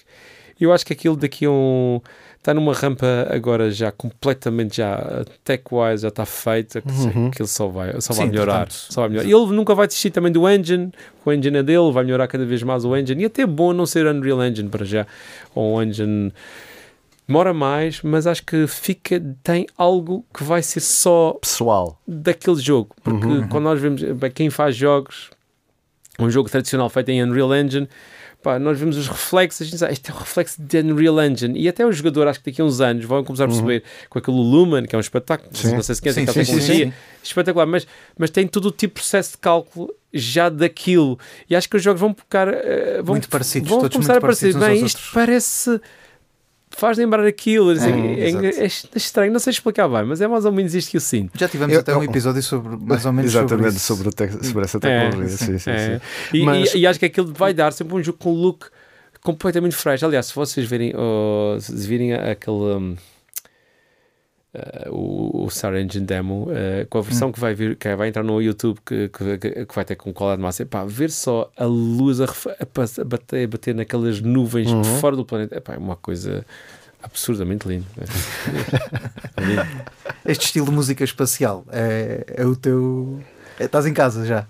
eu 0.60 0.74
acho 0.74 0.86
que 0.86 0.94
aquilo 0.94 1.16
daqui 1.16 1.46
a 1.46 1.52
um 1.52 2.02
está 2.40 2.54
numa 2.54 2.74
rampa 2.74 3.28
agora 3.30 3.70
já 3.70 3.92
completamente 3.92 4.78
já 4.78 5.24
tech-wise 5.44 6.02
já 6.04 6.08
está 6.08 6.26
feita 6.26 6.82
que, 6.82 6.90
Uhum. 6.90 7.30
que 7.30 7.42
ele 7.42 7.48
só 7.50 7.68
vai, 7.68 8.00
só 8.02 8.14
Sim, 8.14 8.20
vai 8.22 8.30
melhorar, 8.30 8.54
portanto, 8.68 8.74
só 8.94 9.02
vai 9.02 9.10
melhorar. 9.10 9.28
Ele 9.30 9.56
nunca 9.56 9.76
vai 9.76 9.86
desistir 9.88 10.10
também 10.10 10.32
do 10.32 10.50
engine, 10.50 10.92
o 11.26 11.32
engine 11.32 11.58
é 11.58 11.64
dele, 11.64 11.92
vai 11.92 12.04
melhorar 12.04 12.28
cada 12.28 12.46
vez 12.46 12.64
mais 12.64 12.86
o 12.86 12.96
engine 12.96 13.22
e 13.24 13.26
até 13.26 13.42
é 13.44 13.46
bom 13.46 13.74
não 13.74 13.86
ser 13.86 14.08
Unreal 14.08 14.44
Engine 14.44 14.70
para 14.70 14.86
já, 14.86 15.06
ou 15.54 15.76
um 15.78 15.84
engine 15.84 16.34
demora 17.28 17.54
mais, 17.54 18.02
mas 18.02 18.26
acho 18.26 18.44
que 18.44 18.66
fica 18.66 19.22
tem 19.44 19.68
algo 19.78 20.26
que 20.34 20.44
vai 20.44 20.64
ser 20.64 20.80
só 20.80 21.34
Pessoal, 21.40 22.00
daquele 22.08 22.58
jogo. 22.60 22.96
Porque 23.04 23.48
quando 23.50 23.66
nós 23.66 23.80
vemos 23.80 24.02
bem, 24.02 24.32
quem 24.32 24.50
faz 24.50 24.76
jogos, 24.76 25.30
um 26.18 26.30
jogo 26.30 26.50
tradicional 26.50 26.90
feito 26.90 27.10
em 27.10 27.22
Unreal 27.24 27.54
Engine, 27.56 27.88
pá, 28.42 28.58
nós 28.60 28.80
vemos 28.80 28.96
os 28.98 29.08
reflexos, 29.08 29.62
a 29.62 29.64
gente 29.66 29.74
diz, 29.74 29.84
ah, 29.84 29.92
este 29.92 30.10
é 30.12 30.14
o 30.14 30.18
reflexo 30.18 30.62
de 30.62 30.78
Unreal 30.80 31.22
Engine. 31.24 31.60
E 31.60 31.68
até 31.68 31.86
o 31.86 31.92
jogador, 31.92 32.28
acho 32.28 32.40
que 32.40 32.52
daqui 32.52 32.62
a 32.62 32.66
uns 32.66 32.80
anos, 32.82 33.06
vão 33.06 33.24
começar 33.24 33.46
a 33.46 33.48
perceber 33.48 33.84
com 34.10 34.20
aquele 34.20 34.38
Lumen, 34.38 34.86
que 34.86 34.96
é 34.96 34.98
um 34.98 35.02
espetáculo, 35.02 35.50
Sim. 35.56 35.76
não 35.76 35.82
sei 35.84 35.96
se 35.96 36.02
conhecem 36.02 36.26
Sim, 36.26 36.30
aquela 36.32 36.46
sim, 36.46 36.52
tecnologia, 36.54 36.86
sim. 36.88 36.94
espetacular, 37.24 37.66
mas, 37.66 37.88
mas 38.18 38.30
tem 38.30 38.48
todo 38.48 38.68
o 38.68 38.72
tipo 38.72 38.96
de 38.96 39.02
processo 39.02 39.32
de 39.34 39.38
cálculo 39.40 39.94
já 40.14 40.50
daquilo. 40.50 41.20
E 41.50 41.56
acho 41.56 41.70
que 41.70 41.78
os 41.78 41.84
jogos 41.84 42.00
vão 42.02 42.14
ficar. 42.14 42.48
eh, 42.48 43.02
vão, 43.04 43.14
Muito 43.16 43.30
parecidos, 43.30 43.70
vão 43.70 43.80
todos 43.82 43.94
começar 43.96 44.18
a 44.18 44.22
parecer. 44.22 44.54
Bem, 44.58 44.84
isto 44.86 44.98
outros. 44.98 45.12
parece. 45.14 45.82
Faz 46.72 46.98
lembrar 46.98 47.26
aquilo, 47.26 47.72
assim, 47.72 47.92
Hum, 47.92 48.16
é, 48.18 48.28
exato. 48.30 48.46
é 48.46 48.98
estranho, 48.98 49.32
não 49.34 49.40
sei 49.40 49.52
explicar 49.52 49.88
bem, 49.90 50.04
mas 50.06 50.22
é 50.22 50.28
mais 50.28 50.46
ou 50.46 50.52
menos 50.52 50.74
isto 50.76 50.92
que 50.92 50.98
eu 50.98 51.02
sinto. 51.02 51.32
Já 51.38 51.48
tivemos 51.48 51.74
Eu- 51.74 51.80
até 51.82 51.96
um 51.98 52.04
episódio 52.04 52.42
sobre 52.44 52.78
mais 52.78 53.06
ou 53.06 53.12
menos 53.12 53.32
exatamente 53.34 53.80
sobre, 53.80 54.04
sobre, 54.04 54.26
isso. 54.28 54.36
o 54.36 54.38
tec- 54.40 54.46
sobre 54.46 54.66
essa 54.66 54.78
É, 54.78 54.80
tecnologia. 54.80 55.38
sim, 55.38 55.58
sim, 55.58 55.70
É. 55.72 56.00
sim. 56.00 56.38
E, 56.38 56.46
Mas- 56.46 56.74
e- 56.76 56.78
e 56.80 56.88
acho 56.88 57.00
que 57.00 57.06
aquilo 57.06 57.34
vai 57.34 57.54
dar 57.54 57.74
sempre 57.74 57.96
um 57.96 58.04
jogo 58.04 58.20
com 58.20 58.32
look 58.32 58.68
completamente 59.22 59.76
fresh. 59.76 60.04
Aliás, 60.04 60.28
se 60.28 60.36
vocês 60.36 60.66
verem, 60.68 60.94
oh, 60.96 61.58
se 61.60 61.74
virem 61.88 62.14
aquele. 62.14 62.56
um, 62.56 62.96
uh, 64.54 64.90
o, 64.94 65.46
o 65.46 65.50
Star 65.50 65.76
Engine 65.76 66.06
Demo 66.06 66.44
uh, 66.50 66.86
com 66.90 66.98
a 66.98 67.02
versão 67.02 67.32
que 67.32 67.40
vai 67.40 67.54
vir 67.54 67.76
que 67.76 67.96
vai 67.96 68.08
entrar 68.10 68.24
no 68.24 68.42
YouTube 68.42 68.80
que, 68.86 69.10
que, 69.10 69.66
que 69.66 69.76
vai 69.76 69.86
ter 69.86 69.96
com 69.96 70.14
qualidade 70.14 70.42
máxima 70.42 70.68
pá, 70.70 70.84
ver 70.86 71.12
só 71.12 71.52
a 71.58 71.66
luz 71.66 72.20
a, 72.22 72.26
a 72.26 73.04
bater, 73.06 73.48
bater 73.48 73.76
naquelas 73.76 74.22
nuvens 74.22 74.70
Uhum. 74.72 74.84
fora 74.84 75.16
do 75.16 75.26
planeta 75.26 75.56
epá, 75.58 75.74
é 75.74 75.78
uma 75.78 75.96
coisa 75.96 76.46
absurdamente 77.02 77.68
linda 77.68 77.86
é 79.38 79.42
lindo. 79.42 79.68
Este 80.26 80.46
estilo 80.46 80.66
de 80.66 80.72
música 80.72 81.04
espacial 81.04 81.64
é, 81.72 82.26
é 82.36 82.46
o 82.46 82.56
teu. 82.56 83.20
é- 83.60 83.66
estás 83.66 83.86
em 83.86 83.94
casa 83.94 84.26
já. 84.26 84.46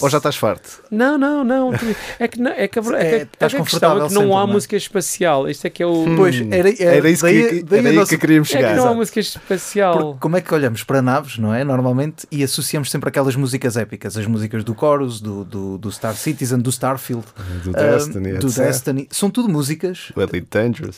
Ou 0.00 0.08
já 0.10 0.18
estás 0.18 0.36
farto? 0.36 0.82
Não, 0.90 1.16
não, 1.18 1.44
não. 1.44 1.70
É 2.18 2.26
que, 2.28 2.40
não, 2.40 2.50
é 2.50 2.66
que, 2.66 2.78
a, 2.78 2.82
ver- 2.82 2.94
é 2.94 2.98
que, 2.98 3.04
É, 3.04 3.16
é 3.16 3.18
que 3.18 3.22
a 3.24 3.26
questão 3.26 3.48
é 3.48 3.62
confortável 3.62 4.08
que 4.08 4.14
não 4.14 4.36
há 4.36 4.42
não 4.44 4.50
é? 4.50 4.52
música 4.54 4.76
espacial. 4.76 5.48
Isto 5.48 5.66
é 5.66 5.70
que 5.70 5.82
é 5.82 5.86
o. 5.86 6.04
Pois, 6.16 6.36
era, 6.40 6.68
era, 6.70 6.96
Era 6.96 7.10
isso 7.10 7.22
daí- 7.22 7.48
que, 7.48 7.62
daí 7.62 7.78
era 7.80 7.92
nossa- 7.92 8.10
que 8.10 8.18
queríamos 8.18 8.48
É 8.50 8.52
que 8.52 8.56
chegar. 8.62 8.76
não 8.76 8.88
há 8.88 8.94
música 8.94 9.20
especial. 9.20 9.98
Porque 9.98 10.20
como 10.20 10.36
é 10.36 10.40
que 10.40 10.52
olhamos 10.54 10.82
para 10.84 11.00
naves, 11.02 11.38
não 11.38 11.52
é? 11.54 11.64
Normalmente, 11.64 12.26
e 12.30 12.42
associamos 12.42 12.90
sempre 12.90 13.08
aquelas 13.08 13.36
músicas 13.36 13.76
épicas, 13.76 14.16
as 14.16 14.26
músicas 14.26 14.64
do 14.64 14.74
Chorus, 14.78 15.20
do, 15.20 15.44
do, 15.44 15.78
do 15.78 15.92
Star 15.92 16.14
Citizen, 16.16 16.58
do 16.58 16.70
Starfield, 16.70 17.24
Do 17.62 17.72
Destiny, 17.72 18.32
do. 18.34 18.50
Destiny. 18.50 19.08
São 19.10 19.30
tudo 19.30 19.48
músicas 19.48 20.12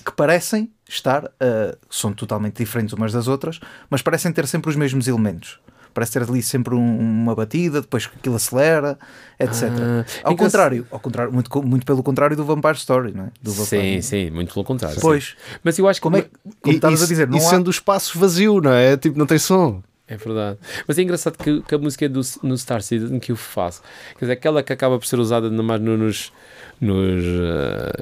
que 0.04 0.12
parecem 0.12 0.70
estar, 0.88 1.24
ah, 1.40 1.76
são 1.90 2.12
totalmente 2.12 2.56
diferentes 2.56 2.92
umas 2.94 3.12
das 3.12 3.26
outras, 3.28 3.58
mas 3.90 4.02
parecem 4.02 4.32
ter 4.32 4.46
sempre 4.46 4.70
os 4.70 4.76
mesmos 4.76 5.08
elementos. 5.08 5.58
Parece 5.96 6.12
ter 6.12 6.22
ali 6.22 6.42
sempre 6.42 6.74
um- 6.74 6.98
uma 6.98 7.34
batida, 7.34 7.80
depois 7.80 8.06
que 8.06 8.14
aquilo 8.18 8.36
acelera, 8.36 8.98
etc. 9.40 9.62
Ah, 9.62 10.04
ao, 10.22 10.36
contrário, 10.36 10.86
ao 10.90 11.00
contrário, 11.00 11.32
muito, 11.32 11.62
muito 11.62 11.86
pelo 11.86 12.02
contrário 12.02 12.36
do 12.36 12.44
Vampire 12.44 12.76
Story, 12.76 13.12
não 13.14 13.24
é? 13.24 13.28
Do 13.42 13.50
Sim, 13.50 13.60
Vampire. 13.62 14.02
sim, 14.02 14.30
muito 14.30 14.52
pelo 14.52 14.64
contrário. 14.64 14.96
sim. 14.96 15.00
Pois, 15.00 15.34
Mas 15.64 15.78
eu 15.78 15.88
acho 15.88 15.98
que 15.98 16.02
como 16.02 16.18
é 16.18 16.22
que, 16.22 16.28
como 16.60 16.72
E, 16.74 16.76
estavas 16.76 17.02
a 17.02 17.06
dizer, 17.06 17.26
não 17.26 17.38
e 17.38 17.40
há... 17.40 17.44
sendo 17.44 17.68
o 17.68 17.70
espaço 17.70 18.18
vazio, 18.18 18.60
não 18.60 18.72
é? 18.72 18.96
Tipo, 18.96 19.18
não 19.18 19.24
tem 19.26 19.38
som. 19.38 19.82
É 20.08 20.16
verdade. 20.16 20.58
Mas 20.86 20.98
é 20.98 21.02
engraçado 21.02 21.36
que, 21.36 21.62
que 21.62 21.74
a 21.74 21.78
música 21.78 22.08
do, 22.08 22.20
no 22.42 22.56
Star 22.56 22.80
Citizen 22.82 23.18
que 23.18 23.32
eu 23.32 23.36
faço, 23.36 23.82
quer 24.16 24.26
dizer, 24.26 24.32
aquela 24.34 24.62
que 24.62 24.72
acaba 24.72 24.96
por 25.00 25.06
ser 25.06 25.18
usada 25.18 25.50
mais 25.50 25.80
no- 25.80 25.96
nos, 25.96 26.32
nos, 26.80 27.24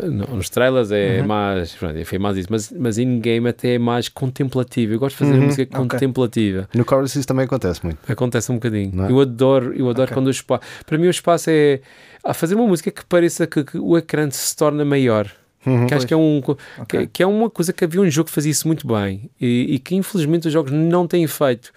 no- 0.02 0.36
nos 0.36 0.48
trailers 0.50 0.90
é 0.90 1.20
Uhum. 1.20 1.26
mais. 1.26 1.72
Pronto, 1.74 2.04
foi 2.04 2.18
mais 2.18 2.36
isso. 2.36 2.48
Mas, 2.50 2.72
mas 2.76 2.98
in-game 2.98 3.48
até 3.48 3.74
é 3.74 3.78
mais 3.78 4.08
contemplativa. 4.08 4.92
Eu 4.92 4.98
gosto 4.98 5.14
de 5.16 5.18
fazer 5.24 5.38
Uhum, 5.38 5.46
música 5.46 5.62
ok. 5.78 5.88
contemplativa. 5.90 6.68
No 6.74 6.84
Chorus 6.88 7.14
isso 7.14 7.26
também 7.26 7.44
acontece 7.44 7.84
muito. 7.84 7.98
Acontece 8.10 8.50
um 8.50 8.56
bocadinho. 8.56 9.04
É? 9.06 9.10
Eu 9.10 9.20
adoro, 9.20 9.72
eu 9.74 9.88
adoro 9.88 10.04
Ok. 10.10 10.14
quando 10.14 10.26
o 10.26 10.30
espaço. 10.30 10.62
Para 10.86 10.98
mim, 10.98 11.06
o 11.06 11.10
espaço 11.10 11.50
é 11.50 11.80
a 12.22 12.34
fazer 12.34 12.54
uma 12.54 12.66
música 12.66 12.90
que 12.90 13.04
pareça 13.04 13.46
que, 13.46 13.64
que 13.64 13.78
o 13.78 13.96
ecrã 13.96 14.28
se 14.30 14.56
torna 14.56 14.84
maior. 14.84 15.30
Uhum. 15.66 15.86
Que 15.86 15.94
acho 15.94 16.06
que 16.06 16.12
é, 16.12 16.16
um, 16.16 16.42
co- 16.42 16.58
Ok. 16.78 17.00
que, 17.00 17.06
que 17.06 17.22
é 17.22 17.26
uma 17.26 17.48
coisa 17.48 17.72
que 17.72 17.84
havia 17.84 18.00
um 18.00 18.10
jogo 18.10 18.28
que 18.28 18.34
fazia 18.34 18.50
isso 18.50 18.66
muito 18.66 18.86
bem 18.86 19.30
e, 19.40 19.74
e 19.74 19.78
que 19.78 19.94
infelizmente 19.94 20.46
os 20.46 20.52
jogos 20.52 20.70
não 20.72 21.06
têm 21.06 21.26
feito, 21.26 21.72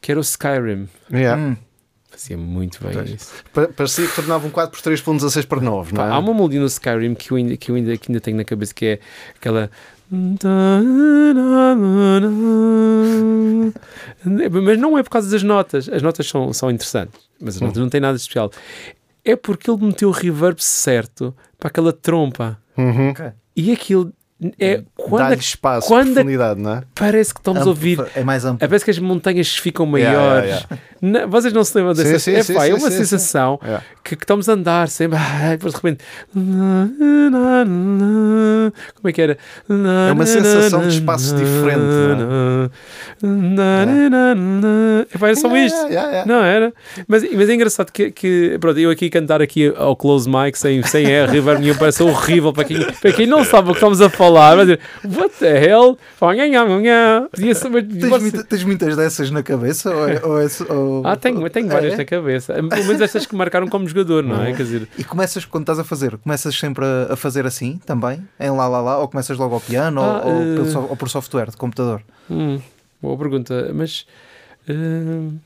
que 0.00 0.12
era 0.12 0.20
o 0.20 0.22
Skyrim. 0.22 0.88
Yeah. 1.12 1.42
Hum, 1.42 1.56
Fazia 2.16 2.36
muito 2.38 2.78
bem 2.80 2.92
Pois. 2.92 3.10
isso. 3.10 3.32
Pa- 3.52 3.66
Parecia 3.76 4.06
que 4.06 4.14
tornava 4.14 4.46
um 4.46 4.50
4x3 4.50 5.02
para 5.02 5.12
um 5.12 5.16
16 5.16 5.46
para 5.46 5.60
9, 5.60 5.94
não 5.94 6.04
é? 6.04 6.10
Há 6.10 6.18
uma 6.18 6.32
melodia 6.32 6.60
no 6.60 6.66
Skyrim 6.66 7.12
que 7.14 7.32
eu, 7.32 7.36
ainda, 7.36 7.56
que, 7.56 7.70
eu 7.72 7.74
ainda, 7.74 7.96
que 7.96 8.10
ainda 8.12 8.20
tenho 8.20 8.36
na 8.36 8.44
cabeça 8.44 8.72
que 8.72 8.86
é 8.86 8.98
aquela. 9.36 9.68
Mas 14.62 14.78
não 14.78 14.96
é 14.98 15.02
por 15.02 15.10
causa 15.10 15.30
das 15.30 15.42
notas. 15.42 15.88
As 15.88 16.02
notas 16.02 16.26
são, 16.28 16.52
são 16.52 16.70
interessantes, 16.70 17.20
mas 17.40 17.56
as 17.56 17.60
notas 17.60 17.78
não 17.78 17.88
têm 17.88 18.00
nada 18.00 18.14
de 18.14 18.20
especial. 18.20 18.50
É 19.24 19.36
porque 19.36 19.70
ele 19.70 19.84
meteu 19.84 20.08
o 20.08 20.12
reverb 20.12 20.62
certo 20.62 21.34
para 21.58 21.68
aquela 21.68 21.92
trompa. 21.92 22.58
Uhum. 22.76 23.12
E 23.56 23.72
aquilo 23.72 24.12
é 24.58 24.82
quando 24.96 25.22
Dá-lhe 25.22 25.34
a- 25.36 25.38
espaço, 25.38 25.88
quando 25.88 26.10
a- 26.10 26.14
profundidade, 26.14 26.60
não 26.60 26.74
é? 26.74 26.82
parece 26.94 27.32
que 27.32 27.40
estamos 27.40 27.58
a 27.60 27.62
Amplo, 27.62 27.70
ouvir. 27.70 28.04
É 28.14 28.22
mais 28.22 28.44
amplo. 28.44 28.58
Parece 28.68 28.84
que 28.84 28.90
as 28.90 28.98
montanhas 28.98 29.56
ficam 29.56 29.86
Yeah, 29.96 30.18
maiores. 30.18 30.50
yeah, 30.50 30.78
Não, 31.06 31.28
vocês 31.28 31.52
não 31.52 31.62
se 31.62 31.76
lembram 31.76 31.92
dessa 31.94 32.18
Sim, 32.18 32.32
sim, 32.32 32.38
é, 32.38 32.42
sim, 32.42 32.54
pá, 32.54 32.66
é 32.66 32.74
uma 32.74 32.90
sensação 32.90 33.60
É. 33.62 33.78
que, 34.02 34.16
que 34.16 34.24
estamos 34.24 34.48
a 34.48 34.52
andar 34.54 34.88
sempre. 34.88 35.18
Ah, 35.18 35.50
depois 35.50 35.74
de 35.74 35.76
repente. 35.76 36.04
Como 38.96 39.08
é 39.08 39.12
que 39.12 39.20
era? 39.22 39.38
É 40.08 40.12
uma 40.12 40.24
sensação 40.26 40.80
de 40.82 40.94
espaço 40.96 41.34
diferente, 41.36 41.82
É, 45.12 45.18
pá, 45.18 45.26
era 45.28 45.36
só 45.36 45.54
isto. 45.56 45.78
Não 46.26 46.42
era? 46.42 46.72
Mas, 47.06 47.22
mas 47.32 47.48
é 47.48 47.54
engraçado 47.54 47.90
que, 47.92 48.10
que 48.10 48.56
pronto, 48.60 48.78
eu 48.78 48.90
aqui 48.90 49.10
cantar 49.10 49.42
aqui 49.42 49.72
ao 49.76 49.94
close 49.96 50.28
mic 50.28 50.58
sem, 50.58 50.82
sem 50.82 51.06
R, 51.06 51.30
reverb 51.30 51.60
nenhum, 51.60 51.74
parece 51.76 52.02
horrível 52.02 52.52
para 52.52 52.64
quem, 52.64 52.84
para 53.00 53.12
quem 53.12 53.26
não 53.26 53.44
sabe 53.44 53.68
o 53.68 53.72
que 53.72 53.78
estamos 53.78 54.00
a 54.00 54.08
falar. 54.08 54.56
Vai 54.56 54.64
dizer, 54.66 54.80
what 55.16 55.34
the 55.38 55.64
hell? 55.68 55.98
Tens 58.48 58.64
muitas 58.64 58.96
dessas 58.96 59.30
na 59.30 59.42
cabeça? 59.42 59.94
Ou 59.94 60.08
é- 60.08 60.20
ou 60.24 60.40
Ah, 61.04 61.16
tenho, 61.16 61.48
tenho 61.50 61.68
várias 61.68 61.94
É? 61.94 61.96
na 61.96 62.04
cabeça. 62.04 62.52
Pelo 62.54 62.68
menos 62.84 63.00
estas 63.00 63.26
que 63.26 63.34
marcaram 63.34 63.66
como 63.68 63.88
jogador, 63.88 64.22
não 64.22 64.42
é? 64.42 64.52
Quer 64.52 64.62
dizer, 64.62 64.88
E 64.98 65.02
começas, 65.04 65.44
quando 65.44 65.62
estás 65.64 65.78
a 65.78 65.84
fazer, 65.84 66.16
começas 66.18 66.54
sempre 66.58 66.84
a, 67.10 67.16
fazer 67.16 67.46
assim 67.46 67.78
também? 67.86 68.26
Em 68.38 68.50
lá, 68.50 68.68
lá, 68.68 68.80
lá? 68.80 68.98
Ou 68.98 69.08
começas 69.08 69.36
logo 69.38 69.54
ao 69.54 69.60
piano 69.60 70.00
Ah, 70.00 70.22
ou, 70.24 70.32
ou 70.32 70.42
eh. 70.42 70.54
pelo 70.70 70.88
ou 70.90 70.96
por 70.96 71.08
software 71.08 71.50
de 71.50 71.56
computador? 71.56 72.02
hum, 72.30 72.60
boa 73.02 73.16
pergunta. 73.18 73.70
Mas. 73.74 74.06
hum, 74.68 75.38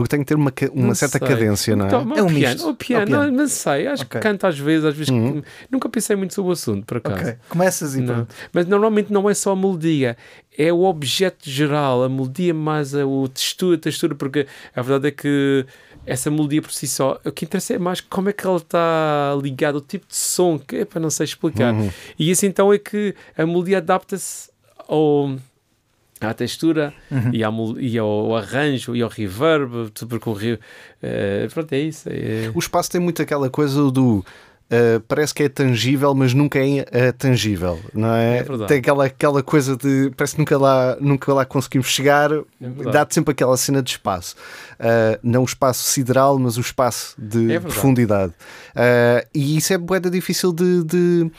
Porque 0.00 0.16
tem 0.16 0.20
que 0.20 0.26
ter 0.28 0.34
uma, 0.34 0.50
uma 0.72 0.86
Não 0.86 0.94
certa 0.94 1.18
sei. 1.18 1.28
cadência, 1.28 1.76
não 1.76 1.84
é? 1.84 1.88
Então, 1.88 2.00
É 2.00 2.22
um 2.22 2.26
o 2.26 2.28
piano, 2.28 2.54
misto. 2.54 2.70
o 2.70 2.74
piano, 2.74 3.02
É 3.02 3.04
o 3.04 3.20
piano. 3.20 3.36
Não, 3.36 3.46
sei, 3.48 3.86
acho 3.86 4.04
Ok. 4.04 4.18
que 4.18 4.26
canto 4.26 4.46
às 4.46 4.58
vezes, 4.58 4.84
às 4.86 4.94
vezes 4.96 5.10
Uhum. 5.12 5.42
que- 5.42 5.48
nunca 5.70 5.88
pensei 5.90 6.16
muito 6.16 6.32
sobre 6.32 6.48
o 6.48 6.52
assunto, 6.52 6.86
por 6.86 6.96
acaso. 6.96 7.20
Ok. 7.20 7.34
Começas 7.50 7.94
e 7.94 8.00
Não. 8.00 8.26
Mas 8.50 8.64
normalmente 8.66 9.12
não 9.12 9.28
é 9.28 9.34
só 9.34 9.52
a 9.52 9.56
melodia, 9.56 10.16
é 10.56 10.72
o 10.72 10.84
objeto 10.84 11.50
geral, 11.50 12.02
a 12.02 12.08
melodia 12.08 12.54
mais 12.54 12.94
a, 12.94 13.06
o 13.06 13.28
textura, 13.28 13.76
a 13.76 13.78
textura, 13.78 14.14
porque 14.14 14.46
a 14.74 14.80
verdade 14.80 15.08
é 15.08 15.10
que 15.10 15.66
essa 16.06 16.30
melodia 16.30 16.62
por 16.62 16.72
si 16.72 16.88
só, 16.88 17.20
o 17.22 17.30
que 17.30 17.44
interessa 17.44 17.74
é 17.74 17.78
mais 17.78 18.00
como 18.00 18.30
é 18.30 18.32
que 18.32 18.46
ela 18.46 18.56
está 18.56 19.38
ligada, 19.42 19.76
o 19.76 19.82
tipo 19.82 20.06
de 20.08 20.16
som, 20.16 20.58
que 20.58 20.76
é 20.76 20.84
para 20.86 20.98
não 20.98 21.10
sei 21.10 21.24
explicar. 21.24 21.74
Uhum. 21.74 21.90
E 22.18 22.30
isso 22.30 22.46
então 22.46 22.72
é 22.72 22.78
que 22.78 23.14
a 23.36 23.44
melodia 23.44 23.76
adapta-se 23.76 24.48
ao 24.88 25.36
à 26.28 26.34
textura 26.34 26.92
Uhum. 27.10 27.30
e, 27.32 27.38
mel- 27.38 27.76
e 27.80 27.98
ao 27.98 28.36
arranjo 28.36 28.94
e 28.94 29.02
ao 29.02 29.08
reverb, 29.08 29.90
tudo 29.94 30.20
o 30.24 30.32
re- 30.32 30.58
eh, 31.02 31.48
pronto, 31.52 31.72
é 31.72 31.78
isso. 31.80 32.08
é- 32.10 32.50
O 32.54 32.58
espaço 32.58 32.90
tem 32.90 33.00
muito 33.00 33.20
aquela 33.22 33.48
coisa 33.50 33.90
do. 33.90 34.24
uh, 34.72 35.00
parece 35.08 35.34
que 35.34 35.42
é 35.42 35.48
tangível, 35.48 36.14
mas 36.14 36.32
nunca 36.32 36.58
é 36.60 36.82
uh, 36.82 37.12
tangível, 37.18 37.80
não 37.92 38.14
é? 38.14 38.38
É 38.38 38.66
tem 38.68 38.78
aquela, 38.78 39.06
aquela 39.06 39.42
coisa 39.42 39.76
de. 39.76 40.12
Parece 40.16 40.34
que 40.34 40.38
nunca 40.40 40.56
lá, 40.56 40.96
nunca 41.00 41.34
lá 41.34 41.44
conseguimos 41.44 41.88
chegar, 41.88 42.30
É 42.32 42.44
dá-te 42.92 43.14
sempre 43.14 43.32
aquela 43.32 43.56
cena 43.56 43.82
de 43.82 43.90
espaço. 43.90 44.36
Uh, 44.74 45.18
não 45.24 45.42
o 45.42 45.44
espaço 45.44 45.82
sideral, 45.82 46.38
mas 46.38 46.56
o 46.56 46.60
espaço 46.60 47.14
de 47.18 47.52
É 47.52 47.58
profundidade. 47.58 48.32
Uh, 48.76 49.26
e 49.34 49.56
isso 49.56 49.72
é 49.72 49.78
boeda 49.78 50.08
difícil 50.08 50.52
de, 50.52 50.84
de 50.84 51.30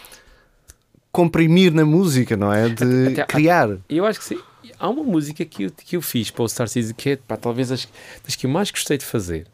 comprimir 1.12 1.74
na 1.74 1.86
música, 1.86 2.36
não 2.38 2.52
é? 2.52 2.70
De 2.70 2.84
Até- 2.84 3.08
até- 3.22 3.26
criar. 3.26 3.70
Eu 3.90 4.06
acho 4.06 4.20
que 4.20 4.26
sim. 4.26 4.40
Há 4.82 4.90
uma 4.90 5.04
música 5.04 5.46
que 5.46 5.64
eu, 5.64 5.72
que 5.72 5.96
eu 5.96 6.02
fiz 6.02 6.32
para 6.32 6.44
o 6.44 6.50
Star 6.50 6.68
Citizen 6.68 6.96
que 6.96 7.10
é 7.12 7.16
pá, 7.16 7.38
talvez 7.38 7.72
as, 7.72 7.88
das 8.26 8.36
que 8.36 8.46
eu 8.46 8.50
mais 8.50 8.72
gostei 8.72 8.98
de 8.98 9.06
fazer. 9.06 9.46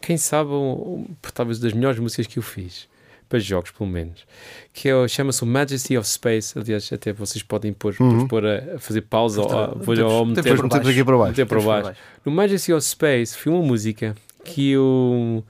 Quem 0.00 0.16
sabe, 0.16 0.50
um, 0.50 1.06
talvez 1.32 1.58
das 1.60 1.72
melhores 1.72 1.98
músicas 2.00 2.26
que 2.26 2.38
eu 2.38 2.42
fiz. 2.42 2.88
Para 3.28 3.38
jogos, 3.38 3.70
pelo 3.70 3.88
menos. 3.88 4.26
Que 4.74 4.88
é, 4.90 4.94
o- 4.94 5.08
chama-se 5.08 5.42
o 5.42 5.46
Majesty 5.46 5.96
of 5.96 6.06
Space. 6.06 6.58
Aliás, 6.58 6.92
até 6.92 7.12
vocês 7.14 7.42
podem 7.42 7.72
pôr, 7.72 7.94
Uhum. 7.98 8.26
pôr 8.28 8.44
a, 8.44 8.74
a 8.74 8.78
fazer 8.78 9.00
pausa 9.02 9.40
ou 9.40 9.50
a, 9.50 9.66
vou, 9.68 9.94
Temos- 9.94 10.12
ou 10.12 10.18
temos 10.20 10.28
meter, 10.36 10.42
Depois 10.52 10.68
baixo. 10.70 10.88
aqui 10.90 11.04
para 11.04 11.16
baixo. 11.16 11.30
meter 11.30 11.46
para 11.46 11.58
por 11.60 11.66
baixo. 11.66 12.00
No 12.26 12.32
Majesty 12.32 12.72
of 12.74 12.84
Space 12.84 13.34
foi 13.38 13.50
uma 13.52 13.62
música 13.62 14.14
que 14.44 14.72
eu, 14.72 15.42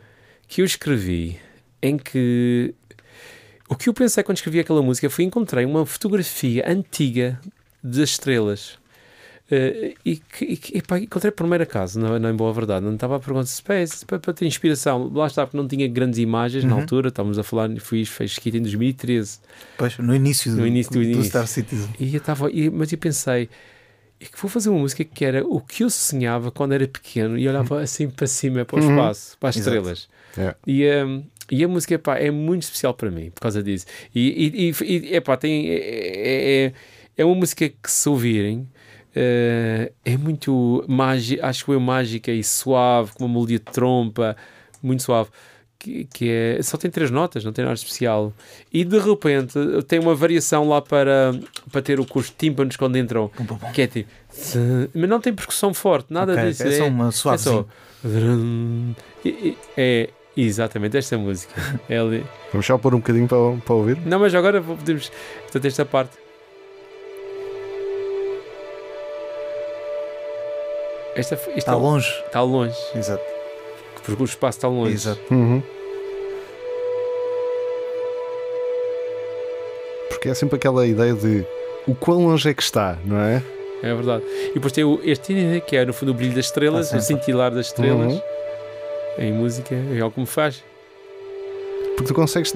que 0.46 0.60
eu 0.60 0.64
escrevi 0.64 1.40
em 1.82 1.96
que 1.98 2.72
o 3.68 3.74
que 3.74 3.88
eu 3.88 3.94
pensei 3.94 4.22
quando 4.22 4.36
escrevi 4.36 4.60
aquela 4.60 4.82
música 4.82 5.08
foi 5.10 5.24
encontrei 5.24 5.64
uma 5.64 5.84
fotografia 5.84 6.62
antiga 6.70 7.40
das 7.82 8.10
estrelas. 8.10 8.78
Eh, 9.54 9.94
e 10.02 10.16
que, 10.16 10.44
e 10.46 10.56
que 10.56 10.78
epá, 10.78 10.98
encontrei 10.98 11.30
por 11.30 11.42
primeiro 11.44 11.62
acaso, 11.64 12.00
não, 12.00 12.18
não 12.18 12.30
em 12.30 12.34
boa 12.34 12.52
verdade. 12.54 12.86
Não 12.86 12.94
estava 12.94 13.16
a 13.16 13.20
perguntar 13.20 13.44
Space 13.46 14.04
para, 14.06 14.18
para 14.18 14.32
ter 14.32 14.46
inspiração. 14.46 15.12
Lá 15.12 15.26
está, 15.26 15.44
porque 15.46 15.58
não 15.58 15.68
tinha 15.68 15.86
grandes 15.86 16.18
imagens 16.18 16.64
na 16.64 16.74
Uhum. 16.74 16.80
altura. 16.80 17.08
Estávamos 17.10 17.38
a 17.38 17.42
falar, 17.42 17.68
fui 17.78 18.04
fez 18.06 18.30
escrito 18.32 18.56
em 18.56 18.62
2013. 18.62 19.40
Pois, 19.76 19.98
no 19.98 20.14
início 20.14 20.50
do, 20.52 20.58
No 20.62 20.66
início 20.66 20.90
do 20.92 21.02
início. 21.02 21.24
Star 21.24 21.46
Citizen. 21.46 21.90
E 22.00 22.14
eu 22.14 22.18
estava, 22.18 22.50
e- 22.50 22.70
mas 22.70 22.90
eu 22.92 22.96
pensei, 22.98 23.50
e 24.18 24.24
que 24.24 24.40
vou 24.40 24.50
fazer 24.50 24.70
uma 24.70 24.78
música 24.78 25.04
que 25.04 25.22
era 25.24 25.44
o 25.46 25.60
que 25.60 25.82
eu 25.84 25.90
sonhava 25.90 26.50
quando 26.50 26.72
era 26.72 26.88
pequeno 26.88 27.36
e 27.36 27.46
olhava 27.46 27.80
assim 27.82 28.08
para 28.08 28.26
cima, 28.26 28.64
para 28.64 28.76
o 28.78 28.82
Uhum. 28.82 28.88
espaço, 28.90 29.36
para 29.38 29.48
as 29.50 29.56
Exato. 29.56 29.76
estrelas. 29.76 30.08
É. 30.38 30.54
E, 30.66 30.86
hum, 31.04 31.24
e 31.50 31.62
a 31.62 31.68
música 31.68 31.98
pá, 31.98 32.16
é 32.18 32.30
muito 32.30 32.62
especial 32.62 32.94
para 32.94 33.10
mim 33.10 33.30
por 33.30 33.40
causa 33.42 33.62
disso. 33.62 33.84
E, 34.14 34.46
e, 34.46 34.70
e, 34.70 35.10
e, 35.10 35.16
epá, 35.16 35.36
tem, 35.36 35.68
é, 35.68 36.64
é, 36.66 36.72
é 37.18 37.24
uma 37.26 37.34
música 37.34 37.68
que, 37.68 37.90
se 37.90 38.08
ouvirem, 38.08 38.66
eh, 39.14 39.92
é 40.04 40.16
muito 40.16 40.84
mágica, 40.88 41.46
acho 41.46 41.72
eu 41.72 41.80
mágica 41.80 42.30
e 42.32 42.42
suave, 42.42 43.12
com 43.14 43.24
uma 43.24 43.34
melodia 43.34 43.58
de 43.58 43.64
trompa, 43.64 44.36
muito 44.82 45.02
suave. 45.02 45.30
Que, 45.78 46.04
que 46.04 46.30
é, 46.30 46.62
só 46.62 46.76
tem 46.76 46.88
três 46.88 47.10
notas, 47.10 47.44
não 47.44 47.52
tem 47.52 47.64
nada 47.64 47.74
especial. 47.74 48.32
E 48.72 48.84
de 48.84 48.98
repente 49.00 49.58
tem 49.88 49.98
uma 49.98 50.14
variação 50.14 50.68
lá 50.68 50.80
para, 50.80 51.34
para 51.72 51.82
ter 51.82 51.98
o 51.98 52.06
curso 52.06 52.30
de 52.30 52.36
tímpanos 52.36 52.76
quando 52.76 52.96
entram, 52.96 53.26
Pum, 53.36 53.44
pum, 53.44 53.56
pum. 53.56 53.72
que 53.72 53.82
é 53.82 53.86
tipo, 53.88 54.08
mas 54.94 55.08
não 55.10 55.20
tem 55.20 55.34
percussão 55.34 55.74
forte, 55.74 56.12
nada 56.12 56.34
Ok, 56.34 56.44
disso. 56.50 56.62
É 56.62 56.70
só 56.70 56.84
é- 56.84 56.88
uma 56.88 57.08
é 57.08 57.10
suave. 57.10 57.38
só. 57.42 57.66
E- 59.24 59.28
e- 59.28 59.58
É 59.76 60.08
exatamente 60.36 60.96
esta 60.96 61.18
música. 61.18 61.52
É 61.88 61.98
ali. 61.98 62.24
Vamos 62.52 62.64
só 62.66 62.78
pôr 62.78 62.94
um 62.94 62.98
bocadinho 62.98 63.26
para, 63.26 63.38
para 63.64 63.74
ouvir. 63.74 63.98
Não, 64.06 64.18
mas 64.20 64.32
agora 64.34 64.62
podemos. 64.62 65.10
Portanto, 65.42 65.64
esta 65.66 65.84
parte. 65.84 66.16
Esta, 71.14 71.34
esta 71.34 71.50
Está 71.58 71.74
longe. 71.74 72.08
Está 72.26 72.40
longe. 72.42 72.76
Exato. 72.94 73.22
Porque 74.04 74.22
o 74.22 74.24
espaço 74.24 74.58
está 74.58 74.68
longe. 74.68 74.94
Exato. 74.94 75.20
Uhum. 75.30 75.62
Porque 80.08 80.28
é 80.28 80.34
sempre 80.34 80.56
aquela 80.56 80.86
ideia 80.86 81.14
de 81.14 81.44
o 81.86 81.94
quão 81.94 82.26
longe 82.26 82.48
é 82.48 82.54
que 82.54 82.62
está, 82.62 82.98
não 83.04 83.18
é? 83.18 83.42
É 83.82 83.94
verdade. 83.94 84.22
E 84.50 84.54
depois 84.54 84.72
tem 84.72 85.00
este 85.04 85.60
que 85.66 85.76
é 85.76 85.84
no 85.84 85.92
fundo 85.92 86.12
o 86.12 86.14
brilho 86.14 86.34
das 86.34 86.46
estrelas, 86.46 86.94
Ah, 86.94 86.98
o 86.98 87.00
cintilar 87.00 87.50
das 87.50 87.66
estrelas. 87.66 88.12
Uhum. 88.14 88.22
Em 89.18 89.32
música, 89.32 89.74
é 89.74 90.00
algo 90.00 90.14
que 90.14 90.20
me 90.20 90.26
faz. 90.26 90.62
Porque 92.02 92.08
tu 92.08 92.14
consegues, 92.14 92.52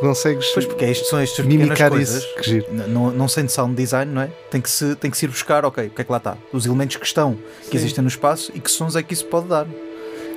consegues 0.00 0.46
Pois 0.54 0.66
porque 0.66 0.84
é 0.84 0.90
isto, 0.92 1.06
são 1.06 1.18
estas 1.18 1.44
mimicar 1.44 1.90
coisas. 1.90 2.22
isso. 2.22 2.34
Que 2.36 2.42
giro. 2.50 2.66
Não, 2.88 3.10
não 3.10 3.26
sendo 3.28 3.48
sound 3.48 3.74
design, 3.74 4.12
não 4.12 4.22
é? 4.22 4.30
Tem 4.50 4.60
que, 4.60 4.70
se, 4.70 4.94
tem 4.96 5.10
que 5.10 5.16
se 5.16 5.26
ir 5.26 5.28
buscar, 5.28 5.64
ok, 5.64 5.86
o 5.86 5.90
que 5.90 6.00
é 6.00 6.04
que 6.04 6.10
lá 6.12 6.18
está? 6.18 6.36
Os 6.52 6.64
elementos 6.64 6.96
que 6.96 7.04
estão, 7.06 7.34
que 7.62 7.70
Sim. 7.70 7.76
existem 7.76 8.02
no 8.02 8.08
espaço 8.08 8.52
e 8.54 8.60
que 8.60 8.70
sons 8.70 8.94
é 8.96 9.02
que 9.02 9.12
isso 9.12 9.26
pode 9.26 9.48
dar. 9.48 9.66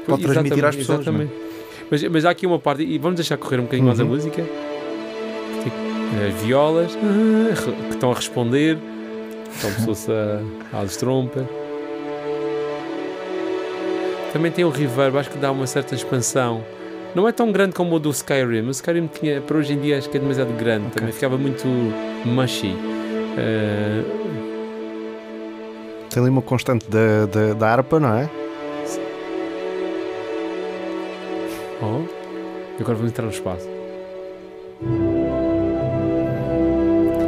Pode 0.08 0.24
transmitir 0.24 0.66
às 0.66 0.76
pessoas. 0.76 1.00
é? 1.00 1.02
Exatamente. 1.02 1.34
Mas, 1.92 2.04
mas 2.04 2.26
há 2.26 2.32
aqui 2.32 2.48
uma 2.48 2.58
parte, 2.58 2.84
e 2.84 2.98
vamos 2.98 3.18
deixar 3.18 3.38
correr 3.38 3.60
um 3.60 3.64
bocadinho 3.64 3.86
mais 3.88 4.00
a 4.00 4.04
Uhum. 4.04 4.10
música. 4.10 4.42
Tem, 4.44 5.72
eh, 6.20 6.34
violas 6.44 6.92
ah, 6.98 7.84
que 7.88 7.94
estão 7.94 8.12
a 8.12 8.16
responder, 8.16 8.78
como 9.62 9.74
se 9.76 9.86
fosse 9.86 10.10
a, 10.74 10.82
às 10.82 10.96
trompas. 10.98 11.44
Também 14.34 14.52
tem 14.52 14.64
o 14.64 14.70
reverb, 14.70 15.18
acho 15.18 15.30
que 15.30 15.38
dá 15.38 15.52
uma 15.52 15.68
certa 15.68 15.94
expansão. 15.94 16.64
Não 17.14 17.28
é 17.28 17.32
tão 17.32 17.52
grande 17.52 17.74
como 17.76 17.96
o 17.96 18.00
do 18.00 18.10
Skyrim. 18.10 18.68
O 18.68 18.72
Skyrim 18.72 19.08
tinha, 19.08 19.42
para 19.42 19.58
hoje 19.58 19.74
em 19.74 19.80
dia, 19.80 19.98
acho 19.98 20.10
que 20.10 20.18
é 20.18 20.20
demasiado 20.20 20.54
grande. 20.58 20.88
Ok. 20.88 20.96
Também 21.00 21.14
ficava 21.14 21.38
muito 21.38 21.68
mushy. 22.26 22.74
Eh, 23.38 24.04
Tem 26.10 26.22
ali 26.22 26.30
uma 26.30 26.42
constante 26.42 26.90
da, 26.90 27.26
da, 27.26 27.54
da 27.54 27.70
harpa, 27.70 28.00
não 28.00 28.14
é? 28.18 28.30
oh, 31.82 32.02
e 32.78 32.82
agora 32.82 32.96
vamos 32.96 33.12
entrar 33.12 33.26
no 33.26 33.32
espaço. 33.32 33.68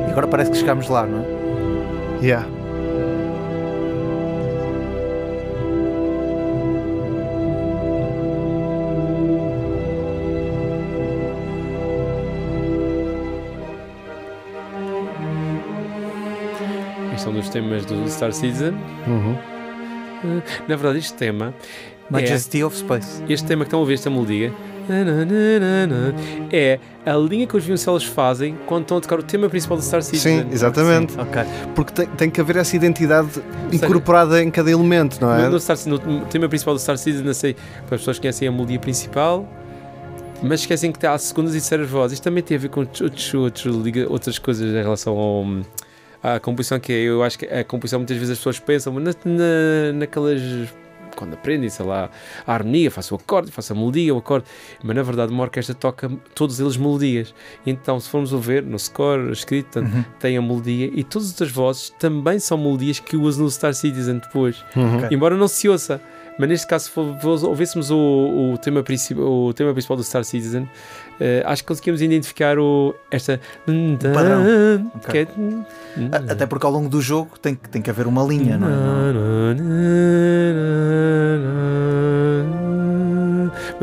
E 0.08 0.12
agora 0.12 0.28
parece 0.28 0.52
que 0.52 0.58
chegámos 0.58 0.88
lá, 0.89 1.06
não 1.06 1.19
é? 1.19 2.24
Yeah. 2.26 2.48
É 17.25 17.29
um 17.29 17.33
dos 17.33 17.49
temas 17.49 17.86
do 17.86 18.09
Star 18.09 18.33
Citizen. 18.33 18.73
Uhum. 19.07 19.36
Na 20.67 20.75
verdade, 20.75 20.99
este 20.99 21.13
tema, 21.13 21.53
Majesty 22.09 22.63
of 22.63 22.77
Space. 22.77 23.23
este 23.27 23.45
tema 23.47 23.63
que 23.63 23.67
estão 23.67 23.79
a 23.79 23.81
ouvir, 23.81 23.93
esta 23.93 24.09
melodia, 24.09 24.53
É 26.51 26.79
a 27.05 27.15
linha 27.15 27.47
que 27.47 27.55
os 27.55 27.63
violoncelos 27.63 28.03
fazem 28.03 28.57
quando 28.65 28.83
estão 28.83 28.97
a 28.97 29.01
tocar 29.01 29.19
o 29.19 29.23
tema 29.23 29.49
principal 29.49 29.77
do 29.77 29.83
Star 29.83 30.01
Citizen. 30.01 30.41
Sim, 30.41 30.47
exatamente. 30.51 31.17
Ok. 31.19 31.41
Porque 31.75 31.93
tem, 31.93 32.07
tem 32.07 32.29
que 32.29 32.41
haver 32.41 32.57
essa 32.57 32.75
identidade 32.75 33.29
incorporada 33.71 34.43
em 34.43 34.51
cada 34.51 34.69
elemento, 34.69 35.19
não 35.21 35.33
é? 35.33 35.43
No, 35.43 35.51
no, 35.51 35.59
Star, 35.59 35.77
no 35.86 36.25
tema 36.25 36.49
principal 36.49 36.73
do 36.73 36.79
Star 36.79 36.97
Citizen, 36.97 37.25
não 37.25 37.33
sei, 37.33 37.55
as 37.83 37.89
pessoas 37.89 38.19
conhecem 38.19 38.47
a 38.47 38.51
melodia 38.51 38.79
principal, 38.79 39.47
mas 40.41 40.62
esquecem 40.62 40.91
que 40.91 41.05
há 41.05 41.17
segundas 41.17 41.53
e 41.53 41.59
terceiras 41.59 41.89
vozes. 41.89 42.13
Isto 42.13 42.23
também 42.23 42.43
tem 42.43 42.57
a 42.57 42.59
ver 42.59 42.69
com 42.69 42.81
outros, 42.81 43.33
outros, 43.33 43.65
outras 44.09 44.39
coisas 44.39 44.69
em 44.69 44.83
relação 44.83 45.17
ao, 45.17 45.45
à 46.23 46.39
composição, 46.39 46.79
que 46.79 46.93
é, 46.93 47.01
eu 47.01 47.21
acho 47.21 47.38
que 47.38 47.45
a 47.45 47.63
composição 47.63 47.99
muitas 47.99 48.15
vezes 48.15 48.31
as 48.31 48.38
pessoas 48.38 48.59
pensam 48.59 48.93
na, 48.93 49.12
na, 49.25 49.93
naquelas 49.93 50.41
quando 51.15 51.33
aprendem, 51.33 51.69
sei 51.69 51.86
lá, 51.86 52.09
a 52.45 52.53
harmonia, 52.53 52.89
faço 52.89 53.13
o 53.13 53.17
acorde, 53.17 53.51
faço 53.51 53.73
a 53.73 53.75
melodia, 53.75 54.13
o 54.13 54.17
acorde, 54.17 54.45
mas 54.83 54.95
na 54.95 55.04
verdade 55.04 55.31
uma 55.31 55.43
orquestra 55.43 55.75
toca 55.75 56.12
todos 56.33 56.60
eles 56.60 56.75
melodias. 56.75 57.33
Então, 57.65 58.00
se 58.00 58.10
formos 58.10 58.33
a 58.33 58.37
ver 58.37 58.63
no 58.63 58.77
score 58.77 59.31
escrito, 59.31 59.79
uhum. 59.79 60.04
tem 60.19 60.37
a 60.37 60.41
melodia 60.41 60.91
e 60.93 61.04
todas 61.04 61.27
as 61.27 61.33
outras 61.33 61.52
vozes 61.52 61.89
também 62.00 62.39
são 62.39 62.58
melodias 62.58 63.00
que 63.00 63.15
usam 63.15 63.43
no 63.43 63.52
Star 63.52 63.73
Citizen 63.73 64.17
depois, 64.17 64.63
uhum. 64.75 64.98
okay. 64.98 65.15
embora 65.15 65.37
não 65.37 65.48
se 65.48 65.69
ouça. 65.69 66.02
Mas 66.38 66.50
neste 66.50 66.67
caso, 66.67 66.90
se 66.90 67.00
ouvíssemos 67.46 67.92
o, 67.92 68.54
o, 68.54 68.58
tema, 68.58 68.81
principal, 68.84 69.25
o 69.25 69.54
tema 69.54 69.71
principal 69.71 69.98
do 69.98 70.04
Star 70.04 70.23
Citizen, 70.23 70.63
uh, 70.63 70.69
acho 71.46 71.63
que 71.63 71.67
conseguimos 71.67 72.02
identificar 72.02 72.58
o, 72.58 72.96
esta. 73.12 73.40
O 73.67 74.13
padrão. 74.13 74.44
Okay. 74.96 75.27
É, 76.12 76.31
Até 76.31 76.46
porque 76.46 76.65
ao 76.65 76.71
longo 76.71 76.90
do 76.90 77.02
jogo 77.02 77.38
tem, 77.40 77.56
tem 77.56 77.81
que 77.81 77.90
haver 77.90 78.08
uma 78.08 78.23
linha, 78.23 78.58
não 78.58 78.67
é? 78.67 78.73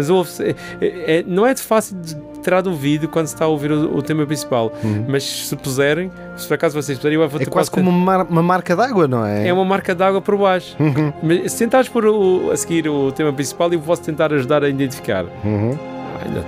Mas 0.09 0.41
é, 0.41 0.55
é, 0.81 1.25
não 1.27 1.47
é 1.47 1.55
de 1.55 1.63
fácil 1.63 1.97
de 2.01 2.17
tirar 2.43 2.63
do 2.63 2.75
vídeo 2.75 3.09
quando 3.09 3.27
se 3.27 3.35
está 3.35 3.45
a 3.45 3.49
ouvir 3.49 3.71
o, 3.71 3.97
o 3.97 4.03
tema 4.03 4.27
principal. 4.27 4.73
Uhum. 4.83 5.05
Mas 5.09 5.25
se 5.25 5.57
puserem, 5.57 6.11
se 6.37 6.47
por 6.47 6.55
acaso 6.55 6.81
vocês 6.81 6.99
puserem, 6.99 7.19
eu 7.21 7.29
vou 7.29 7.41
É 7.41 7.47
quase 7.47 7.71
como 7.71 7.91
uma, 7.91 8.05
mar, 8.19 8.27
uma 8.27 8.43
marca 8.43 8.75
d'água, 8.75 9.07
não 9.07 9.25
é? 9.25 9.49
É 9.49 9.53
uma 9.53 9.65
marca 9.65 9.95
d'água 9.95 10.21
por 10.21 10.37
baixo. 10.37 10.77
Uhum. 10.81 11.13
Mas 11.23 11.53
se 11.53 11.59
tentares 11.59 11.89
por 11.89 12.07
o, 12.07 12.51
a 12.51 12.57
seguir 12.57 12.89
o 12.89 13.13
tema 13.13 13.33
principal, 13.33 13.73
eu 13.73 13.81
posso 13.81 14.03
tentar 14.03 14.33
ajudar 14.33 14.65
a 14.65 14.69
identificar. 14.69 15.25
Uhum. 15.45 15.79
Ainda 16.25 16.45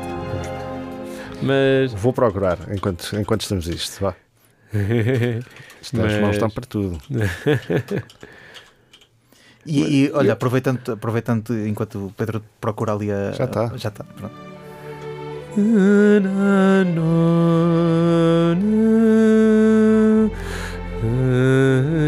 Mas. 1.42 1.92
Vou 1.94 2.12
procurar 2.12 2.58
enquanto, 2.70 3.16
enquanto 3.18 3.42
estamos 3.42 3.66
isto. 3.68 4.00
Vá. 4.00 4.14
As 5.82 5.92
Mas... 5.92 6.20
mãos 6.20 6.32
estão 6.32 6.48
para 6.48 6.64
tudo. 6.64 6.98
E, 9.64 10.06
e, 10.06 10.12
olha, 10.12 10.32
aproveitando, 10.32 10.92
aproveitando 10.92 11.66
enquanto 11.66 12.06
o 12.06 12.12
Pedro 12.16 12.42
procura 12.60 12.92
ali 12.92 13.10
a. 13.10 13.32
Já 13.32 13.44
está. 13.44 13.68
Já 13.76 13.88
está, 13.88 14.04
pronto. 14.04 14.34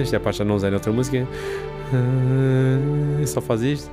Isto 0.02 0.14
é 0.14 0.16
a 0.16 0.20
parte 0.20 0.38
já 0.38 0.44
não 0.44 0.56
usei 0.56 0.70
noutra 0.70 0.92
música. 0.92 1.26
Só 3.26 3.40
faz 3.40 3.62
isto. 3.62 3.90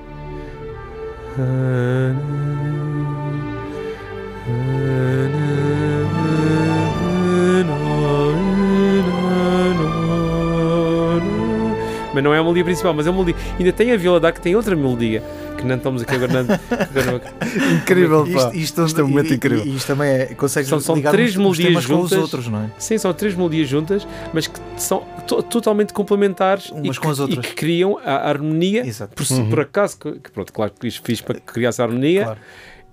Mas 12.14 12.24
não 12.24 12.34
é 12.34 12.39
a 12.39 12.41
melodia 12.41 12.64
principal, 12.64 12.93
mas 12.93 13.05
é 13.05 13.09
a 13.09 13.12
melodia. 13.12 13.36
Ainda 13.57 13.72
tem 13.72 13.91
a 13.91 13.97
viola 13.97 14.20
da 14.20 14.32
que 14.32 14.41
tem 14.41 14.55
outra 14.55 14.76
melodia, 14.76 15.24
que 15.57 15.66
não 15.66 15.76
estamos 15.76 16.01
aqui 16.01 16.16
agora. 16.16 16.43
Não, 16.43 16.51
incrível, 17.78 18.24
pá. 18.26 18.30
Isto, 18.30 18.55
isto, 18.55 18.86
isto 18.86 19.01
é 19.01 19.03
um 19.03 19.07
momento 19.07 19.34
incrível. 19.34 19.66
Isto 19.66 19.88
também 19.88 20.09
é. 20.09 20.26
Consegues 20.36 20.70
são, 20.70 20.80
são 20.80 21.01
três 21.01 21.36
melodias 21.36 21.84
juntas. 21.84 22.09
Com 22.09 22.16
os 22.16 22.22
outros, 22.22 22.47
não 22.47 22.64
é? 22.64 22.70
Sim, 22.78 22.97
são 22.97 23.14
três 23.14 23.36
melodias 23.36 23.68
juntas, 23.68 24.07
mas 24.34 24.47
que 24.47 24.59
são 24.78 25.03
totalmente 25.49 25.93
complementares 25.93 26.70
Umas 26.72 26.97
e, 26.97 26.99
com 26.99 27.09
as 27.09 27.20
outras. 27.20 27.45
e 27.45 27.47
que 27.47 27.55
criam 27.55 27.99
a 28.03 28.30
harmonia. 28.30 28.86
Exato. 28.86 29.14
Por, 29.16 29.36
uhum. 29.36 29.49
por 29.49 29.59
acaso, 29.62 29.97
que, 29.97 30.32
pronto, 30.32 30.51
claro 30.51 30.72
que 30.80 30.88
isto 30.88 31.01
fiz 31.03 31.22
para 31.22 31.39
criar 31.39 31.70
essa 31.70 31.84
harmonia. 31.84 32.24
Claro 32.24 32.39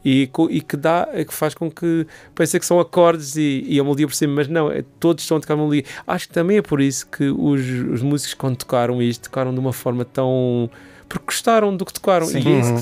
e, 0.09 0.31
e 0.49 0.61
que 0.63 0.77
dá, 0.77 1.07
que 1.07 1.35
faz 1.35 1.55
com 1.55 1.71
que 1.71 2.07
pense 2.35 2.59
que 2.59 2.65
são 2.65 2.81
acordes 2.81 3.37
e, 3.37 3.63
e 3.67 3.79
a 3.79 3.83
melodia 3.83 4.07
por 4.07 4.15
cima, 4.15 4.37
mas 4.37 4.49
não, 4.49 4.71
é, 4.71 4.83
todos 4.99 5.23
estão 5.23 5.37
a 5.37 5.41
tocar 5.41 5.53
a 5.53 5.57
melodia. 5.59 5.85
Acho 6.07 6.29
que 6.29 6.33
também 6.33 6.57
é 6.57 6.63
por 6.63 6.81
isso 6.81 7.07
que 7.07 7.25
os, 7.29 7.61
os 7.93 8.01
músicos, 8.01 8.33
quando 8.33 8.57
tocaram 8.57 9.03
isto, 9.03 9.25
tocaram 9.25 9.53
de 9.53 9.61
uma 9.61 9.73
forma 9.73 10.07
tão. 10.07 10.71
porque 11.09 11.27
gostaram 11.27 11.77
do 11.77 11.85
que 11.85 11.93
tocaram. 11.93 12.27
Sim. 12.27 12.39
E 12.39 12.49
é 12.49 12.59
isso, 12.59 12.71
uhum. 12.71 12.77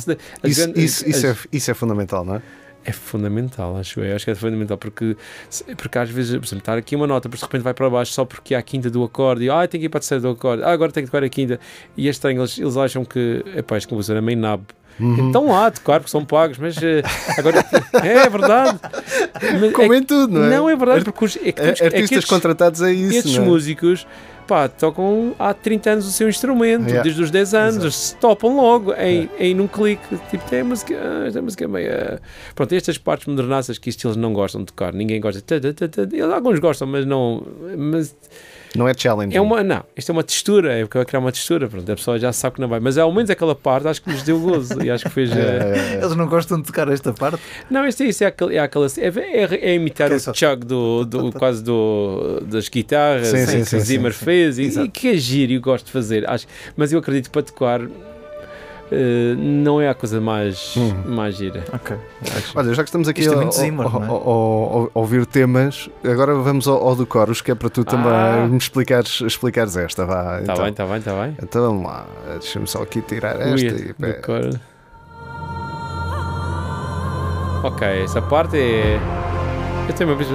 isso, 0.45 0.61
grandes, 0.61 1.03
isso, 1.03 1.27
é, 1.27 1.37
isso 1.51 1.71
é 1.71 1.75
fundamental, 1.75 2.25
não 2.25 2.37
é? 2.37 2.43
É 2.85 2.93
fundamental, 2.93 3.77
acho 3.77 3.99
eu. 3.99 4.15
Acho 4.15 4.25
que 4.25 4.31
é 4.31 4.35
fundamental 4.37 4.79
porque, 4.79 5.17
porque 5.77 5.99
às 5.99 6.09
vezes, 6.09 6.31
por 6.37 6.45
exemplo, 6.45 6.59
estar 6.59 6.79
aqui 6.79 6.95
uma 6.95 7.09
nota, 7.09 7.29
mas 7.29 7.41
de 7.41 7.45
repente 7.45 7.63
vai 7.63 7.75
para 7.75 7.91
baixo 7.91 8.13
só 8.13 8.25
porque 8.25 8.55
há 8.55 8.61
a 8.61 8.63
quinta 8.63 8.89
do 8.89 9.03
acorde 9.03 9.43
e 9.43 9.51
ah, 9.51 9.67
tem 9.67 9.81
que 9.81 9.87
ir 9.87 9.89
para 9.89 9.99
a 9.99 10.01
terceira 10.01 10.23
do 10.23 10.29
acorde, 10.29 10.63
ah, 10.63 10.71
agora 10.71 10.93
tem 10.93 11.03
que 11.03 11.11
tocar 11.11 11.25
a 11.25 11.29
quinta. 11.29 11.59
E 11.97 12.07
é 12.07 12.11
estranho, 12.13 12.41
eles, 12.41 12.57
eles 12.57 12.77
acham 12.77 13.05
que, 13.05 13.45
epá, 13.57 13.77
este 13.77 13.89
compositor 13.89 14.19
é 14.19 14.21
meio 14.21 14.39
nabo 14.39 14.65
Uhum. 14.99 15.29
Então 15.29 15.47
lá, 15.49 15.71
claro 15.71 16.05
que 16.05 16.11
são 16.11 16.25
pagos, 16.25 16.59
mas 16.59 16.77
uh, 16.77 16.81
agora 17.39 17.65
é, 18.03 18.29
verdade. 18.29 18.79
Mas, 19.61 19.73
Como 19.73 19.93
é, 19.93 19.99
em 19.99 20.03
tudo, 20.03 20.33
não 20.33 20.45
é? 20.45 20.51
Não, 20.51 20.71
é 20.71 20.77
verdade, 20.77 21.05
porque 21.05 21.25
os, 21.25 21.37
é 21.37 21.53
que, 21.53 21.61
Artistas 21.61 21.93
é 21.93 22.07
que 22.07 22.15
estes, 22.15 22.25
contratados 22.25 22.83
é 22.83 22.93
isso. 22.93 23.19
Estes 23.19 23.37
é? 23.37 23.41
músicos 23.41 24.07
pá, 24.47 24.69
tocam 24.69 25.35
há 25.39 25.53
30 25.53 25.91
anos 25.91 26.07
o 26.07 26.13
seu 26.13 26.29
instrumento, 26.29 26.85
yeah. 26.85 27.03
desde 27.03 27.23
os 27.23 27.31
10 27.31 27.55
anos, 27.55 27.97
se 27.97 28.17
topam 28.17 28.57
logo 28.57 28.93
em, 28.95 29.23
yeah. 29.23 29.33
em 29.41 29.55
num 29.55 29.67
clique. 29.67 30.17
Tipo, 30.31 30.49
tem 30.49 30.61
a 30.61 30.65
música, 30.65 30.95
ah, 30.95 31.27
esta 31.27 31.43
música 31.43 31.65
é 31.65 31.69
meio. 31.69 31.91
Pronto, 32.55 32.75
estas 32.75 32.97
partes 32.97 33.27
modernaças 33.27 33.79
que 33.79 33.91
isto 33.91 34.07
eles 34.07 34.17
não 34.17 34.33
gostam 34.33 34.61
de 34.61 34.67
tocar, 34.67 34.93
ninguém 34.93 35.21
gosta. 35.21 35.43
Alguns 36.33 36.59
gostam, 36.59 36.87
mas 36.87 37.05
não. 37.05 37.45
Mas, 37.77 38.15
não 38.75 38.89
é 38.89 38.95
challenge. 38.97 39.37
É 39.37 39.41
uma, 39.41 39.63
não, 39.63 39.85
isto 39.97 40.11
é 40.11 40.13
uma 40.13 40.23
textura, 40.23 40.73
é 40.73 40.81
porque 40.83 40.99
vai 40.99 41.05
criar 41.05 41.21
uma 41.21 41.33
textura, 41.33 41.69
pronto, 41.69 41.91
a 41.91 41.97
pessoa 41.97 42.19
já 42.19 42.33
sabe 42.33 42.57
que 42.57 42.61
não 42.61 42.69
vai. 42.69 42.81
Mas 42.81 42.99
ao 42.99 43.13
menos 43.13 43.31
aquela 43.31 43.55
parte 43.55 43.89
acho 43.89 44.03
que 44.03 44.11
nos 44.11 44.23
deu 44.23 44.39
gozo 44.39 44.83
e 44.83 44.91
acho 44.91 45.05
que 45.05 45.11
fez. 45.11 45.31
É, 45.37 46.01
Eles 46.03 46.17
não 46.17 46.27
gostam 46.27 46.61
de 46.61 46.67
tocar 46.67 46.89
esta 46.89 47.13
parte? 47.13 47.41
Não, 47.71 47.87
isto 47.87 48.03
é 48.03 48.07
isso, 48.07 48.25
é, 48.25 48.29
aquele, 48.29 48.57
é, 48.57 48.59
aquela, 48.59 48.87
é, 48.87 49.07
é, 49.07 49.71
é 49.71 49.75
imitar 49.75 50.11
o 50.11 50.19
chug 50.19 50.65
do, 50.65 51.05
do, 51.05 51.33
quase 51.39 51.63
do, 51.63 52.41
das 52.47 52.69
guitarras 52.69 53.29
sim, 53.29 53.47
sim, 53.47 53.59
que 53.61 53.65
sim, 53.67 53.81
Zimmer 53.81 54.13
fez 54.13 54.59
e, 54.59 54.81
e, 54.81 54.89
que 54.89 55.09
é 55.09 55.17
giro 55.17 55.53
e 55.53 55.59
gosto 55.59 55.87
de 55.87 55.93
fazer. 55.93 56.29
Acho, 56.29 56.47
mas 56.77 56.93
eu 56.93 56.99
acredito 56.99 57.27
que 57.27 57.31
para 57.31 57.43
tocar 57.43 57.81
Uh, 58.87 59.35
não 59.37 59.81
é 59.81 59.89
a 59.89 59.95
coisa 59.95 60.21
mais, 60.21 60.77
hum. 60.77 60.95
mais 61.07 61.37
gira. 61.37 61.65
Ok. 61.73 61.97
Olha, 62.55 62.73
já 62.73 62.83
que 62.85 62.89
estamos 62.89 63.09
aqui 63.09 63.29
a, 63.29 63.33
é 63.43 63.51
Zimmer, 63.51 63.87
é? 63.87 64.91
ouvir 64.95 65.27
temas, 65.27 65.91
agora 66.05 66.35
vamos 66.37 66.69
ao, 66.69 66.77
ao 66.87 66.95
do 66.95 67.05
Coros, 67.05 67.41
que 67.41 67.51
é 67.51 67.55
para 67.55 67.69
tu 67.69 67.85
também 67.85 68.13
ah. 68.13 68.47
me 68.49 68.57
explicares, 68.57 69.21
explicares 69.21 69.77
esta. 69.77 70.03
Está 70.05 70.41
então. 70.43 70.57
bem, 70.57 70.69
está 70.69 70.87
bem, 70.87 70.99
está 70.99 71.23
bem. 71.23 71.37
Então 71.43 71.63
vamos 71.67 71.85
lá, 71.85 72.07
deixa-me 72.39 72.67
só 72.67 72.83
aqui 72.83 73.01
tirar 73.03 73.41
esta. 73.41 73.75
Ui, 73.75 73.95
e, 73.99 74.13
do 74.13 74.23
coro. 74.23 74.51
Ok, 77.65 78.05
essa 78.05 78.23
parte 78.23 78.57
é. 78.57 79.01
Eu 79.89 79.95
tenho 79.95 80.11
uma 80.11 80.17
vez. 80.17 80.29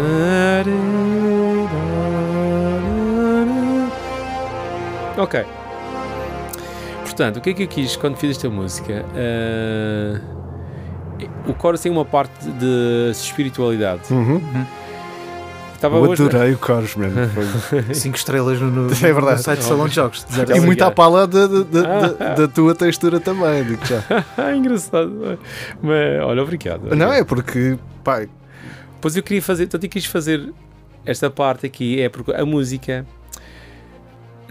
Ok. 5.17 5.60
Portanto, 7.11 7.37
o 7.37 7.41
que 7.41 7.49
é 7.49 7.53
que 7.53 7.63
eu 7.63 7.67
quis 7.67 7.97
quando 7.97 8.15
fiz 8.15 8.31
esta 8.31 8.49
música? 8.49 9.05
Uh, 9.11 10.21
o 11.45 11.53
coro 11.53 11.77
tem 11.77 11.91
uma 11.91 12.05
parte 12.05 12.49
de 12.49 13.11
espiritualidade. 13.11 14.13
Uhum. 14.13 14.35
Uhum. 14.35 14.65
Estava 15.75 15.97
eu 15.97 16.03
hoje, 16.03 16.23
adorei 16.23 16.53
o 16.53 16.57
Coros, 16.57 16.95
mesmo. 16.95 17.17
5 17.93 18.15
estrelas 18.15 18.61
no, 18.61 18.71
no, 18.71 18.93
é 18.93 18.93
verdade. 18.93 19.37
no 19.37 19.43
site 19.43 19.59
de 19.59 19.65
Salão 19.65 19.89
de 19.89 19.95
Jogos. 19.95 20.25
E 20.55 20.59
muito 20.61 20.81
à 20.83 20.91
pala 20.91 21.27
da, 21.27 21.47
da, 21.47 22.47
tua 22.47 22.73
textura 22.73 23.19
também, 23.19 23.65
digo 23.65 23.81
já. 23.85 24.01
Engraçado. 24.55 25.37
Mas, 25.81 26.21
olha, 26.23 26.41
obrigado. 26.41 26.95
Não, 26.95 27.11
é 27.11 27.25
porque, 27.25 27.77
pai. 28.05 28.29
Pois 29.01 29.17
eu 29.17 29.23
queria 29.23 29.41
fazer, 29.41 29.65
então 29.65 29.77
eu 29.83 29.89
quis 29.89 30.05
fazer 30.05 30.53
esta 31.05 31.29
parte 31.29 31.65
aqui, 31.65 31.99
é 31.99 32.07
porque 32.07 32.31
a 32.31 32.45
música 32.45 33.05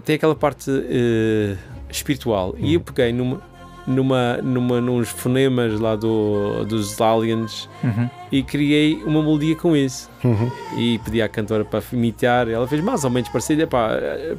tem 0.05 0.16
aquela 0.16 0.34
parte 0.34 0.70
uh, 0.70 1.59
espiritual. 1.90 2.55
E 2.59 2.74
eu 2.74 2.80
peguei 2.80 3.12
numa, 3.12 3.40
numa, 3.86 4.36
numa, 4.38 4.80
nos 4.80 5.09
fonemas 5.09 5.78
lá 5.78 5.96
do, 5.96 6.64
dos 6.64 7.01
aliens 7.01 7.68
uhum. 7.82 8.09
e 8.30 8.42
criei 8.42 9.03
uma 9.05 9.22
melodia 9.22 9.57
com 9.57 9.76
isso. 9.76 10.11
Uhum. 10.24 10.51
E 10.76 10.98
pedi 11.05 11.20
à 11.20 11.28
cantora 11.28 11.64
para 11.64 11.82
imitar. 11.92 12.48
Ela 12.48 12.66
fez 12.66 12.82
mais 12.82 13.05
ou 13.05 13.11
menos 13.11 13.28
parecida. 13.28 13.66
Pá, 13.66 13.90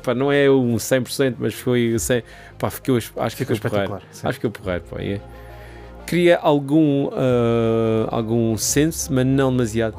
pá, 0.04 0.14
não 0.14 0.32
é 0.32 0.50
um 0.50 0.76
100%, 0.76 1.36
mas 1.40 1.54
foi 1.54 1.94
100%. 1.96 2.24
Pá, 2.58 2.70
ficou, 2.70 2.98
acho 2.98 3.36
que 3.36 3.46
ficou, 3.46 3.70
porreiro. 3.70 3.96
Acho 3.96 4.22
que 4.22 4.34
ficou 4.34 4.52
porreiro. 4.52 4.84
Pá, 4.90 5.02
é. 5.02 5.20
Cria 6.06 6.38
algum, 6.42 7.06
uh, 7.06 8.08
algum 8.10 8.58
senso, 8.58 9.14
mas 9.14 9.26
não 9.26 9.52
demasiado. 9.52 9.96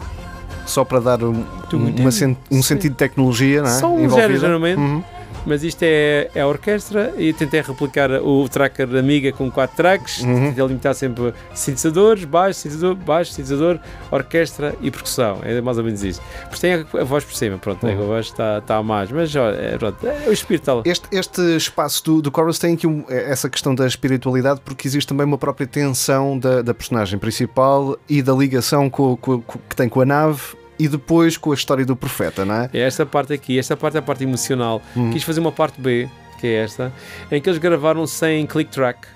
Só 0.67 0.85
para 0.85 1.01
dar 1.01 1.25
um, 1.25 1.45
uma, 1.73 2.09
um 2.51 2.63
sentido 2.63 2.93
de 2.93 2.99
tecnologia, 2.99 3.63
não 3.63 3.69
é? 3.69 3.73
Só 3.73 3.93
um 3.93 4.09
zero, 4.09 4.39
geralmente. 4.39 4.79
Uhum 4.79 5.03
mas 5.47 5.63
isto 5.65 5.83
é, 5.83 6.31
é 6.35 6.41
a 6.41 6.47
orquestra 6.47 7.13
e 7.19 7.33
tentei 7.33 7.61
replicar 7.61 8.11
o 8.23 8.49
tracker 8.49 8.89
Amiga 8.97 9.33
com 9.33 9.51
quatro 9.51 9.77
tracks, 9.77 10.21
Uhum. 10.23 10.49
tentei 10.49 10.67
limitar 10.67 10.95
sempre 10.95 11.33
sintetizadores, 11.55 12.25
baixo, 12.25 12.61
sintetizador, 12.61 12.95
baixo, 12.97 13.31
sintetizador, 13.33 13.79
orquestra 14.11 14.75
e 14.81 14.91
percussão. 14.91 15.39
É 15.43 15.61
mais 15.61 15.79
ou 15.79 15.85
menos 15.85 16.03
isso. 16.05 16.21
Pois 16.49 16.61
tem 16.61 16.75
a, 16.75 16.85
a 17.01 17.05
voz 17.05 17.25
por 17.25 17.35
cima, 17.35 17.59
pronto, 17.59 17.87
Uhum. 17.87 17.93
a 17.93 18.07
voz 18.07 18.27
está 18.27 18.59
está 18.59 18.77
a 18.77 18.83
mais, 18.83 19.11
mas 19.11 19.35
olha, 19.35 19.57
é, 19.57 19.77
pronto, 19.79 20.07
é 20.07 20.29
o 20.29 20.33
espírito. 20.33 20.83
Este, 20.85 21.07
este 21.13 21.57
espaço 21.57 22.05
do, 22.05 22.23
do 22.23 22.33
Chorus 22.35 22.59
tem 22.59 22.75
aqui 22.75 22.87
um- 22.87 23.05
essa 23.09 23.49
questão 23.51 23.75
da 23.75 23.87
espiritualidade 23.87 24.61
porque 24.65 24.87
existe 24.87 25.09
também 25.09 25.27
uma 25.27 25.39
própria 25.39 25.67
tensão 25.67 26.39
da, 26.39 26.63
da 26.63 26.73
personagem 26.75 27.19
principal 27.19 27.97
e 28.09 28.23
da 28.23 28.33
ligação 28.33 28.89
com, 28.89 29.17
com- 29.17 29.41
com- 29.41 29.59
que 29.69 29.75
tem 29.77 29.89
com 29.89 30.01
a 30.01 30.05
nave 30.05 30.41
e 30.83 30.89
depois 30.89 31.37
com 31.37 31.53
a 31.53 31.55
história 31.55 31.87
do 31.87 31.95
profeta, 31.95 32.45
não 32.45 32.57
é? 32.57 32.71
É 32.73 32.81
esta 32.81 33.07
parte 33.07 33.33
aqui, 33.33 33.57
esta 33.57 33.77
parte 33.77 33.95
é 33.95 34.01
a 34.01 34.03
parte 34.03 34.25
emocional. 34.25 34.83
Hum. 34.97 35.13
Quis 35.13 35.23
fazer 35.23 35.39
uma 35.39 35.53
parte 35.53 35.81
B, 35.81 36.09
que 36.41 36.47
é 36.49 36.65
esta, 36.65 36.93
em 37.31 37.41
que 37.41 37.49
eles 37.49 37.61
gravaram 37.61 38.05
sem 38.05 38.45
click 38.49 38.69
track. 38.69 39.07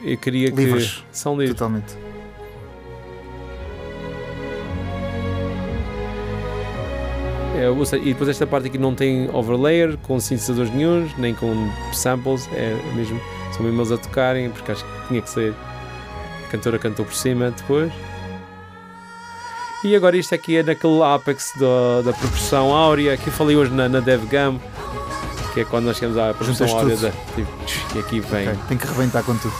Eu 0.00 0.16
queria 0.16 0.48
que. 0.52 0.56
Livres. 0.56 1.02
São 1.10 1.36
livres. 1.36 1.56
Totalmente. 1.56 1.96
É, 7.56 7.84
seja, 7.84 8.00
e 8.04 8.12
depois 8.12 8.30
esta 8.30 8.46
parte 8.46 8.68
aqui 8.68 8.78
não 8.78 8.94
tem 8.94 9.28
overlayer 9.34 9.96
com 9.98 10.20
sintetizadores 10.20 10.72
nenhums, 10.72 11.10
nem 11.18 11.34
com 11.34 11.68
samples, 11.92 12.48
é 12.52 12.78
mesmo, 12.94 13.20
são 13.50 13.64
mesmo 13.64 13.80
eles 13.80 13.90
a 13.90 13.98
tocarem, 13.98 14.50
porque 14.50 14.70
acho 14.70 14.84
que 14.84 15.08
tinha 15.08 15.20
que 15.20 15.30
ser. 15.30 15.52
A 16.46 16.50
cantora 16.52 16.78
cantou 16.78 17.04
por 17.04 17.14
cima 17.14 17.50
depois. 17.50 17.92
E 19.84 19.94
agora 19.94 20.16
isto 20.16 20.34
aqui 20.34 20.56
é 20.56 20.62
naquele 20.62 21.02
apex 21.02 21.52
da, 21.56 22.02
da 22.10 22.12
progressão 22.12 22.74
áurea, 22.74 23.16
que 23.16 23.28
eu 23.28 23.32
falei 23.32 23.56
hoje 23.56 23.70
na, 23.72 23.88
na 23.88 24.00
DevGam, 24.00 24.60
que 25.54 25.60
é 25.60 25.64
quando 25.64 25.84
nós 25.86 25.96
chegamos 25.96 26.18
à 26.18 26.34
progressão 26.34 26.66
Juntas 26.66 26.82
áurea 26.82 26.96
da, 26.96 27.10
tipo, 27.34 27.48
e 27.94 27.98
aqui 28.00 28.20
vem. 28.20 28.48
Ok, 28.48 28.60
Tem 28.68 28.76
que 28.76 28.86
rebentar 28.86 29.22
com 29.22 29.36
tudo. 29.36 29.54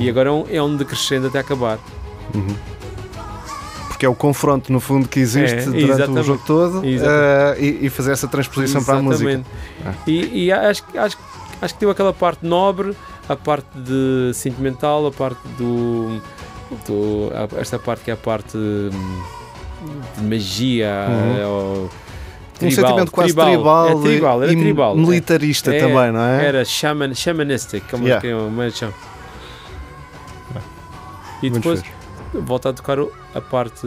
E 0.00 0.08
agora 0.08 0.28
é 0.28 0.32
um, 0.32 0.44
é 0.50 0.62
um 0.62 0.76
decrescendo 0.76 1.26
até 1.28 1.38
acabar. 1.38 1.78
Porque 3.88 4.04
é 4.04 4.08
o 4.08 4.14
confronto, 4.14 4.72
no 4.72 4.80
fundo, 4.80 5.08
que 5.08 5.20
existe 5.20 5.56
É, 5.56 5.62
durante 5.64 5.84
exatamente. 5.84 6.20
o 6.20 6.24
jogo 6.24 6.42
todo 6.46 6.84
Exatamente. 6.84 7.60
eh, 7.60 7.80
e, 7.82 7.86
e 7.86 7.90
fazer 7.90 8.12
essa 8.12 8.28
transposição 8.28 8.82
para 8.84 8.98
a 8.98 9.02
música. 9.02 9.30
Exatamente. 9.30 9.48
E, 10.06 10.44
e 10.46 10.52
acho, 10.52 10.84
que- 10.84 10.98
acho, 10.98 11.18
acho 11.60 11.74
que 11.74 11.80
deu 11.80 11.90
aquela 11.90 12.12
parte 12.12 12.44
nobre, 12.44 12.94
a 13.28 13.34
parte 13.36 13.68
de 13.78 14.32
sentimental, 14.34 15.06
a 15.06 15.10
parte 15.12 15.40
do. 15.56 16.20
A- 17.34 17.60
esta 17.60 17.78
parte 17.78 18.04
que 18.04 18.10
é 18.10 18.14
a 18.14 18.16
parte 18.16 18.56
hum, 18.56 18.90
de 20.18 20.22
magia. 20.24 21.06
Uhum. 21.08 21.36
é, 21.40 21.46
ou 21.46 21.84
Um 21.84 21.88
tribal, 22.68 22.84
sentimento 22.86 23.10
quase 23.12 23.34
tribal, 23.34 23.88
É 23.88 24.02
tribal, 24.02 24.42
era 24.42 24.52
e 24.52 24.56
tribal. 24.56 24.96
militarista 24.96 25.74
É, 25.74 25.80
também, 25.80 26.12
não 26.12 26.20
é? 26.20 26.44
Era 26.46 26.64
shaman, 26.64 27.14
shamanistic, 27.14 27.82
como 27.90 28.04
Yeah. 28.04 28.18
é 28.18 28.20
que 28.20 28.28
é 28.32 28.36
uma 28.36 28.70
chama. 28.70 28.92
E 31.42 31.50
Muito 31.50 31.54
depois 31.62 31.80
fixe. 31.80 31.92
volta 32.34 32.68
a 32.68 32.72
tocar 32.72 32.98
a 33.34 33.40
parte, 33.40 33.84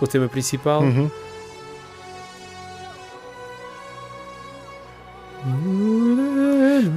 o 0.00 0.06
tema 0.08 0.26
principal. 0.28 0.80
Uhum. 0.82 1.08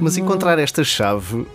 Mas 0.00 0.16
encontrar 0.16 0.58
esta 0.58 0.82
chave, 0.84 1.46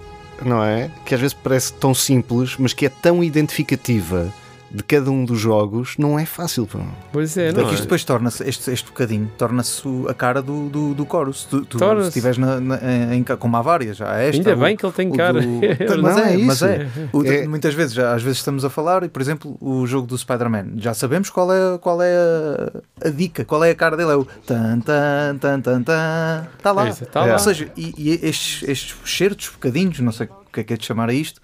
não 0.43 0.63
é? 0.63 0.89
Que 1.05 1.15
às 1.15 1.21
vezes 1.21 1.33
parece 1.33 1.73
tão 1.73 1.93
simples, 1.93 2.55
mas 2.57 2.73
que 2.73 2.85
é 2.85 2.89
tão 2.89 3.23
identificativa 3.23 4.33
de 4.69 4.83
cada 4.83 5.09
um 5.09 5.23
dos 5.23 5.39
jogos, 5.39 5.95
não 5.97 6.19
é 6.19 6.25
fácil. 6.25 6.67
pá. 6.67 6.79
Pois 7.13 7.37
é, 7.37 7.53
não 7.53 7.63
que 7.63 7.69
é? 7.69 7.73
isto 7.73 7.83
depois 7.83 8.03
torna-se, 8.03 8.43
este, 8.47 8.69
este 8.69 8.85
bocadinho, 8.87 9.31
torna-se 9.37 9.81
a 10.09 10.13
cara 10.13 10.41
do, 10.41 10.67
do, 10.67 10.93
do 10.93 11.07
chorus. 11.09 11.45
Tu, 11.45 11.65
tu 11.65 11.77
Torna-se. 11.77 12.03
se 12.03 12.09
estiveres 12.09 12.37
na, 12.37 12.59
na, 12.59 13.15
em, 13.15 13.23
como 13.23 13.55
há 13.55 13.61
várias, 13.61 13.95
já 13.97 14.11
há 14.11 14.17
esta. 14.19 14.37
Ainda 14.49 14.55
o- 14.55 14.65
bem 14.65 14.75
que 14.75 14.85
ele 14.85 14.93
tem 14.93 15.11
cara. 15.11 15.41
do- 15.41 15.47
Não, 15.95 16.01
mas 16.01 16.17
é, 16.17 16.33
é 16.33 16.37
mas 16.39 16.55
isso. 16.57 16.65
é. 16.65 16.87
O 17.13 17.23
É- 17.25 17.47
Muitas 17.47 17.73
vezes, 17.73 17.93
já, 17.93 18.13
às 18.13 18.21
vezes 18.21 18.39
estamos 18.39 18.65
a 18.65 18.69
falar, 18.69 19.03
e 19.03 19.09
por 19.09 19.21
exemplo, 19.21 19.57
o 19.61 19.87
jogo 19.87 20.05
do 20.05 20.17
Spider-Man, 20.17 20.71
já 20.75 20.93
sabemos 20.93 21.29
qual 21.29 21.51
é, 21.53 21.77
qual 21.77 22.01
é 22.01 22.13
a, 23.03 23.07
a 23.07 23.09
dica, 23.09 23.45
qual 23.45 23.63
é 23.63 23.71
a 23.71 23.75
cara 23.75 23.95
dele, 23.95 24.11
é 24.11 24.15
o 24.15 24.25
tan 24.45 24.81
tan 24.81 25.37
tan 25.39 25.61
tan 25.61 25.81
tan. 25.83 26.47
Está 26.57 26.71
lá. 26.73 26.89
Isso, 26.89 27.05
tá 27.05 27.21
É. 27.23 27.27
lá. 27.27 27.33
Ou 27.33 27.39
seja, 27.39 27.71
e, 27.77 27.93
e 27.97 28.09
estes, 28.21 28.67
estes 28.67 28.95
certos 29.17 29.47
bocadinhos, 29.49 29.99
não 30.01 30.11
sei 30.11 30.27
o 30.27 30.51
que 30.51 30.59
é 30.59 30.63
que 30.65 30.73
é 30.73 30.77
de 30.77 30.85
chamar 30.85 31.09
a 31.09 31.13
isto, 31.13 31.39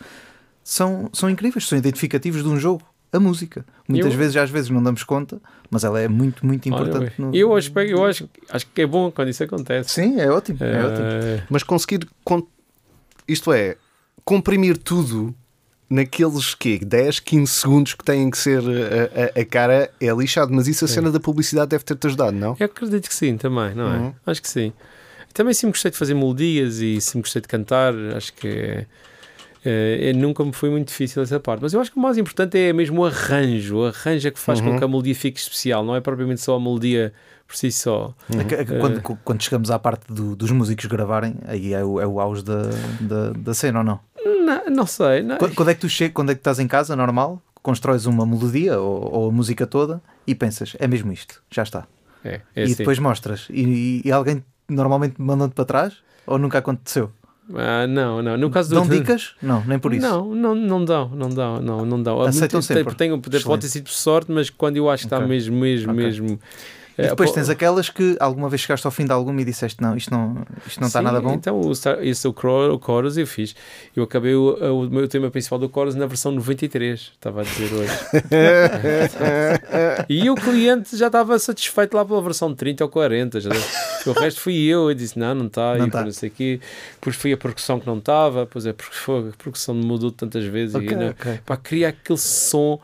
são, 0.64 1.10
são 1.14 1.30
incríveis, 1.30 1.68
são 1.68 1.78
identificativos 1.78 2.44
de 2.44 2.50
um 2.50 2.58
jogo. 2.60 2.82
A 3.14 3.20
música. 3.20 3.64
Muitas 3.88 4.12
Eu- 4.14 4.18
vezes, 4.18 4.36
às 4.36 4.50
vezes, 4.50 4.70
não 4.72 4.82
damos 4.82 5.04
conta, 5.04 5.40
mas 5.70 5.84
ela 5.84 6.00
é 6.02 6.08
muito, 6.08 6.44
muito 6.46 6.68
Olha, 6.74 6.82
importante. 6.90 7.14
no- 7.22 7.34
eu 7.36 7.56
acho, 7.56 7.72
eu 7.80 8.04
acho, 8.06 8.28
acho 8.50 8.66
que 8.68 8.82
é 8.82 8.88
bom 8.88 9.12
quando 9.12 9.30
isso 9.30 9.44
acontece. 9.44 9.90
Sim, 9.92 10.20
é 10.20 10.30
ótimo. 10.32 10.58
É 10.62 10.84
ótimo. 10.86 11.08
Eh, 11.08 11.44
Mas 11.50 11.62
conseguir, 11.62 12.08
con- 12.24 12.48
isto 13.28 13.54
é, 13.54 13.78
comprimir 14.26 14.78
tudo 14.78 15.34
naqueles 15.90 16.56
quê? 16.56 16.80
10, 16.84 17.20
15 17.20 17.52
segundos 17.52 17.94
que 17.94 18.04
têm 18.04 18.32
que 18.32 18.38
ser 18.38 18.62
a, 18.62 19.40
a- 19.40 19.42
a 19.42 19.46
cara 19.46 19.92
é 20.02 20.08
lixado, 20.12 20.52
mas 20.52 20.68
isso 20.68 20.84
a 20.84 20.88
cena 20.88 21.12
da 21.12 21.20
publicidade 21.20 21.70
deve 21.70 21.84
ter-te 21.84 22.08
ajudado, 22.08 22.36
não? 22.36 22.56
eu 22.60 22.66
acredito 22.66 23.08
que 23.08 23.14
sim, 23.14 23.38
também, 23.38 23.76
não 23.76 23.94
é? 23.94 23.98
Uhum. 24.00 24.14
Acho 24.26 24.42
que 24.42 24.50
sim. 24.50 24.74
Também 25.36 25.54
sempre 25.54 25.74
gostei 25.74 25.92
de 25.92 25.98
fazer 25.98 26.14
melodias 26.16 26.80
e 26.80 27.00
sempre 27.00 27.22
gostei 27.22 27.42
de 27.44 27.48
cantar, 27.48 27.94
acho 28.16 28.34
que 28.34 28.86
é- 30.10 30.14
nunca 30.14 30.44
me 30.44 30.52
foi 30.54 30.70
muito 30.70 30.88
difícil 30.90 31.22
essa 31.24 31.40
parte. 31.40 31.62
Mas 31.62 31.74
eu 31.74 31.80
acho 31.82 31.92
que 31.92 31.98
o 31.98 32.02
mais 32.02 32.18
importante 32.18 32.58
é 32.58 32.74
mesmo 32.74 33.02
o 33.02 33.06
arranjo. 33.06 33.78
O 33.78 33.86
arranjo 33.86 34.28
é 34.28 34.32
que 34.32 34.40
faz 34.40 34.60
Uhum. 34.60 34.72
com 34.74 34.78
que 34.80 34.84
a 34.84 34.88
melodia 34.88 35.16
fique 35.16 35.40
especial, 35.40 35.84
não 35.86 35.96
é 35.96 36.02
propriamente 36.02 36.42
só 36.42 36.56
a 36.56 36.60
melodia 36.60 37.14
por 37.48 37.56
si 37.56 37.72
só. 37.72 38.14
Que 38.48 38.66
Quando, 38.80 39.02
quando 39.24 39.42
chegamos 39.42 39.70
à 39.72 39.78
parte 39.80 40.12
do- 40.12 40.36
dos 40.36 40.52
músicos 40.52 40.86
gravarem, 40.86 41.36
aí 41.46 41.74
é 41.74 41.84
o, 41.84 42.00
é 42.02 42.08
o 42.08 42.20
auge 42.20 42.44
da, 42.44 42.64
da, 43.02 43.32
da 43.32 43.54
cena, 43.54 43.80
ou 43.80 43.86
não? 43.86 44.00
Não, 44.46 44.66
não 44.70 44.86
sei, 44.88 45.22
não. 45.22 45.38
Quando, 45.38 45.56
quando 45.56 45.70
é 45.70 45.74
que 45.76 45.82
tu 45.82 45.90
chega, 45.90 46.14
quando 46.14 46.32
é 46.32 46.36
que 46.36 46.40
estás 46.40 46.60
em 46.60 46.68
casa, 46.68 46.96
normal, 46.96 47.42
constróis 47.62 48.06
uma 48.06 48.26
melodia 48.26 48.80
ou, 48.80 49.14
ou 49.14 49.30
a 49.30 49.32
música 49.32 49.66
toda 49.68 50.02
e 50.28 50.34
pensas, 50.36 50.76
é 50.80 50.88
mesmo 50.88 51.12
isto, 51.14 51.42
já 51.50 51.64
está. 51.64 51.86
É, 52.24 52.42
é 52.56 52.62
e 52.62 52.64
assim. 52.64 52.76
depois 52.76 52.98
mostras. 53.00 53.48
E, 53.50 54.02
e 54.04 54.12
alguém 54.12 54.44
normalmente 54.70 55.16
manda-te 55.18 55.54
para 55.54 55.66
trás? 55.66 55.94
Ou 56.26 56.38
nunca 56.38 56.58
aconteceu? 56.60 57.12
Ah, 57.56 57.86
não, 57.88 58.22
não. 58.22 58.38
No 58.38 58.50
caso 58.50 58.70
do. 58.70 58.76
Dão 58.76 58.88
dicas? 58.88 59.36
Não, 59.42 59.64
nem 59.66 59.78
por 59.78 59.94
isso. 59.94 60.06
Não, 60.08 60.34
não, 60.34 60.56
não 60.56 60.86
dão, 60.86 61.10
não 61.10 61.30
dão, 61.30 61.62
não, 61.62 61.86
não 61.86 62.02
dão. 62.02 62.22
Aceitam 62.22 62.60
muito- 62.60 62.66
sempre. 62.68 62.96
Tem, 62.96 63.20
pode 63.20 63.62
ter 63.64 63.68
sido 63.70 63.84
por 63.84 63.92
sorte, 63.92 64.32
mas 64.32 64.50
quando 64.50 64.78
eu 64.78 64.90
acho 64.90 65.02
que 65.04 65.08
está 65.08 65.18
Ok. 65.18 65.28
mesmo, 65.28 65.58
mesmo, 65.58 65.92
Ok. 65.92 66.04
mesmo. 66.06 66.40
E 66.98 67.02
é, 67.02 67.08
depois 67.10 67.32
tens 67.32 67.50
aquelas 67.50 67.90
que 67.90 68.16
alguma 68.20 68.50
vez 68.50 68.62
chegaste 68.62 68.86
ao 68.86 68.92
fim 68.92 69.06
de 69.06 69.12
alguma 69.12 69.42
e 69.42 69.46
disseste 69.46 69.82
não, 69.82 69.96
isto 69.98 70.12
não, 70.12 70.46
isto 70.68 70.80
não 70.80 70.88
está 70.88 71.02
nada 71.02 71.20
bom. 71.20 71.34
Então, 71.34 71.60
o, 71.60 71.74
Star- 71.76 71.98
esse 72.02 72.28
o, 72.28 72.34
Cro- 72.34 72.76
o 72.76 72.80
Chorus 72.84 73.18
eu 73.18 73.26
fiz. 73.26 73.56
Eu 73.96 74.04
acabei 74.04 74.36
o, 74.36 74.54
o 74.82 74.90
meu 74.90 75.08
tema 75.08 75.32
principal 75.32 75.58
do 75.58 75.70
Chorus 75.74 75.96
na 75.96 76.06
versão 76.06 76.32
93, 76.32 77.00
estava 77.00 77.42
a 77.42 77.44
dizer 77.44 77.74
hoje. 77.74 77.92
e 80.10 80.30
o 80.30 80.36
cliente 80.36 80.96
já 80.96 81.08
estava 81.08 81.38
satisfeito 81.40 81.96
lá 81.96 82.06
pela 82.06 82.22
versão 82.22 82.54
30 82.54 82.84
ou 82.84 82.90
40. 82.90 83.42
Já, 83.42 83.50
o 84.06 84.12
resto 84.12 84.42
fui 84.42 84.56
eu. 84.64 84.90
Eu 84.90 84.96
disse: 84.96 85.18
não, 85.18 85.34
não 85.34 85.48
está. 85.48 85.76
Não 85.78 85.88
e 85.88 85.92
tá. 85.92 86.04
não 86.04 86.12
sei 86.12 86.30
quê. 86.30 86.60
Depois 86.96 87.16
foi 87.16 87.34
a 87.34 87.38
percussão 87.38 87.80
que 87.80 87.88
não 87.88 87.98
estava. 87.98 88.46
Pois 88.46 88.66
é, 88.66 88.74
porque 88.74 88.96
foi, 88.96 89.30
a 89.30 89.44
percussão 89.44 89.74
mudou 89.76 90.12
tantas 90.12 90.46
vezes. 90.46 90.76
Ok, 90.76 90.90
e, 90.92 90.96
não, 90.96 91.10
ok. 91.10 91.40
Pá, 91.46 91.58
queria 91.58 91.90
aquele 91.90 92.20
som. 92.20 92.80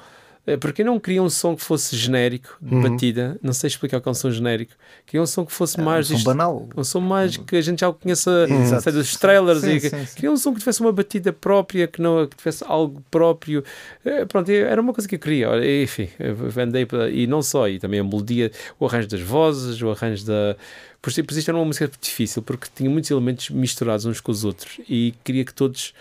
Eh, 0.47 0.57
Porque 0.57 0.81
eu 0.81 0.85
não 0.85 0.99
queria 0.99 1.21
um 1.21 1.29
som 1.29 1.55
que 1.55 1.61
fosse 1.63 1.95
genérico, 1.95 2.57
de 2.61 2.73
Uhum. 2.75 2.81
batida. 2.81 3.37
Não 3.41 3.53
sei 3.53 3.67
explicar 3.67 3.97
o 3.97 4.01
que 4.01 4.07
é 4.07 4.11
um 4.11 4.15
som 4.15 4.31
genérico. 4.31 4.73
Queria 5.05 5.21
um 5.21 5.25
som 5.25 5.45
que 5.45 5.51
fosse 5.51 5.79
É, 5.79 5.83
mais. 5.83 6.09
um 6.11 6.17
som 6.17 6.23
banal. 6.23 6.67
um 6.75 6.83
som 6.83 6.99
mais 6.99 7.37
que 7.37 7.55
a 7.55 7.61
gente 7.61 7.79
já 7.81 7.91
conheça 7.93 8.47
sei, 8.81 8.91
dos 8.93 9.15
trailers 9.15 9.61
Sim, 9.61 9.75
e 9.75 9.79
sim, 9.79 9.89
sim. 9.89 10.15
queria 10.15 10.31
um 10.31 10.37
som 10.37 10.53
que 10.53 10.59
tivesse 10.59 10.81
uma 10.81 10.91
batida 10.91 11.31
própria 11.33 11.87
que 11.87 12.01
não 12.01 12.25
que 12.27 12.35
tivesse 12.35 12.63
algo 12.67 13.03
próprio 13.11 13.63
Eh, 14.05 14.25
pronto, 14.25 14.49
era 14.51 14.81
uma 14.81 14.93
coisa 14.93 15.07
que 15.07 15.15
eu 15.15 15.19
queria 15.19 15.49
enfim, 15.83 16.09
eu 16.19 16.35
andei 16.61 16.85
para- 16.85 17.09
e 17.09 17.27
não 17.27 17.41
só, 17.41 17.67
e 17.67 17.79
também 17.79 17.99
a 17.99 18.03
melodia 18.03 18.51
o 18.79 18.85
arranjo 18.85 19.07
das 19.07 19.21
vozes, 19.21 19.81
o 19.81 19.89
arranjo 19.91 20.25
da 20.25 20.55
por 21.01 21.09
isso, 21.11 21.23
por 21.23 21.31
isso 21.31 21.39
isto 21.39 21.49
era 21.49 21.57
uma 21.57 21.65
música 21.65 21.89
difícil 22.01 22.41
porque 22.41 22.67
tinha 22.75 22.89
muitos 22.89 23.09
elementos 23.11 23.49
misturados 23.49 24.05
uns 24.05 24.19
com 24.19 24.31
os 24.31 24.43
outros 24.43 24.79
e 24.89 25.13
queria 25.23 25.45
que 25.45 25.53
todos 25.53 25.93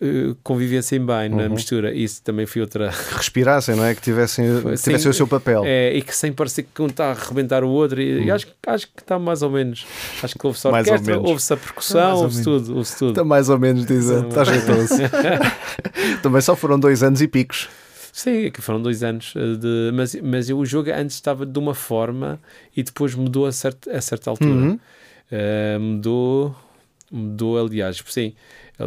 eh, 0.00 0.34
convivessem 0.42 0.98
bem 1.04 1.28
na 1.28 1.44
Uhum. 1.44 1.50
mistura 1.50 1.92
isso 1.92 2.22
também 2.22 2.46
foi 2.46 2.62
outra 2.62 2.90
Respirassem, 3.12 3.76
não 3.76 3.84
é? 3.84 3.94
Que 3.94 4.00
tivessem, 4.00 4.46
Foi, 4.60 4.76
tivessem 4.76 4.98
sim. 4.98 5.08
o 5.08 5.14
seu 5.14 5.26
papel. 5.28 5.62
é, 5.66 5.94
e 5.94 6.02
que 6.02 6.14
sem 6.16 6.32
parecer 6.32 6.66
que 6.74 6.80
um 6.82 6.86
está 6.86 7.06
a 7.06 7.10
arrebentar 7.12 7.62
o 7.64 7.68
outro 7.68 8.00
e, 8.00 8.24
e 8.24 8.30
acho, 8.30 8.46
acho 8.66 8.86
que 8.88 9.00
está 9.02 9.18
mais 9.18 9.42
ou 9.42 9.50
menos 9.50 9.86
acho 10.22 10.34
que 10.38 10.46
ouve-se 10.46 10.66
a 10.68 10.70
Mais 10.70 10.86
ou 10.86 10.92
orquestra, 10.94 11.14
menos. 11.16 11.30
ouve-se 11.30 11.52
a 11.52 11.56
percussão, 11.56 12.16
ou 12.16 12.22
ouve-se 12.24 12.42
tudo, 12.44 12.76
ouve-se 12.76 12.98
tudo. 12.98 13.10
Está 13.10 13.24
mais 13.24 13.48
ou 13.48 13.58
menos, 13.58 13.84
diz 13.86 14.04
Sim. 14.04 15.04
Também 16.22 16.40
só 16.40 16.56
foram 16.56 16.78
dois 16.78 17.02
anos 17.02 17.20
e 17.20 17.28
picos. 17.28 17.68
Sim, 18.12 18.50
que 18.50 18.60
foram 18.60 18.82
dois 18.82 19.02
anos 19.02 19.32
eh, 19.36 19.56
de. 19.56 19.90
Mas, 19.94 20.14
mas 20.16 20.50
eu, 20.50 20.58
o 20.58 20.66
jogo 20.66 20.90
antes 20.92 21.14
estava 21.14 21.46
de 21.46 21.58
uma 21.58 21.74
forma 21.74 22.40
e 22.76 22.82
depois 22.82 23.14
mudou 23.14 23.46
a 23.46 23.52
certa, 23.52 23.90
a 23.96 24.00
certa 24.00 24.30
altura. 24.30 24.50
Uhum. 24.50 24.78
Eh, 25.30 25.78
mudou. 25.78 26.54
Mudou, 27.10 27.58
aliás, 27.58 28.02
sim. 28.06 28.34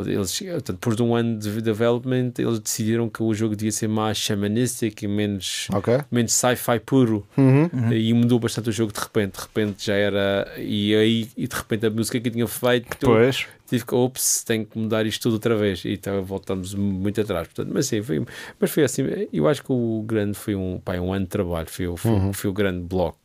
Eles, 0.06 0.39
portanto, 0.39 0.74
depois 0.74 0.96
de 0.96 1.04
um 1.04 1.16
ano 1.16 1.38
de 1.39 1.62
development, 1.62 2.34
eles 2.38 2.60
decidiram 2.60 3.10
que 3.10 3.22
o 3.22 3.34
jogo 3.34 3.56
devia 3.56 3.72
ser 3.72 3.88
mais 3.88 4.18
shamanistic 4.18 5.04
e 5.04 5.08
menos, 5.08 5.68
Ok. 5.74 6.00
menos 6.12 6.34
sci-fi 6.34 6.80
puro. 6.80 7.26
Uhum. 7.38 7.91
E 7.94 8.14
mudou 8.14 8.39
bastante 8.39 8.70
o 8.70 8.72
jogo 8.72 8.91
de 8.94 9.00
repente. 9.00 9.34
De 9.36 9.41
repente 9.41 9.86
já 9.86 9.94
era. 9.96 10.52
E 10.58 10.96
aí, 10.96 11.28
e 11.38 11.48
de 11.48 11.56
repente, 11.56 11.86
a 11.86 11.89
música 11.89 12.20
que 12.20 12.28
eu 12.28 12.32
tinha 12.34 12.48
feito. 12.48 12.98
Pois. 13.00 13.46
Tive 13.66 13.86
que, 13.86 13.96
ops, 13.96 14.44
tenho 14.44 14.66
que 14.66 14.78
mudar 14.78 15.06
isto 15.06 15.22
tudo 15.24 15.34
outra 15.34 15.56
vez. 15.56 15.84
E 15.86 15.94
então 15.94 16.22
voltamos 16.24 16.76
muito 16.76 17.20
atrás. 17.22 17.48
Portanto, 17.48 17.72
mas 17.74 17.88
sim, 17.88 18.04
foi, 18.04 18.24
mas 18.60 18.70
foi 18.70 18.84
assim. 18.84 19.04
Eu 19.32 19.48
acho 19.48 19.64
que 19.64 19.72
o 19.72 20.04
grande 20.06 20.38
foi 20.38 20.54
um, 20.54 20.80
pá, 20.84 20.94
um 21.00 21.12
ano 21.14 21.26
de 21.26 21.30
trabalho. 21.30 21.68
Foi, 21.70 21.88
o- 21.88 21.98
foi, 21.98 22.12
foi 22.34 22.50
o 22.50 22.54
grande 22.54 22.82
bloco 22.82 23.23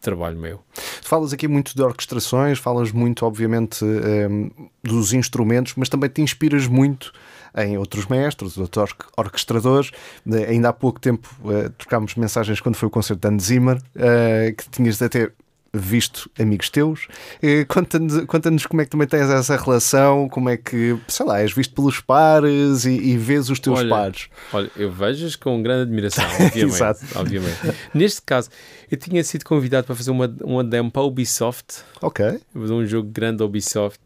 trabalho 0.00 0.38
meu. 0.38 0.60
Falas 1.02 1.32
aqui 1.32 1.46
muito 1.48 1.74
de 1.74 1.82
orquestrações, 1.82 2.58
falas 2.58 2.92
muito, 2.92 3.24
obviamente, 3.26 3.84
em, 3.84 4.50
dos 4.82 5.12
instrumentos, 5.12 5.74
mas 5.76 5.88
também 5.88 6.08
te 6.10 6.20
inspiras 6.22 6.66
muito 6.66 7.12
em 7.56 7.76
outros 7.78 8.06
mestres, 8.06 8.56
outros 8.58 8.82
orque- 8.82 9.06
orquestradores. 9.16 9.90
Eh, 10.30 10.50
Ainda 10.50 10.68
há 10.68 10.72
pouco 10.72 11.00
tempo 11.00 11.28
eh, 11.50 11.70
trocámos 11.78 12.14
mensagens 12.14 12.60
quando 12.60 12.76
foi 12.76 12.88
o 12.88 12.90
concerto 12.90 13.26
de 13.26 13.34
Hans 13.34 13.42
Zimmer, 13.44 13.80
eh, 13.96 14.54
que 14.56 14.68
tinhas 14.70 15.00
até 15.02 15.30
visto 15.72 16.30
amigos 16.38 16.70
teus. 16.70 17.06
Eh, 17.42 17.64
Conta-nos 17.66 18.24
conta-nos 18.24 18.66
como 18.66 18.80
é 18.80 18.84
que 18.84 18.90
também 18.90 19.06
tens 19.06 19.28
essa 19.30 19.56
relação, 19.56 20.28
como 20.28 20.48
é 20.48 20.56
que, 20.56 20.98
sei 21.08 21.26
lá, 21.26 21.40
és 21.40 21.52
visto 21.52 21.74
pelos 21.74 22.00
pares 22.00 22.84
e, 22.86 22.90
e 22.90 23.16
vês 23.18 23.50
os 23.50 23.58
teus 23.60 23.78
Olha, 23.80 23.88
pares. 23.90 24.28
Olha, 24.52 24.70
eu 24.76 24.90
vejo-as 24.90 25.36
com 25.36 25.62
grande 25.62 25.82
admiração, 25.82 26.24
obviamente. 26.40 26.74
Exato. 26.74 27.00
obviamente. 27.16 27.58
Neste 27.92 28.22
caso, 28.22 28.48
eu 28.90 28.96
tinha 28.96 29.22
sido 29.22 29.44
convidado 29.44 29.86
para 29.86 29.94
fazer 29.94 30.10
uma, 30.10 30.34
uma 30.42 30.64
demo 30.64 30.90
para 30.90 31.02
a 31.02 31.04
Ubisoft, 31.04 31.82
Ok. 32.00 32.40
de 32.54 32.72
um 32.72 32.86
jogo 32.86 33.10
grande 33.10 33.38
da 33.38 33.44
Ubisoft, 33.44 34.00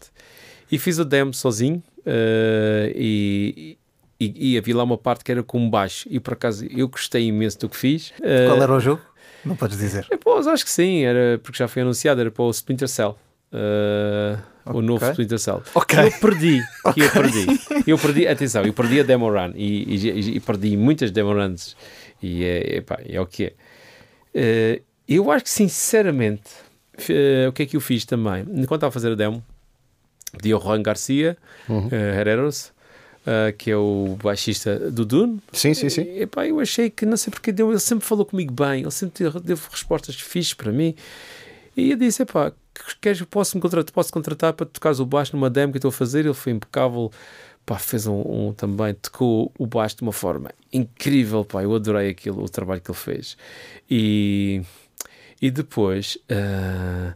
e 0.71 0.79
fiz 0.79 0.99
o 0.99 1.05
demo 1.05 1.33
sozinho. 1.33 1.83
eh, 2.05 2.93
e, 2.97 3.79
e, 4.21 4.53
e 4.55 4.59
havia 4.59 4.77
lá 4.77 4.83
uma 4.85 4.97
parte 4.99 5.25
que 5.25 5.33
era 5.33 5.43
com 5.43 5.69
baixo, 5.71 6.09
e 6.11 6.19
por 6.21 6.35
acaso 6.35 6.67
eu 6.71 6.89
gostei 6.89 7.27
imenso 7.27 7.59
do 7.61 7.69
que 7.69 7.77
fiz. 7.77 8.13
Eh, 8.23 8.47
Qual 8.49 8.63
era 8.63 8.73
o 8.75 8.81
jogo? 8.81 9.03
Não 9.45 9.57
podes 9.57 9.77
dizer. 9.79 10.07
é, 10.11 10.17
pô, 10.17 10.37
acho 10.39 10.65
que 10.65 10.71
sim, 10.71 11.03
era 11.05 11.39
porque 11.43 11.59
já 11.59 11.67
foi 11.69 11.83
anunciado, 11.83 12.21
era 12.21 12.31
para 12.31 12.43
o 12.45 12.51
Splinter 12.51 12.89
Cell. 12.89 13.17
eh, 13.53 14.37
O 14.67 14.81
novo. 14.81 15.05
Splinter 15.11 15.39
Cell. 15.39 15.63
Ok. 15.75 15.99
Eu 15.99 16.13
perdi, 16.21 16.61
que 16.95 17.01
eu 17.01 17.11
perdi. 17.11 17.47
Eu 17.87 17.99
perdi, 17.99 18.27
atenção, 18.29 18.63
eu 18.65 18.73
perdi 18.73 19.01
a 19.01 19.03
demo 19.03 19.29
run 19.29 19.53
e, 19.55 19.95
e- 19.97 20.37
e 20.37 20.41
perdi 20.41 20.77
muitas 20.77 21.11
demo 21.11 21.33
runs. 21.33 21.77
E 22.23 22.45
é, 22.45 22.77
epá, 22.77 22.99
é 23.05 23.21
o 23.21 23.27
que 23.27 23.45
é. 23.47 23.53
Eh, 24.35 24.83
eu 25.09 25.31
acho 25.33 25.45
que, 25.45 25.51
sinceramente, 25.51 26.49
eh, 27.09 27.47
o 27.49 27.53
que 27.53 27.65
é 27.65 27.67
que 27.67 27.77
eu 27.77 27.81
fiz 27.81 28.05
também? 28.05 28.43
Enquanto 28.43 28.75
estava 28.79 28.89
a 28.89 28.93
fazer 28.93 29.13
a 29.13 29.15
demo, 29.17 29.43
pedi 30.39 30.53
ao 30.53 30.61
Juan 30.63 30.81
Garcia, 30.83 31.37
Herreros, 31.91 32.72
eh, 33.27 33.53
que 33.57 33.71
é 33.71 33.77
o 33.77 34.17
baixista 34.23 34.91
do 34.91 35.05
Dune, 35.05 35.41
Sim, 35.53 35.75
sim, 35.75 35.89
sim. 35.89 36.03
e, 36.03 36.23
epá, 36.23 36.47
eu 36.47 36.59
achei 36.61 36.91
que 36.91 37.07
não 37.07 37.17
sei 37.17 37.31
porque 37.31 37.53
deu, 37.53 37.71
ele 37.71 37.79
sempre 37.81 38.05
falou 38.07 38.25
comigo 38.27 38.53
bem, 38.53 38.83
ele 38.83 38.91
sempre 38.91 39.31
teve 39.41 39.61
respostas 39.71 40.15
fixes 40.17 40.55
para 40.55 40.73
mim. 40.73 40.95
E 41.77 41.91
eu 41.93 41.97
disse: 41.97 42.23
epá, 42.23 42.51
que- 42.51 42.97
queres, 43.01 43.23
posso, 43.23 43.57
me 43.57 43.63
contratar, 43.63 43.93
posso 43.93 44.13
contratar 44.13 44.53
para 44.53 44.67
tocares 44.67 44.99
o 45.01 45.07
baixo 45.07 45.35
numa 45.37 45.49
demo 45.49 45.73
que 45.73 45.77
eu 45.77 45.79
estou 45.81 45.89
a 45.91 45.93
fazer? 45.93 46.21
Ele 46.27 46.35
foi 46.35 46.53
impecável, 46.53 47.11
pá, 47.65 47.79
fez 47.79 48.07
um, 48.07 48.21
um- 48.49 48.53
também, 48.53 48.93
tocou 48.95 49.53
o 49.59 49.67
baixo 49.67 49.97
de 49.97 50.03
uma 50.03 50.13
forma 50.13 50.51
incrível, 50.73 51.45
pá, 51.45 51.63
eu 51.63 51.75
adorei 51.75 52.11
aquilo, 52.11 52.43
o 52.45 52.49
trabalho 52.49 52.81
que 52.81 52.91
ele 52.91 52.99
fez. 52.99 53.37
E, 53.91 54.63
e 55.41 55.51
depois. 55.51 56.19
ah, 56.31 57.15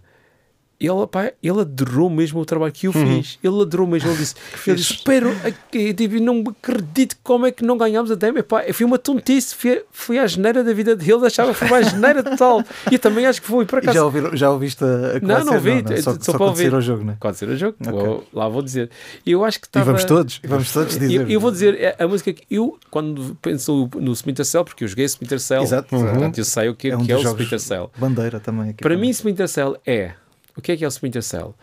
ele, 0.78 1.06
pá, 1.10 1.32
ele 1.42 1.60
adorou 1.60 2.10
mesmo 2.10 2.40
o 2.40 2.44
trabalho 2.44 2.72
que 2.72 2.86
eu 2.86 2.92
fiz. 2.92 3.38
Ele 3.42 3.60
adorou 3.62 3.86
mesmo. 3.86 4.08
Ele 4.10 4.18
disse: 4.18 4.34
ele 4.66 4.76
disse 4.76 4.92
Espero, 4.94 5.34
eu 5.72 5.94
tipo, 5.94 6.20
não 6.20 6.44
acredito 6.48 7.16
como 7.22 7.46
é 7.46 7.50
que 7.52 7.64
não 7.64 7.76
ganhámos 7.78 8.10
a 8.10 8.14
demo. 8.14 8.38
Epá, 8.38 8.62
foi 8.72 8.84
uma 8.86 8.98
tontice. 8.98 9.54
Fui, 9.54 9.82
fui 9.90 10.18
à 10.18 10.26
geneira 10.26 10.62
da 10.62 10.72
vida 10.72 10.94
dele. 10.94 11.26
Achava 11.26 11.52
que 11.52 11.58
foi 11.58 11.68
uma 11.68 11.82
geneira 11.82 12.22
total. 12.22 12.62
E 12.90 12.94
eu 12.94 12.98
também 12.98 13.26
acho 13.26 13.40
que 13.40 13.46
foi. 13.48 13.64
Por 13.64 13.76
E 13.78 13.80
acaso, 13.80 13.94
já, 13.98 14.04
ouviram, 14.04 14.36
já 14.36 14.50
ouviste 14.50 14.84
a, 14.84 14.86
a 14.86 15.20
Não, 15.20 15.44
não 15.44 15.52
ser? 15.54 15.60
vi, 15.60 15.82
Não, 15.82 15.96
só 16.02 16.12
Só, 16.20 16.32
para 16.38 16.46
só 16.48 16.54
sair 16.54 16.74
ao 16.74 16.80
jogo, 16.80 17.04
né? 17.04 17.16
Pode 17.18 17.36
ser 17.36 17.48
o 17.48 17.56
jogo, 17.56 17.76
Ok. 17.80 17.92
vou- 17.92 18.24
lá 18.32 18.48
vou 18.48 18.62
dizer. 18.62 18.90
E 19.24 19.32
eu 19.32 19.44
acho 19.44 19.58
que 19.60 19.66
E 19.66 19.68
estava. 19.68 19.86
vamos 19.86 20.04
todos, 20.04 20.40
e 20.42 20.46
vamos 20.46 20.72
todos 20.72 20.96
dizer. 20.98 21.22
Eu, 21.22 21.28
eu 21.28 21.40
vou 21.40 21.50
dizer, 21.50 21.74
é 21.80 21.96
a 21.98 22.06
música 22.06 22.32
que 22.32 22.42
eu, 22.50 22.78
quando 22.90 23.36
penso 23.42 23.88
no 23.96 24.12
Splinter 24.12 24.44
Cell, 24.44 24.64
porque 24.64 24.84
eu 24.84 24.88
joguei 24.88 25.04
Splinter 25.06 25.40
Cell, 25.40 25.62
Exato. 25.62 25.88
portanto 25.88 26.38
eu 26.38 26.44
sei 26.44 26.68
o 26.68 26.74
que 26.74 26.88
é, 26.88 26.90
É 26.92 26.96
um 26.96 27.04
que 27.04 27.12
é 27.12 27.16
o 27.16 27.22
Splinter 27.22 27.60
Cell. 27.60 27.90
Bandeira 27.98 28.38
também. 28.40 28.70
Aqui 28.70 28.82
Para 28.82 28.96
mim, 28.96 29.08
Splinter 29.10 29.48
Cell 29.48 29.76
é. 29.86 30.12
O 30.56 30.62
que 30.62 30.72
é 30.72 30.76
que 30.76 30.84
é 30.84 30.86
o 30.86 30.88
Splinter 30.88 31.22
Cell? 31.22 31.54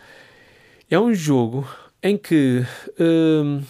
É 0.89 0.99
um 0.99 1.13
jogo 1.13 1.67
em 2.01 2.17
que, 2.17 2.63
hum, 2.99 3.63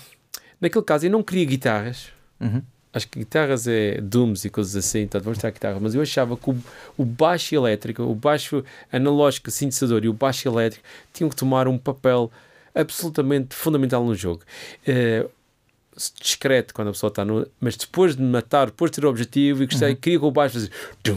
naquele 0.59 0.83
caso, 0.83 1.05
eu 1.05 1.11
não 1.11 1.23
queria 1.23 1.45
guitarras. 1.45 2.11
Uhum. 2.39 2.61
Acho 2.91 3.07
que 3.07 3.19
guitarras 3.19 3.67
é 3.67 3.99
Dooms 4.01 4.45
e 4.45 4.49
coisas 4.49 4.75
assim, 4.75 5.01
então 5.01 5.19
vamos 5.21 5.39
ter 5.39 5.51
guitarra. 5.51 5.79
Mas 5.79 5.95
eu 5.95 6.01
achava 6.01 6.35
que 6.37 6.49
o, 6.49 6.57
o 6.97 7.05
baixo 7.05 7.55
elétrico, 7.55 8.03
o 8.03 8.13
baixo 8.13 8.63
analógico 8.91 9.49
sintetizador 9.49 10.03
e 10.03 10.09
o 10.09 10.13
baixo 10.13 10.47
elétrico 10.47 10.85
tinham 11.11 11.29
que 11.29 11.35
tomar 11.35 11.67
um 11.67 11.77
papel 11.77 12.31
absolutamente 12.75 13.55
fundamental 13.55 14.03
no 14.03 14.13
jogo. 14.13 14.41
Eh, 14.85 15.27
discreto 16.19 16.73
quando 16.73 16.89
a 16.89 16.91
pessoa 16.91 17.07
está 17.09 17.23
no. 17.25 17.47
Mas 17.59 17.75
depois 17.75 18.15
de 18.15 18.21
matar, 18.23 18.67
depois 18.67 18.91
de 18.91 18.99
ter 18.99 19.05
o 19.05 19.09
objetivo, 19.09 19.63
e 19.63 19.65
gostei, 19.65 19.95
queria 19.95 20.19
que 20.19 20.25
o 20.25 20.31
baixo 20.31 20.59
dum. 21.03 21.13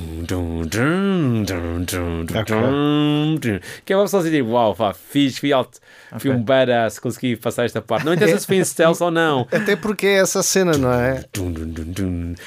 Que 3.84 3.92
é 3.92 3.96
uma 3.96 4.04
pessoa 4.04 4.22
assim, 4.22 4.30
tipo, 4.30 4.50
uau, 4.50 4.74
pá, 4.74 4.92
fiz, 4.94 5.38
fui 5.38 5.52
alto, 5.52 5.78
fui 6.18 6.30
Ok. 6.30 6.32
um 6.32 6.42
badass, 6.42 6.98
consegui 6.98 7.36
passar 7.36 7.64
esta 7.64 7.80
parte. 7.80 8.04
Não 8.04 8.14
interessa 8.14 8.40
se 8.40 8.46
foi 8.46 8.56
em 8.56 8.64
stealth 8.64 9.00
ou 9.00 9.10
não. 9.10 9.46
Até 9.52 9.76
porque 9.76 10.06
é 10.06 10.14
essa 10.20 10.42
cena, 10.42 10.76
não 10.76 10.92
é? 10.92 11.24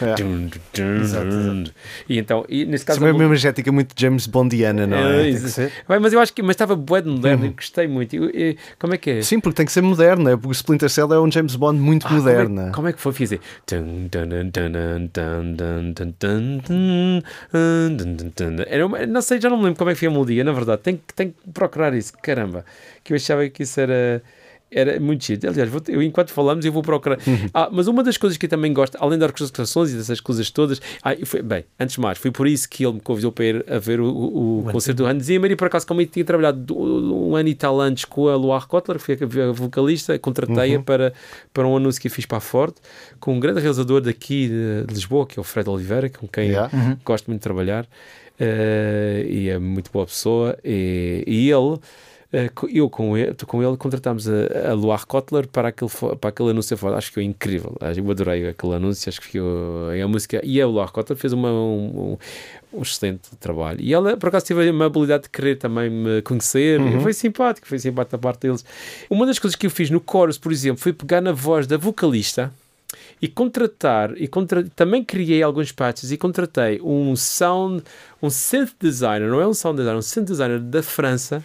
É. 0.02 0.16
E 2.08 2.18
então, 2.18 2.46
e 2.50 2.66
nesse 2.66 2.86
caso. 2.86 3.00
Isso 3.00 3.08
é 3.08 3.12
uma 3.12 3.24
imagética 3.24 3.72
muito 3.72 3.94
James 4.00 4.28
Bondiana, 4.28 4.86
não 4.88 4.98
é? 4.98 5.30
É. 5.30 5.32
Bem, 5.88 6.00
mas 6.00 6.14
eu 6.14 6.20
acho 6.20 6.34
que 6.34 6.42
mas 6.42 6.52
estava 6.56 6.76
bué 6.76 7.02
de 7.02 7.10
moderno 7.10 7.46
e 7.46 7.50
gostei 7.50 7.88
muito. 7.88 8.16
E- 8.16 8.50
e- 8.52 8.58
como 8.80 8.94
é 8.94 8.98
que 8.98 9.10
é? 9.12 9.22
Sim, 9.22 9.40
porque 9.40 9.56
tem 9.58 9.66
que 9.66 9.72
ser 9.72 9.82
moderno, 9.82 10.30
é? 10.30 10.36
porque 10.36 10.48
o 10.50 10.52
Splinter 10.52 10.90
Cell 10.90 11.14
é 11.14 11.20
um 11.20 11.32
James 11.32 11.56
Bond 11.56 11.80
muito 11.80 12.06
Ah, 12.08 12.10
moderna. 12.20 12.72
Como 12.74 12.88
é, 12.88 12.94
que 12.94 13.00
foi? 13.00 13.14
fazer? 13.14 13.42
não 19.08 19.22
sei, 19.22 19.40
já 19.42 19.50
não 19.50 19.58
me 19.58 19.64
lembro 19.64 19.78
como 19.78 19.90
é 19.90 19.94
que 19.94 20.00
foi 20.00 20.08
a 20.08 20.12
melodia, 20.12 20.44
na 20.44 20.52
verdade. 20.52 20.82
Tenho 20.82 21.00
que 21.00 21.52
procurar 21.54 21.94
isso, 21.94 22.14
caramba. 22.22 22.66
Que 23.04 23.14
eu 23.14 23.18
achava 23.18 23.48
que 23.50 23.64
isso 23.64 23.80
era. 23.80 24.22
Era 24.72 25.00
muito 25.00 25.24
chido. 25.26 25.48
Aliás, 25.48 25.68
vou- 25.70 25.82
eu, 25.88 26.02
enquanto 26.04 26.30
falamos, 26.30 26.64
eu 26.64 26.72
vou 26.72 26.84
procurar. 26.84 27.18
Ah, 27.54 27.70
mas 27.72 27.88
uma 27.88 28.04
das 28.04 28.18
coisas 28.18 28.38
que 28.38 28.46
eu 28.46 28.50
também 28.50 28.72
gosto, 28.72 28.96
além 29.00 29.18
das 29.18 29.30
orquestrações 29.30 29.92
e 29.92 29.96
dessas 29.98 30.20
coisas 30.20 30.52
todas, 30.52 30.80
ah, 31.02 31.16
foi, 31.26 31.42
bem, 31.42 31.66
antes 31.80 31.96
de 31.96 32.02
mais, 32.02 32.18
foi 32.20 32.30
por 32.32 32.48
isso 32.48 32.70
que 32.70 32.86
ele 32.86 32.94
me 32.94 33.00
convidou 33.00 33.32
para 33.32 33.46
ir 33.46 33.66
a 33.68 33.80
ver 33.80 34.00
o, 34.00 34.06
o, 34.06 34.60
o 34.60 34.72
concerto 34.72 35.04
do 35.04 35.08
Hans 35.10 35.24
Zimmer. 35.24 35.50
E 35.52 35.56
por 35.56 35.66
acaso, 35.68 35.88
como 35.88 36.02
eu 36.02 36.06
tinha 36.06 36.24
trabalhado 36.24 36.60
do- 36.60 36.78
um 36.78 37.36
ano 37.36 37.50
e 37.50 37.56
tal 37.56 37.80
antes 37.82 38.06
com 38.06 38.28
a 38.28 38.36
Luar 38.36 38.68
Kotler, 38.68 39.00
que 39.00 39.16
foi 39.28 39.42
a 39.44 39.52
vocalista, 39.52 40.18
contratei-a 40.20 40.80
para, 40.84 41.14
para 41.54 41.68
um 41.68 41.76
anúncio 41.76 42.00
que 42.00 42.08
eu 42.08 42.12
fiz 42.12 42.26
para 42.28 42.38
a 42.38 42.42
Ford, 42.42 42.74
com 43.20 43.34
um 43.36 43.40
grande 43.40 43.60
realizador 43.60 44.02
daqui 44.02 44.48
de, 44.50 44.94
Lisboa, 44.94 45.26
que 45.26 45.40
é 45.40 45.42
o 45.42 45.44
Fred 45.44 45.68
Oliveira, 45.70 46.10
com 46.10 46.28
quem 46.28 46.50
Yeah. 46.50 46.70
Uhum. 46.76 46.98
gosto 47.04 47.28
muito 47.28 47.40
de 47.40 47.44
trabalhar 47.44 47.88
eh, 48.40 49.26
e 49.28 49.50
é 49.50 49.58
muito 49.60 49.92
boa 49.92 50.06
pessoa. 50.06 50.58
E, 50.64 51.24
e 51.28 51.50
ele, 51.52 51.78
eu 52.72 52.90
com 52.90 53.18
ele, 53.18 53.34
com 53.48 53.64
ele 53.64 53.76
contratámos 53.76 54.28
a, 54.30 54.70
a 54.70 54.74
Luar 54.74 55.06
Kotler 55.06 55.48
para 55.48 55.70
aquele, 55.70 55.90
para 56.20 56.30
aquele 56.30 56.52
anúncio 56.52 56.78
fora. 56.78 56.96
Acho 56.98 57.08
que 57.08 57.16
foi 57.16 57.24
incrível. 57.24 57.76
Eu 57.82 58.12
adorei 58.12 58.48
aquele 58.48 58.76
anúncio. 58.76 59.10
Acho 59.10 59.20
que 59.20 59.28
ficou, 59.28 59.94
e 59.96 60.02
a 60.02 60.08
música. 60.08 60.40
E 60.44 60.62
a 60.62 60.68
Luar 60.68 60.92
Kotler 60.92 61.18
fez 61.18 61.34
uma, 61.34 61.50
um, 61.52 62.12
um- 62.12 62.78
um 62.78 62.82
excelente 62.84 63.32
trabalho. 63.40 63.80
E 63.82 63.92
ela, 63.94 64.16
por 64.16 64.28
acaso, 64.30 64.46
teve 64.46 64.68
a 64.68 64.70
amabilidade 64.70 65.24
de 65.24 65.30
querer 65.30 65.56
também 65.58 65.90
me 65.90 66.22
conhecer. 66.22 66.80
E 66.80 67.00
Foi 67.02 67.14
simpático, 67.14 67.68
foi 67.68 67.80
simpático 67.80 68.12
da 68.16 68.22
parte 68.22 68.42
deles. 68.42 68.64
Uma 69.10 69.26
das 69.26 69.40
coisas 69.40 69.56
que 69.56 69.66
eu 69.66 69.72
fiz 69.72 69.90
no 69.90 70.00
chorus, 70.08 70.38
por 70.38 70.52
exemplo, 70.52 70.80
foi 70.80 70.94
pegar 70.94 71.22
na 71.22 71.32
voz 71.32 71.66
da 71.66 71.78
vocalista 71.78 72.54
e 73.22 73.28
contratar 73.28 74.14
e 74.22 74.28
contra, 74.28 74.64
também 74.76 75.04
criei 75.04 75.42
alguns 75.44 75.72
patches 75.72 76.12
e 76.12 76.18
contratei 76.18 76.80
um 76.82 77.16
sound 77.16 77.84
um 78.22 78.30
synth 78.32 78.72
designer 78.80 79.30
não 79.30 79.40
é 79.42 79.48
um 79.48 79.54
sound 79.54 79.78
designer 79.78 80.00
um 80.00 80.02
synth 80.02 80.26
designer 80.26 80.60
da 80.60 80.82
França 80.82 81.44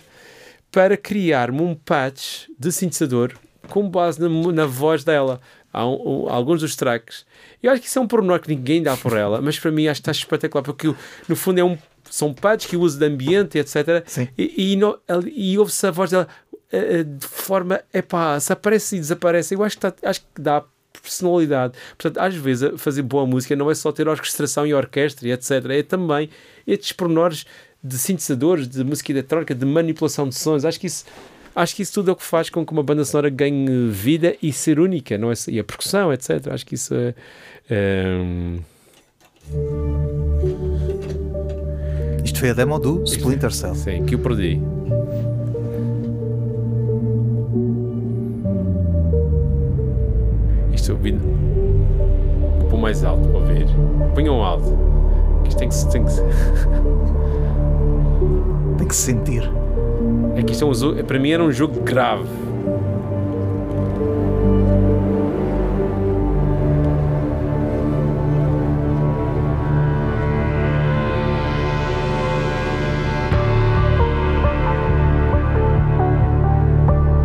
para 0.75 0.97
criar-me 0.97 1.63
um 1.63 1.75
patch 1.75 2.49
de 2.59 2.73
sintetizador 2.73 3.33
com 3.69 3.89
base 3.89 4.21
na, 4.21 4.29
na 4.53 4.67
voz 4.67 5.05
dela 5.05 5.41
Há 5.73 5.85
um- 5.87 6.25
um- 6.25 6.29
alguns 6.29 6.61
dos 6.61 6.77
tracks 6.77 7.25
eu 7.63 7.71
acho 7.73 7.81
que 7.81 7.89
isso 7.89 7.99
é 7.99 8.03
um 8.03 8.07
pormenor 8.09 8.41
que 8.41 8.49
ninguém 8.55 8.83
dá 8.83 8.97
por 8.97 9.17
ela 9.17 9.41
mas 9.41 9.59
para 9.59 9.71
mim 9.73 9.87
acho 9.89 10.01
que 10.03 10.11
está 10.11 10.13
espetacular 10.13 10.63
porque 10.63 10.93
no 11.29 11.35
fundo 11.37 11.59
é 11.61 11.65
um 11.65 11.79
são 12.11 12.35
pads 12.35 12.67
que 12.67 12.77
uso 12.77 12.99
de 12.99 13.07
ambiente 13.07 13.57
etc 13.59 14.03
Sim. 14.07 14.29
e, 14.37 14.73
e, 14.73 14.77
no- 14.77 14.99
e 15.33 15.57
ouve-se 15.59 15.87
a 15.87 15.91
voz 15.91 16.11
dela 16.11 16.29
eh, 16.73 16.99
eh, 17.01 17.03
de 17.05 17.27
forma, 17.27 17.81
epá, 17.93 18.39
se 18.41 18.53
aparece 18.53 18.97
e 18.97 18.99
desaparece, 18.99 19.55
eu 19.55 19.63
acho 19.63 19.77
que, 19.77 19.81
tá- 19.83 19.95
acho 20.09 20.21
que 20.21 20.41
dá 20.41 20.65
personalidade. 21.01 21.75
Portanto, 21.97 22.19
às 22.25 22.35
vezes, 22.35 22.71
fazer 22.81 23.03
boa 23.03 23.25
música 23.27 23.55
não 23.55 23.71
é 23.71 23.75
só 23.77 23.93
ter 23.93 24.09
orquestração 24.09 24.67
e 24.67 24.75
orquestra 24.75 25.29
e 25.29 25.33
etc. 25.33 25.51
É 25.71 25.83
também 25.85 26.29
estes 26.67 26.91
pormenores 26.93 27.45
de 27.85 27.99
sintetizadores, 27.99 28.67
de 28.67 28.83
música 28.83 29.13
eletrónica, 29.13 29.55
de 29.55 29.67
manipulação 29.67 30.27
de 30.29 30.35
sons. 30.35 30.65
Acho 30.65 30.81
que 30.81 30.87
isso 30.87 31.05
acho 31.55 31.77
que 31.77 31.83
isso 31.83 31.93
tudo 31.93 32.11
é 32.11 32.13
o 32.13 32.17
que 32.17 32.25
faz 32.25 32.51
com 32.51 32.67
que 32.67 32.73
uma 32.73 32.83
banda 32.83 33.05
sonora 33.05 33.31
ganhe 33.31 33.89
vida 33.89 34.35
e 34.43 34.53
ser 34.53 34.81
única, 34.81 35.17
não 35.19 35.31
é? 35.31 35.35
E 35.49 35.61
a 35.61 35.65
percussão, 35.65 36.13
etc. 36.13 36.49
Acho 36.51 36.67
que 36.67 36.75
isso 36.75 36.95
é. 36.95 37.15
é 37.71 38.19
Isto 42.25 42.41
foi 42.41 42.51
a 42.51 42.55
demo 42.55 42.79
do 42.79 43.05
Splinter 43.05 43.53
Cell. 43.53 43.75
sim, 43.75 44.05
que 44.07 44.15
eu 44.15 44.19
perdi. 44.19 44.59
Isto 50.73 50.91
eu 50.93 50.97
ouvindo. 50.97 51.21
Vou 52.61 52.69
pôr 52.71 52.81
mais 52.81 53.05
alto 53.05 53.29
para 53.29 53.39
ouvir. 53.39 53.67
Ponham 54.15 54.43
alto. 54.43 54.77
Isto 55.47 55.59
tem 55.59 55.69
que, 55.69 55.91
tem 55.91 56.05
que 56.05 56.11
se- 56.13 56.23
Tem 58.79 58.89
que 58.89 58.95
se 58.95 59.03
sentir. 59.03 59.51
É 60.37 60.43
que 60.43 60.53
isto 60.53 60.65
é 60.65 60.69
um 60.69 60.75
jogo, 60.75 61.05
para 61.05 61.19
mim 61.19 61.31
era 61.31 61.43
um 61.43 61.53
jogo 61.53 61.81
grave. 61.81 62.29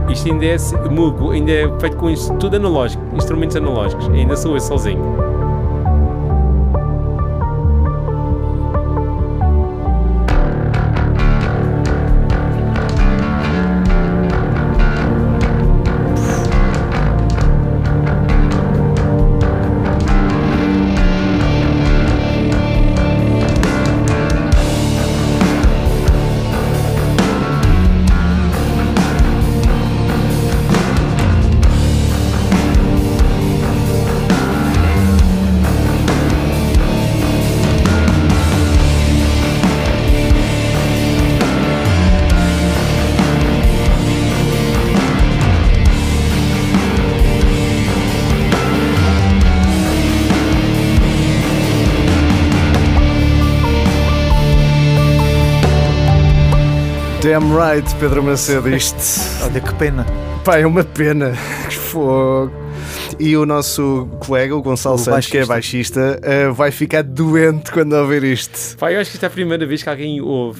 Isto 0.09 0.31
ainda 0.31 0.45
é 0.45 0.89
mugo, 0.89 1.31
ainda 1.31 1.51
é 1.51 1.79
feito 1.79 1.95
com 1.95 2.13
tudo 2.37 2.57
analógico, 2.57 3.03
instrumentos 3.15 3.55
analógicos. 3.55 4.09
Ainda 4.09 4.35
sou 4.35 4.55
eu 4.55 4.59
sozinho. 4.59 5.38
Damn 57.29 57.55
right, 57.55 57.87
Pedro 57.99 58.23
Macedo, 58.23 58.67
isto. 58.75 58.97
Olha 59.45 59.61
que 59.61 59.71
pena. 59.75 60.03
Pá, 60.43 60.57
é 60.57 60.65
uma 60.65 60.83
pena. 60.83 61.33
Que 61.69 61.75
fogo. 61.75 62.51
E 63.19 63.37
o 63.37 63.45
nosso 63.45 64.07
colega, 64.19 64.55
o 64.55 64.61
Gonçalo 64.63 64.95
O 64.95 64.97
Santos, 64.97 65.27
que 65.27 65.37
é 65.37 65.45
baixista, 65.45 66.19
eh, 66.23 66.49
vai 66.49 66.71
ficar 66.71 67.03
doente 67.03 67.71
quando 67.71 67.93
ouvir 67.93 68.23
isto. 68.23 68.75
Pá, 68.77 68.91
eu 68.91 68.99
acho 68.99 69.11
que 69.11 69.17
isto 69.17 69.23
é 69.23 69.27
a 69.27 69.29
primeira 69.29 69.63
vez 69.67 69.83
que 69.83 69.89
alguém 69.89 70.19
ouve. 70.21 70.59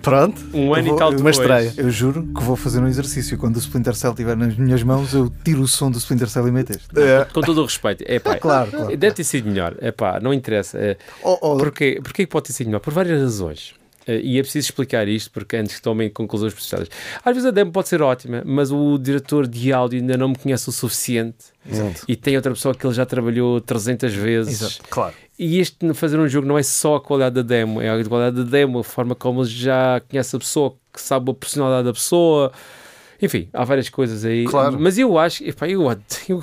Pronto? 0.00 0.40
Um 0.54 0.72
ano 0.74 0.86
vou- 0.86 0.96
e 0.96 0.98
tal 0.98 1.12
eu- 1.12 1.16
depois. 1.18 1.36
uma 1.38 1.44
estreia. 1.60 1.74
Eu 1.76 1.90
juro 1.90 2.26
que 2.34 2.42
vou 2.42 2.56
fazer 2.56 2.80
um 2.80 2.86
exercício. 2.88 3.36
Quando 3.36 3.56
o 3.56 3.58
Splinter 3.58 3.94
Cell 3.94 4.12
estiver 4.12 4.34
nas 4.36 4.56
minhas 4.56 4.82
mãos, 4.82 5.12
eu 5.12 5.30
tiro 5.44 5.60
o 5.60 5.68
som 5.68 5.90
do 5.90 5.98
Splinter 5.98 6.28
Cell 6.28 6.48
e 6.48 6.50
meto 6.52 6.70
este. 6.70 6.86
É. 6.98 7.26
Com 7.32 7.42
todo 7.42 7.60
o 7.60 7.64
respeito. 7.64 8.02
É 8.06 8.18
pá, 8.18 8.36
Claro, 8.40 8.70
claro. 8.70 8.96
Deve 8.96 9.14
ter 9.14 9.24
sido 9.24 9.46
melhor. 9.48 9.74
É 9.80 9.90
pá, 9.92 10.18
não 10.20 10.32
interessa. 10.32 10.78
É, 10.78 10.96
Oh, 11.22 11.36
oh, 11.42 11.56
Porquê, 11.58 12.00
porquê 12.02 12.24
que 12.24 12.30
pode 12.30 12.46
ter 12.46 12.52
sido 12.54 12.68
melhor? 12.68 12.80
Por 12.80 12.92
várias 12.94 13.20
razões. 13.20 13.74
Eh, 14.08 14.20
E 14.22 14.38
é 14.38 14.42
preciso 14.42 14.66
explicar 14.66 15.06
isto 15.06 15.30
porque 15.30 15.56
antes 15.56 15.76
que 15.76 15.82
tomem 15.82 16.08
conclusões 16.08 16.52
precipitadas. 16.54 16.88
Às 17.24 17.34
vezes 17.34 17.46
a 17.46 17.50
demo 17.50 17.70
pode 17.70 17.88
ser 17.88 18.00
ótima, 18.02 18.42
mas 18.44 18.72
o 18.72 18.98
diretor 18.98 19.46
de 19.46 19.72
áudio 19.72 20.00
ainda 20.00 20.16
não 20.16 20.30
me 20.30 20.36
conhece 20.36 20.68
o 20.68 20.72
suficiente 20.72 21.46
Exato. 21.70 22.04
e 22.08 22.16
tem 22.16 22.34
outra 22.36 22.52
pessoa 22.52 22.74
que 22.74 22.86
ele 22.86 22.94
já 22.94 23.04
trabalhou 23.04 23.60
300 23.60 24.12
vezes. 24.14 24.62
Exato. 24.62 24.88
Claro. 24.88 25.14
E 25.38 25.60
este 25.60 25.76
fazer 25.94 26.18
um 26.18 26.26
jogo 26.26 26.48
não 26.48 26.58
é 26.58 26.62
só 26.62 26.96
a 26.96 27.00
qualidade 27.00 27.36
da 27.36 27.42
demo, 27.42 27.80
é 27.80 27.88
a 27.88 28.04
qualidade 28.04 28.42
da 28.44 28.50
demo, 28.50 28.80
a 28.80 28.84
forma 28.84 29.14
como 29.14 29.42
ele 29.42 29.50
já 29.50 30.00
conhece 30.08 30.34
a 30.34 30.38
pessoa, 30.38 30.74
que 30.92 31.00
sabe 31.00 31.30
a 31.30 31.34
personalidade 31.34 31.84
da 31.84 31.92
pessoa. 31.92 32.50
Enfim, 33.20 33.48
há 33.52 33.64
várias 33.64 33.88
coisas 33.88 34.24
aí. 34.24 34.44
Claro. 34.44 34.78
Mas 34.80 34.96
eu 34.96 35.18
acho, 35.18 35.44
epá, 35.44 35.68
eu, 35.68 35.82
eu 36.28 36.42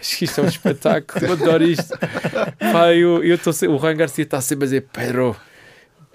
acho 0.00 0.18
que 0.18 0.24
isto 0.24 0.40
é 0.40 0.44
um 0.44 0.48
espetáculo, 0.48 1.26
eu 1.26 1.32
adoro 1.32 1.64
isto. 1.64 1.96
Pá, 2.72 2.92
eu, 2.94 3.22
eu 3.22 3.38
tô, 3.38 3.50
o 3.68 3.76
Ryan 3.76 3.96
Garcia 3.96 4.24
está 4.24 4.40
sempre 4.40 4.64
a 4.64 4.66
dizer: 4.66 4.86
Pedro, 4.92 5.36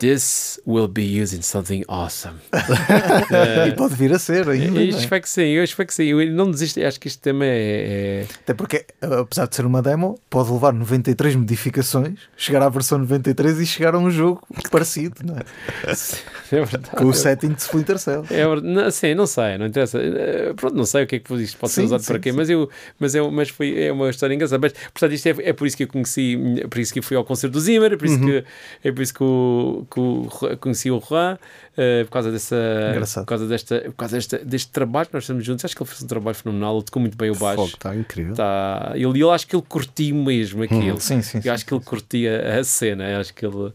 this 0.01 0.59
will 0.65 0.87
be 0.87 1.03
used 1.03 1.37
in 1.37 1.43
something 1.43 1.83
awesome. 1.87 2.39
E 3.67 3.71
pode 3.73 3.93
vir 3.95 4.11
a 4.13 4.19
ser 4.19 4.49
ainda. 4.49 4.79
Eu 4.81 4.95
é? 4.95 4.99
espero 4.99 5.21
que 5.21 5.29
sim, 5.29 5.43
eu 5.43 5.63
espero 5.63 5.87
que 5.87 5.93
sim. 5.93 6.05
Eu 6.05 6.31
não 6.31 6.49
desisto, 6.49 6.79
acho 6.81 6.99
que 6.99 7.07
este 7.07 7.19
tema 7.19 7.45
é- 7.45 8.23
é 8.23 8.25
Até 8.41 8.53
porque, 8.53 8.85
apesar 8.99 9.47
de 9.47 9.55
ser 9.55 9.65
uma 9.65 9.81
demo, 9.81 10.19
pode 10.29 10.51
levar 10.51 10.73
93 10.73 11.35
modificações, 11.35 12.19
chegar 12.35 12.63
à 12.63 12.69
versão 12.69 12.97
93 12.97 13.59
e 13.59 13.65
chegar 13.65 13.93
a 13.93 13.99
um 13.99 14.09
jogo 14.09 14.41
parecido, 14.71 15.15
não 15.23 15.35
é? 15.37 15.41
é 16.51 16.65
verdade. 16.65 16.89
Com 16.97 17.05
o 17.05 17.13
setting 17.13 17.49
de 17.49 17.61
Splinter 17.61 17.99
Cell. 17.99 18.25
É. 18.31 18.43
Não, 18.61 18.89
sim, 18.91 19.13
não 19.13 19.27
sei, 19.27 19.57
não 19.57 19.67
interessa. 19.67 19.99
Eh, 19.99 20.53
Pronto, 20.55 20.75
não 20.75 20.85
sei 20.85 21.03
o 21.03 21.07
que 21.07 21.15
é 21.17 21.19
que 21.19 21.33
isto 21.35 21.57
pode 21.57 21.71
ser 21.73 21.81
Sim, 21.81 21.85
usado 21.85 22.01
sim, 22.01 22.07
para 22.07 22.19
quê, 22.19 22.31
sim. 22.31 22.37
mas, 22.37 22.49
eu, 22.49 22.69
mas, 22.99 23.13
é, 23.15 23.21
mas 23.21 23.49
foi, 23.49 23.83
é 23.83 23.91
uma 23.91 24.09
história 24.09 24.33
engraçada. 24.33 24.59
Mas, 24.59 24.73
portanto, 24.91 25.13
isto 25.13 25.27
é, 25.27 25.49
é 25.49 25.53
por 25.53 25.67
isso 25.67 25.77
que 25.77 25.83
eu 25.83 25.87
conheci, 25.87 26.37
por 26.69 26.79
isso 26.79 26.91
que 26.91 26.99
eu 26.99 27.03
fui 27.03 27.15
ao 27.15 27.23
concerto 27.23 27.53
do 27.53 27.59
Zimmer, 27.59 27.93
é 27.93 27.97
por 27.97 28.05
isso 28.05 28.19
que, 28.19 28.43
é 28.83 28.91
por 28.91 29.01
isso 29.01 29.13
que, 29.13 29.23
o, 29.23 29.85
o, 29.99 30.27
conheci 30.59 30.89
o 30.89 30.99
Juan, 30.99 31.37
eh, 31.75 32.03
por 32.05 32.11
causa 32.11 32.31
dessa. 32.31 32.55
Engraçado. 32.91 33.23
Por 33.23 33.29
causa, 33.29 33.47
desta, 33.47 33.81
por 33.81 33.93
causa 33.93 34.15
desta, 34.15 34.37
deste 34.39 34.71
trabalho 34.71 35.07
que 35.07 35.13
nós 35.13 35.23
estamos 35.23 35.43
juntos. 35.43 35.65
Acho 35.65 35.75
que 35.75 35.81
ele 35.81 35.89
fez 35.89 36.03
um 36.03 36.07
trabalho 36.07 36.35
fenomenal, 36.35 36.75
ele 36.75 36.85
tocou 36.85 37.01
muito 37.01 37.17
bem 37.17 37.31
o 37.31 37.35
baixo. 37.35 37.65
está 37.65 37.95
incrível. 37.95 38.35
Tá, 38.35 38.91
ele, 38.95 39.19
eu 39.19 39.31
acho 39.31 39.47
que 39.47 39.55
ele 39.55 39.63
curtiu 39.67 40.15
mesmo 40.15 40.63
aquilo. 40.63 40.99
Sim, 40.99 41.21
sim. 41.21 41.41
sim. 41.41 41.47
Eu 41.47 41.53
acho 41.53 41.65
que 41.65 41.73
ele 41.73 41.83
curtia 41.83 42.59
a 42.59 42.63
cena, 42.63 43.09
eu 43.09 43.19
acho 43.19 43.33
que 43.33 43.45
ele. 43.45 43.71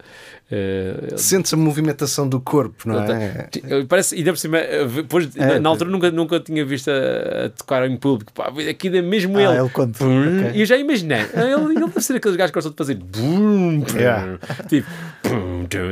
Eh, 0.51 1.15
Sentes 1.17 1.53
a 1.53 1.57
movimentação 1.57 2.29
do 2.29 2.41
corpo, 2.41 2.89
não 2.89 3.01
é? 3.03 3.49
T- 3.51 3.63
Parece, 3.89 4.15
ainda 4.15 4.33
por 4.33 4.39
cima, 4.39 4.59
eh, 4.59 4.85
depois, 4.87 5.35
É, 5.37 5.55
na, 5.55 5.61
na 5.61 5.69
altura 5.69 5.91
nunca, 5.91 6.11
nunca 6.11 6.39
tinha 6.41 6.65
visto 6.65 6.89
a, 6.91 7.47
a 7.47 7.49
tocar 7.51 7.89
em 7.89 7.97
público. 7.97 8.33
Pá, 8.33 8.53
aqui 8.71 8.89
é 8.89 9.03
mesmo 9.03 9.37
Ah, 9.39 9.43
ele. 9.43 9.59
ele 9.61 9.69
quando. 9.71 9.97
Pum, 9.99 10.39
ok. 10.39 10.53
E 10.55 10.61
eu 10.61 10.67
já 10.67 10.77
imaginei. 10.77 11.23
Ele, 11.35 11.75
ele 11.77 11.81
deve 11.87 12.01
ser 12.01 12.17
aqueles 12.17 12.37
gajos 12.37 12.51
que 12.51 12.55
gostam 12.57 12.73
de 12.73 12.77
fazer. 12.79 12.95
Bum, 12.95 13.81
pum, 13.81 13.99
Yeah. 13.99 14.39
tipo, 14.69 14.87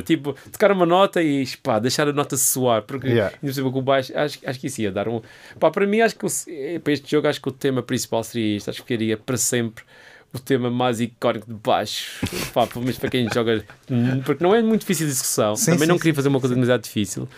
tipo, 0.04 0.36
tocar 0.52 0.70
uma 0.72 0.86
nota 0.86 1.22
e 1.22 1.44
pá, 1.62 1.78
deixar 1.78 2.06
a 2.08 2.12
nota 2.12 2.36
soar. 2.36 2.82
Porque, 2.82 3.08
Yeah. 3.08 3.34
ainda 3.34 3.40
por 3.46 3.54
cima, 3.54 3.72
com 3.72 3.78
o 3.78 3.82
baixo, 3.82 4.12
acho, 4.16 4.38
acho 4.46 4.60
que 4.60 4.66
isso 4.68 4.80
ia 4.80 4.92
dar 4.92 5.08
um. 5.08 5.20
Pá, 5.58 5.70
para 5.70 5.86
mim, 5.86 6.00
acho 6.00 6.16
que 6.16 6.26
eh, 6.48 6.78
para 6.78 6.92
este 6.92 7.10
jogo, 7.10 7.26
acho 7.28 7.40
que 7.40 7.48
o 7.48 7.52
tema 7.52 7.82
principal 7.82 8.22
seria 8.22 8.56
isto. 8.56 8.70
Acho 8.70 8.82
que 8.82 8.88
ficaria 8.92 9.16
para 9.16 9.36
sempre. 9.36 9.84
O 10.34 10.38
tema 10.40 10.68
mais 10.70 11.00
icónico 11.00 11.46
de 11.46 11.54
baixo, 11.54 12.26
pá, 12.52 12.66
pelo 12.66 12.80
menos 12.84 12.98
para 12.98 13.08
quem 13.08 13.28
joga, 13.32 13.64
porque 14.26 14.42
não 14.42 14.54
é 14.54 14.60
muito 14.62 14.80
difícil 14.80 15.06
de 15.06 15.12
execução. 15.12 15.54
Sim, 15.54 15.66
Também 15.72 15.80
sim, 15.80 15.86
não 15.86 15.96
queria 15.98 16.14
fazer 16.14 16.28
uma 16.28 16.40
coisa 16.40 16.54
demasiado 16.56 16.82
difícil, 16.82 17.28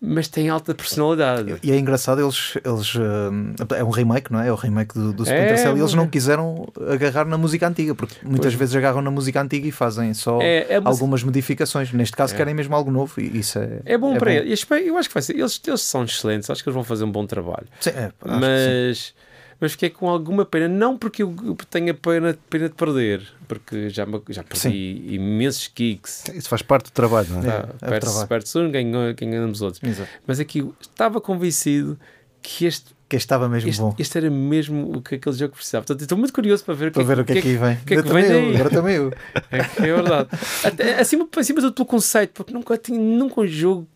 mas 0.00 0.26
tem 0.28 0.48
alta 0.48 0.74
personalidade. 0.74 1.56
E 1.62 1.70
é 1.70 1.78
engraçado, 1.78 2.20
eles, 2.20 2.54
eles 2.64 2.94
uh, 2.94 3.74
é 3.74 3.84
um 3.84 3.90
remake, 3.90 4.32
não 4.32 4.40
é? 4.40 4.48
É 4.48 4.52
o 4.52 4.54
remake 4.54 4.94
do, 4.94 5.12
do 5.12 5.22
Splinter 5.22 5.52
É, 5.52 5.56
Cell 5.56 5.76
e 5.76 5.80
eles 5.80 5.92
não 5.94 6.08
quiseram 6.08 6.66
agarrar 6.90 7.26
na 7.26 7.36
música 7.36 7.68
antiga, 7.68 7.94
porque 7.94 8.14
muitas 8.22 8.54
vezes 8.54 8.74
agarram 8.74 9.02
na 9.02 9.10
música 9.10 9.40
antiga 9.40 9.66
e 9.68 9.70
fazem 9.72 10.14
só 10.14 10.40
É, 10.40 10.66
é, 10.74 10.80
mas- 10.80 10.94
algumas 10.94 11.22
modificações. 11.22 11.92
Neste 11.92 12.16
caso, 12.16 12.32
É. 12.34 12.36
querem 12.38 12.54
mesmo 12.54 12.74
algo 12.74 12.90
novo 12.90 13.20
e 13.20 13.38
isso 13.38 13.58
é. 13.58 13.80
É 13.84 13.98
bom 13.98 14.16
para 14.16 14.32
eles. 14.32 14.66
Eu 14.70 14.96
acho 14.96 15.08
que 15.08 15.14
vai 15.14 15.22
ser. 15.22 15.36
Eles, 15.38 15.60
eles 15.66 15.82
são 15.82 16.04
excelentes, 16.04 16.48
acho 16.48 16.62
que 16.62 16.68
eles 16.70 16.74
vão 16.74 16.84
fazer 16.84 17.04
um 17.04 17.12
bom 17.12 17.26
trabalho. 17.26 17.66
Sim, 17.80 17.90
é, 17.90 18.04
acho 18.04 18.12
que 18.12 18.28
sim. 18.30 18.40
mas, 18.40 19.14
mas 19.60 19.72
fiquei 19.72 19.90
com 19.90 20.08
alguma 20.08 20.44
pena. 20.44 20.68
Não 20.68 20.96
porque 20.96 21.22
eu 21.22 21.34
tenha 21.70 21.94
pena, 21.94 22.36
pena 22.50 22.68
de 22.68 22.74
perder, 22.74 23.22
porque 23.48 23.88
já, 23.90 24.06
já 24.28 24.42
perdi 24.42 25.02
imensos 25.14 25.68
kicks. 25.68 26.24
Isso 26.34 26.48
faz 26.48 26.62
parte 26.62 26.86
do 26.86 26.90
trabalho, 26.92 27.28
não 27.30 27.40
é? 27.42 27.46
É, 27.46 27.50
Tá, 27.50 27.68
é 27.82 27.86
o 27.86 27.88
perde-se 27.90 28.26
perde-se 28.26 28.58
um, 28.58 28.70
ganhou- 28.70 29.14
quem 29.14 29.30
ganhamos 29.30 29.62
outros. 29.62 29.82
Exato. 29.82 30.08
Mas 30.26 30.38
aqui 30.40 30.58
eu 30.60 30.74
estava 30.80 31.20
convencido 31.20 31.98
que 32.42 32.64
este, 32.66 32.94
Que 33.08 33.16
estava 33.16 33.48
mesmo 33.48 33.68
este, 33.70 33.80
bom. 33.80 33.94
este 33.98 34.18
era 34.18 34.30
mesmo 34.30 34.96
o 34.96 35.00
que 35.02 35.14
aquele 35.16 35.36
jogo 35.36 35.54
precisava. 35.54 35.84
Portanto, 35.84 36.02
estou 36.02 36.16
muito 36.18 36.32
curioso 36.32 36.64
para 36.64 36.74
ver 36.74 36.88
o 36.88 36.90
que, 36.92 36.94
Para 36.94 37.04
ver 37.14 37.20
o 37.20 37.24
que 37.24 37.32
é 37.32 37.42
que 37.42 37.56
vem. 37.56 37.76
que 37.86 37.94
é 37.94 38.02
que 38.02 38.08
vem 38.12 38.24
eu, 38.24 38.54
agora 38.54 38.70
também 38.70 38.94
eu. 38.96 39.12
É, 39.50 39.64
que 39.64 39.82
é 39.82 39.94
verdade. 39.94 40.28
Até, 40.64 41.00
acima, 41.00 41.28
acima 41.36 41.60
de 41.60 41.66
tudo 41.68 41.74
pelo 41.74 41.86
conceito, 41.86 42.32
porque 42.34 42.52
nunca, 42.52 42.76
tinha, 42.78 42.98
nunca 42.98 43.40
um 43.40 43.46
jogo 43.46 43.88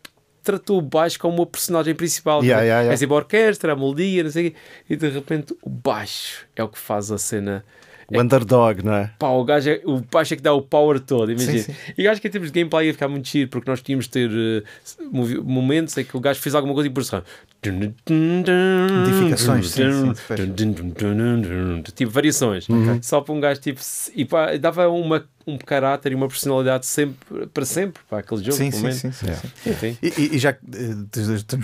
tratou 0.42 0.78
o 0.78 0.82
baixo 0.82 1.18
como 1.18 1.36
uma 1.36 1.46
personagem 1.46 1.94
principal. 1.94 2.42
Yeah, 2.42 2.62
yeah, 2.62 2.80
yeah. 2.82 2.92
É 2.94 2.96
sempre 2.96 3.14
a 3.14 3.18
orquestra, 3.18 3.72
a 3.72 3.76
melodia, 3.76 4.24
não 4.24 4.30
sei 4.30 4.48
o 4.48 4.50
quê, 4.50 4.56
e 4.90 4.96
de 4.96 5.08
repente 5.08 5.54
o 5.62 5.68
baixo 5.70 6.46
é 6.56 6.62
o 6.62 6.68
que 6.68 6.78
faz 6.78 7.10
a 7.10 7.18
cena. 7.18 7.64
O 8.12 8.20
underdog, 8.20 8.82
não 8.84 8.92
é? 8.94 9.12
Pá, 9.20 9.28
o, 9.28 9.44
gajo 9.44 9.70
é, 9.70 9.80
o 9.84 10.00
baixo 10.00 10.34
é 10.34 10.36
que 10.36 10.42
dá 10.42 10.52
o 10.52 10.60
power 10.60 10.98
todo, 10.98 11.30
imagina. 11.30 11.58
Sim, 11.58 11.72
sim. 11.72 11.92
E 11.96 12.08
acho 12.08 12.20
que 12.20 12.26
em 12.26 12.30
termos 12.32 12.50
de 12.50 12.58
gameplay 12.58 12.88
ia 12.88 12.92
ficar 12.92 13.06
muito 13.06 13.28
giro, 13.28 13.48
porque 13.48 13.70
nós 13.70 13.80
tínhamos 13.80 14.06
de 14.06 14.10
ter 14.10 14.64
movi- 15.12 15.38
momentos 15.40 15.96
em 15.96 16.04
que 16.04 16.16
o 16.16 16.20
gajo 16.20 16.40
fez 16.40 16.56
alguma 16.56 16.74
coisa 16.74 16.88
e 16.88 16.90
por 16.90 17.02
isso 17.02 17.22
Modificações, 18.08 19.70
sim, 19.70 19.92
sim, 19.92 20.14
fez. 20.14 20.40
tipo 21.94 22.10
variações 22.10 22.66
só 23.02 23.20
para 23.20 23.34
um 23.34 23.40
gajo 23.40 23.60
tipo 23.60 23.80
e 24.14 24.24
pá, 24.24 24.56
dava 24.56 24.88
uma, 24.88 25.24
um 25.46 25.58
caráter 25.58 26.12
e 26.12 26.14
uma 26.14 26.28
personalidade 26.28 26.86
sempre 26.86 27.46
para 27.52 27.64
sempre 27.64 28.02
para 28.08 28.18
aquele 28.20 28.40
jogo 28.42 28.56
Sim, 28.56 28.70
sim, 28.70 28.92
sim, 28.92 29.12
sim, 29.12 29.26
Yeah. 29.26 29.78
sim. 29.80 29.96
E, 30.02 30.36
e- 30.36 30.38
já 30.38 30.52
que 30.52 30.60
eh, 30.74 30.94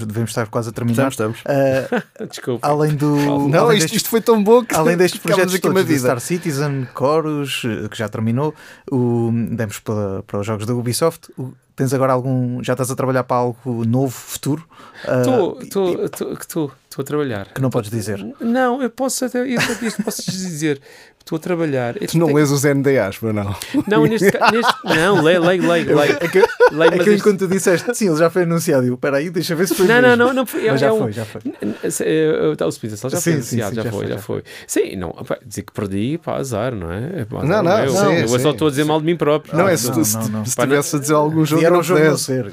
devemos 0.06 0.30
estar 0.30 0.46
quase 0.48 0.68
a 0.68 0.72
terminar. 0.72 1.08
Estamos, 1.10 1.38
estamos. 1.38 2.02
Ah, 2.18 2.24
desculpa 2.28 2.66
além 2.66 2.94
do. 2.94 3.16
Não, 3.48 3.64
além 3.64 3.78
isto, 3.78 3.84
destes- 3.84 3.92
isto 3.96 4.08
foi 4.10 4.20
tão 4.20 4.42
bom 4.42 4.64
que 4.64 4.74
Além 4.74 4.96
destes 4.96 5.20
projetos 5.22 5.54
aqui 5.54 5.66
uma 5.66 5.74
todos, 5.74 5.86
do 5.88 5.94
vida. 5.94 6.00
Star 6.06 6.20
Citizen, 6.20 6.86
Chorus, 6.96 7.62
eh, 7.64 7.88
que 7.88 7.96
já 7.96 8.08
terminou, 8.08 8.54
o, 8.90 9.30
demos 9.50 9.78
para, 9.78 10.22
para 10.24 10.40
os 10.40 10.46
jogos 10.46 10.66
da 10.66 10.74
Ubisoft. 10.74 11.32
O- 11.38 11.52
tens 11.76 11.92
agora 11.92 12.12
algum. 12.14 12.62
Já 12.64 12.72
estás 12.72 12.90
a 12.90 12.96
trabalhar 12.96 13.22
para 13.24 13.36
algo 13.36 13.84
novo, 13.84 14.10
futuro? 14.10 14.66
Ah, 15.06 15.22
estou 15.62 16.72
a 16.98 17.04
trabalhar 17.04 17.52
que 17.52 17.60
não 17.60 17.68
podes 17.68 17.90
dizer. 17.90 18.18
não 18.40 18.82
eu 18.82 18.88
posso 18.88 19.26
até 19.26 19.40
eu 19.40 19.60
isto 19.82 20.02
posso 20.02 20.22
dizer 20.30 20.80
estou 21.26 21.36
a 21.36 21.40
trabalhar 21.40 21.94
Tu 21.94 22.16
não 22.18 22.32
lês 22.32 22.52
os 22.52 22.62
NDAs, 22.62 23.18
para 23.18 23.32
não. 23.32 23.52
não 23.88 24.04
neste, 24.06 24.30
ca- 24.30 24.48
neste 24.52 24.72
não 24.84 25.22
leio 25.22 25.42
leio 25.42 25.68
leio 25.68 25.96
leio 25.96 26.16
É 26.20 26.28
que, 26.28 26.38
leio 26.38 26.92
é 26.92 26.96
mas 26.96 27.04
que 27.04 27.10
isto- 27.10 27.12
enquanto 27.28 27.38
tu 27.40 27.48
disseste, 27.48 27.94
sim, 27.96 28.08
ele 28.08 28.16
já 28.16 28.30
foi 28.30 28.44
anunciado. 28.44 28.86
Eu, 28.86 28.94
espera 28.94 29.16
aí, 29.16 29.28
deixa 29.28 29.56
ver 29.56 29.66
se 29.66 29.74
foi. 29.74 29.86
não, 29.88 30.00
não, 30.00 30.16
não, 30.16 30.32
não 30.32 30.46
foi. 30.46 30.66
Mas 30.70 30.74
é 30.82 30.86
já 30.86 30.92
um- 30.92 30.98
foi, 30.98 31.12
já 31.12 31.24
foi. 31.24 31.40
O 31.42 32.68
Splinter 32.68 32.96
Cell 32.98 33.10
já 33.10 33.16
Sim, 33.16 33.32
foi 33.32 33.42
sim, 33.42 33.60
anunciado, 33.60 33.74
sim, 33.74 33.82
já, 33.82 33.90
foi, 33.90 34.06
já 34.06 34.18
foi. 34.18 34.42
Sim, 34.68 34.96
não, 34.96 35.10
pá, 35.10 35.36
dizer 35.44 35.62
que 35.62 35.72
perdi, 35.72 36.18
pá, 36.18 36.36
azar, 36.36 36.74
não 36.74 36.92
é? 36.92 37.22
É 37.22 37.24
pá, 37.24 37.42
Não, 37.42 37.56
azar, 37.58 37.64
não, 37.64 38.12
eu, 38.12 38.20
eu 38.20 38.28
sim. 38.28 38.38
só 38.38 38.50
estou 38.52 38.68
a 38.68 38.70
dizer 38.70 38.84
mal 38.84 39.00
de 39.00 39.06
mim 39.06 39.16
próprio. 39.16 39.56
Não, 39.56 39.68
é 39.68 39.76
se 39.76 39.88
não, 39.90 40.04
se, 40.04 40.14
não, 40.16 40.28
não. 40.28 40.44
se 40.44 40.56
não- 40.56 40.64
tivesse 40.64 40.94
a 40.96 40.98
dizer 41.00 41.14
algum 41.14 41.44
jogo, 41.44 41.62
não 41.62 41.80
o 41.80 41.82
jogo 41.82 42.04
não 42.04 42.16
ser. 42.16 42.52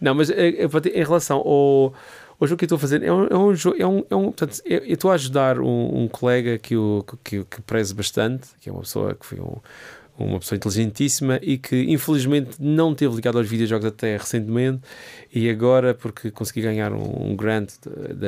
Não, 0.00 0.14
mas 0.14 0.30
eh, 0.30 0.34
eh, 0.64 0.68
em 0.94 1.04
relação 1.04 1.36
ao, 1.38 1.92
ao 2.40 2.46
jogo 2.46 2.58
que 2.58 2.64
eu 2.64 2.66
estou 2.66 2.76
a 2.76 2.80
fazer, 2.80 3.02
é 3.02 3.12
um, 3.12 3.26
é 3.26 3.36
um 3.36 3.52
é 3.52 3.86
um, 3.86 4.04
é 4.10 4.16
um 4.16 4.24
portanto, 4.24 4.60
eu 4.64 4.84
estou 4.86 5.10
a 5.10 5.14
ajudar 5.14 5.60
um, 5.60 6.04
um 6.04 6.08
colega 6.08 6.58
que 6.58 6.74
eu 6.74 7.04
que, 7.22 7.44
que 7.44 7.62
prezo 7.62 7.94
bastante, 7.94 8.48
que 8.60 8.68
é 8.68 8.72
uma 8.72 8.82
pessoa 8.82 9.14
que 9.14 9.24
foi 9.24 9.40
um, 9.40 9.56
uma 10.18 10.38
pessoa 10.38 10.56
inteligentíssima 10.56 11.38
e 11.42 11.58
que 11.58 11.84
infelizmente 11.90 12.56
não 12.60 12.94
teve 12.94 13.14
ligado 13.14 13.38
aos 13.38 13.48
videojogos 13.48 13.86
até 13.86 14.16
recentemente 14.16 14.80
e 15.32 15.50
agora 15.50 15.94
porque 15.94 16.30
consegui 16.30 16.62
ganhar 16.62 16.92
um, 16.92 17.34
grant 17.34 17.72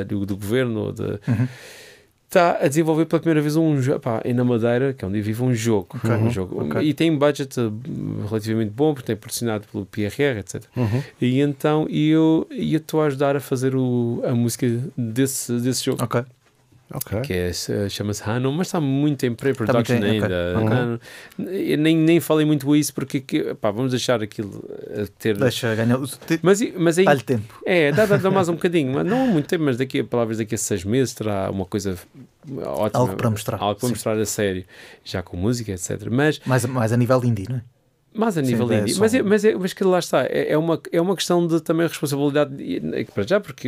do, 0.07 0.25
do 0.25 0.35
governo 0.35 0.91
de, 0.91 1.03
Uhum. 1.27 1.47
Está 2.27 2.57
a 2.61 2.67
desenvolver 2.67 3.05
pela 3.05 3.21
primeira 3.21 3.41
vez 3.41 3.55
um 3.55 3.81
jogo 3.81 4.01
na 4.35 4.43
Madeira, 4.43 4.93
que 4.93 5.03
é 5.03 5.07
onde 5.07 5.17
eu 5.17 5.23
vivo, 5.23 5.45
um 5.45 5.53
jogo, 5.53 5.87
Ok. 5.95 6.11
um 6.11 6.29
jogo. 6.29 6.63
Ok. 6.65 6.81
e 6.81 6.93
tem 6.93 7.09
um 7.09 7.17
budget 7.17 7.57
eh, 7.59 7.63
relativamente 8.27 8.71
bom 8.71 8.93
porque 8.93 9.07
tem 9.07 9.15
patrocinado 9.15 9.65
pelo 9.71 9.85
PRR, 9.85 10.39
etc. 10.39 10.63
Uhum. 10.75 11.01
E 11.21 11.39
então 11.39 11.87
eu 11.89 12.45
estou 12.51 13.01
a 13.01 13.05
ajudar 13.05 13.35
a 13.37 13.39
fazer 13.39 13.75
o, 13.75 14.21
a 14.25 14.33
música 14.35 14.67
desse, 14.97 15.53
desse 15.59 15.85
jogo, 15.85 16.03
Ok. 16.03 16.21
Ok. 16.93 17.19
que 17.21 17.33
é, 17.33 17.51
se- 17.51 17.89
chama-se 17.89 18.23
Hanon, 18.23 18.51
mas 18.53 18.67
está 18.67 18.79
muito 18.79 19.25
em 19.25 19.33
pre-production 19.35 19.95
em- 19.95 19.97
ok, 19.97 20.09
ainda. 20.21 20.53
ok. 20.57 20.77
Hanon. 20.77 20.97
Eu 21.37 21.77
nem, 21.77 21.97
nem 21.97 22.19
falei 22.21 22.45
muito 22.45 22.73
isso 22.75 22.93
porque 22.93 23.19
que- 23.19 23.53
pá, 23.55 23.71
vamos 23.71 23.91
deixar 23.91 24.23
aquilo 24.23 24.63
a 24.93 25.05
ter. 25.19 25.35
Deixa 25.37 25.75
ganhar. 25.75 25.99
te- 26.25 26.39
Mas, 26.41 26.61
mas 26.77 26.97
aí, 26.97 27.05
Dá-lhe 27.05 27.21
tempo. 27.21 27.59
é, 27.65 27.91
dá, 27.91 28.05
dá, 28.05 28.17
dá 28.17 28.31
mais 28.31 28.47
um 28.47 28.53
bocadinho, 28.53 28.93
mas 28.93 29.05
não 29.05 29.27
muito 29.27 29.47
tempo, 29.47 29.65
mas 29.65 29.75
daqui 29.77 29.99
a 29.99 30.03
palavras 30.05 30.37
daqui 30.37 30.55
a 30.55 30.57
seis 30.57 30.83
meses 30.85 31.13
terá 31.13 31.51
uma 31.51 31.65
coisa 31.65 31.97
ótima. 32.65 32.89
Algo 33.01 33.15
para 33.17 33.29
mostrar. 33.29 33.57
Algo 33.61 33.79
para 33.79 33.87
Sim. 33.89 33.93
mostrar 33.93 34.17
a 34.17 34.25
sério, 34.25 34.63
já 35.03 35.21
com 35.21 35.35
música, 35.35 35.71
etc. 35.73 36.07
Mas 36.09 36.39
Mais, 36.45 36.63
mais 36.65 36.93
a 36.93 36.97
nível 36.97 37.21
indie, 37.25 37.45
não 37.49 37.57
é? 37.57 37.61
mais 38.13 38.35
a 38.37 38.43
Sim, 38.43 38.51
nível 38.51 38.71
é 38.71 38.79
indie. 38.79 38.93
só 38.93 39.01
Mas, 39.01 39.13
é, 39.13 39.21
mas, 39.21 39.45
é, 39.45 39.53
mas 39.55 39.73
que 39.73 39.83
lá 39.83 39.99
está, 39.99 40.23
é, 40.23 40.51
é 40.53 40.57
uma, 40.57 40.81
é 40.91 40.99
uma 41.01 41.15
questão 41.15 41.45
de 41.45 41.61
também 41.61 41.85
responsabilidade, 41.85 42.55
é 42.95 43.03
para 43.03 43.23
já, 43.27 43.39
porque 43.39 43.67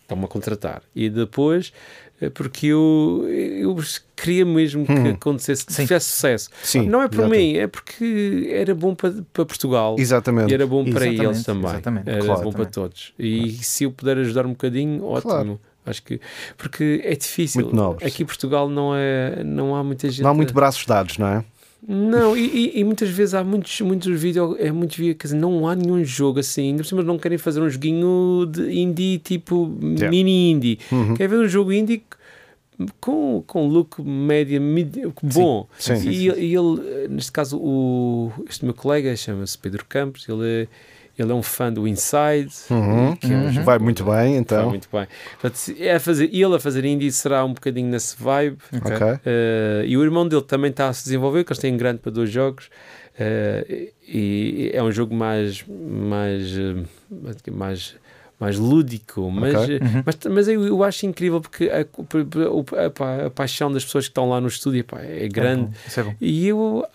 estão-me 0.00 0.24
a 0.24 0.28
contratar, 0.28 0.82
e 0.94 1.10
depois 1.10 1.72
é 2.05 2.05
porque 2.34 2.66
eu, 2.68 3.26
eu 3.28 3.76
queria 4.16 4.44
mesmo 4.46 4.86
que 4.86 4.92
Hum. 4.92 5.10
acontecesse, 5.10 5.66
que 5.66 5.72
Sim. 5.72 5.82
tivesse 5.82 6.06
sucesso. 6.10 6.48
Sim, 6.62 6.88
Não 6.88 7.02
é 7.02 7.08
por 7.08 7.16
exatamente. 7.20 7.42
mim, 7.52 7.56
é 7.58 7.66
porque 7.66 8.48
era 8.52 8.74
bom 8.74 8.94
para, 8.94 9.12
para 9.32 9.44
Portugal. 9.44 9.96
Exatamente. 9.98 10.50
E 10.50 10.54
era 10.54 10.66
bom 10.66 10.82
para 10.84 11.06
Exatamente, 11.06 11.24
eles 11.24 11.44
também. 11.44 11.70
exatamente. 11.70 12.08
Era 12.10 12.24
Claro, 12.24 12.42
bom 12.42 12.50
também. 12.50 12.64
para 12.66 12.72
todos. 12.72 13.12
E 13.18 13.50
se 13.62 13.84
eu 13.84 13.92
puder 13.92 14.16
ajudar 14.18 14.46
um 14.46 14.50
bocadinho, 14.50 15.04
ótimo. 15.04 15.30
Claro. 15.30 15.60
Acho 15.84 16.02
que 16.02 16.20
porque 16.58 17.00
é 17.04 17.14
difícil. 17.14 17.70
Aqui 18.04 18.24
em 18.24 18.26
Portugal 18.26 18.68
não 18.68 18.92
é, 18.96 19.44
não 19.44 19.76
há 19.76 19.84
muita 19.84 20.08
gente. 20.08 20.22
Não 20.22 20.30
há 20.30 20.34
muito 20.34 20.52
braços 20.52 20.84
dados, 20.84 21.16
não 21.18 21.28
é? 21.28 21.44
Não, 21.88 22.36
e, 22.36 22.40
e- 22.46 22.80
e 22.80 22.84
muitas 22.84 23.08
vezes 23.10 23.32
há 23.34 23.44
muitos, 23.44 23.80
muitos 23.80 24.20
vídeos, 24.20 24.56
é 24.58 24.72
muito 24.72 24.96
vídeo, 24.96 25.14
quer 25.14 25.28
dizer, 25.28 25.38
não 25.38 25.68
há 25.68 25.74
nenhum 25.76 26.02
jogo 26.04 26.40
assim, 26.40 26.70
ainda 26.70 26.82
por 26.82 26.88
cima 26.88 27.02
não 27.02 27.16
querem 27.16 27.38
fazer 27.38 27.60
um 27.60 27.70
joguinho 27.70 28.44
de 28.50 28.72
indie 28.76 29.18
tipo 29.18 29.72
Yeah. 29.80 30.10
mini 30.10 30.50
indie. 30.50 30.78
Uhum. 30.90 31.14
Quer 31.14 31.28
ver 31.28 31.36
um 31.38 31.46
jogo 31.48 31.72
indie 31.72 32.02
com, 33.00 33.42
com 33.46 33.68
look 33.68 34.02
média, 34.02 34.60
bom. 35.22 35.68
Sim. 35.78 35.96
Sim, 35.96 36.10
e, 36.10 36.24
e 36.28 36.54
ele, 36.56 37.08
neste 37.08 37.30
caso, 37.32 37.56
o, 37.58 38.32
este 38.48 38.64
meu 38.64 38.74
colega 38.74 39.14
chama-se 39.16 39.56
Pedro 39.56 39.84
Campos, 39.88 40.28
ele 40.28 40.44
é, 40.44 40.68
ele 41.22 41.32
é 41.32 41.34
um 41.34 41.42
fã 41.42 41.72
do 41.72 41.86
Inside, 41.88 42.50
Uhum. 42.70 43.16
que 43.16 43.26
é 43.32 43.36
um 43.36 43.44
Uhum. 43.46 43.62
Vai 43.64 43.78
muito 43.78 44.04
bem, 44.04 44.12
Vai 44.14 44.28
então. 44.36 44.68
muito 44.68 44.88
bem. 44.92 45.06
Portanto, 45.40 45.76
é 45.78 45.94
a 45.94 46.00
fazer, 46.00 46.24
ele 46.32 46.54
a 46.54 46.58
fazer 46.60 46.84
indie 46.84 47.10
será 47.12 47.44
um 47.44 47.52
bocadinho 47.54 47.88
nesse 47.88 48.16
vibe. 48.22 48.58
Ok. 48.84 48.96
Eh, 49.24 49.84
e 49.86 49.96
o 49.96 50.02
irmão 50.04 50.26
dele 50.28 50.42
também 50.42 50.70
está 50.70 50.88
a 50.88 50.92
se 50.92 51.04
desenvolver, 51.04 51.44
que 51.44 51.52
eles 51.52 51.60
têm 51.60 51.76
grande 51.76 51.98
para 52.00 52.12
dois 52.12 52.30
jogos. 52.30 52.68
Eh, 53.18 53.92
e 54.06 54.70
é 54.74 54.82
um 54.82 54.92
jogo 54.92 55.14
mais 55.14 55.64
mais 55.66 56.42
eh, 56.58 57.50
mais 57.50 57.96
mais 58.38 58.58
lúdico, 58.58 59.30
mas, 59.30 59.54
Ok. 59.54 59.76
eh, 59.76 59.82
Uhum. 59.82 60.02
mas, 60.04 60.18
mas 60.30 60.48
eu, 60.48 60.62
eu 60.66 60.84
acho 60.84 61.06
incrível 61.06 61.40
porque 61.40 61.70
a, 61.70 61.78
a- 61.80 63.04
a- 63.22 63.26
a 63.26 63.30
paixão 63.30 63.72
das 63.72 63.82
pessoas 63.82 64.04
que 64.04 64.10
estão 64.10 64.28
lá 64.28 64.38
no 64.42 64.46
estúdio 64.48 64.84
pá, 64.84 65.00
é 65.00 65.26
grande. 65.26 65.62
É 65.62 65.66
bom, 65.66 65.72
Isso 65.86 66.00
é 66.00 66.02
bom. 66.02 66.14
E 66.20 66.46
eu, 66.48 66.86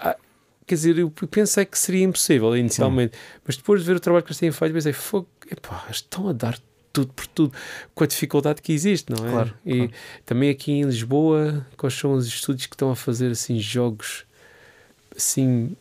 quer 0.66 0.76
dizer, 0.76 0.98
eu 0.98 1.10
pensei 1.10 1.66
que 1.66 1.78
seria 1.78 2.04
impossível 2.04 2.56
inicialmente, 2.56 3.18
mas 3.46 3.58
depois 3.58 3.82
de 3.82 3.88
ver 3.88 3.96
o 3.96 4.00
trabalho 4.00 4.24
que 4.24 4.30
eles 4.30 4.40
têm 4.40 4.52
feito, 4.52 4.74
pensei, 4.74 4.94
fogo, 4.94 5.28
epá, 5.50 5.86
estão 5.90 6.30
a 6.30 6.34
dar 6.34 6.58
tudo 6.94 7.14
por 7.14 7.26
tudo, 7.28 7.54
com 7.96 8.04
a 8.04 8.08
dificuldade 8.08 8.62
que 8.62 8.74
existe, 8.74 9.12
não 9.12 9.26
é? 9.26 9.30
Claro, 9.32 9.54
e 9.66 9.78
claro. 9.78 9.94
também 10.26 10.50
aqui 10.50 10.72
em 10.74 10.84
Lisboa, 10.84 11.66
quais 11.78 11.94
são 11.94 12.14
os 12.14 12.28
estúdios 12.28 12.66
que 12.68 12.76
estão 12.76 12.92
a 12.92 12.96
fazer 12.96 13.32
assim 13.32 13.60
jogos 13.60 14.26
assim. 15.16 15.76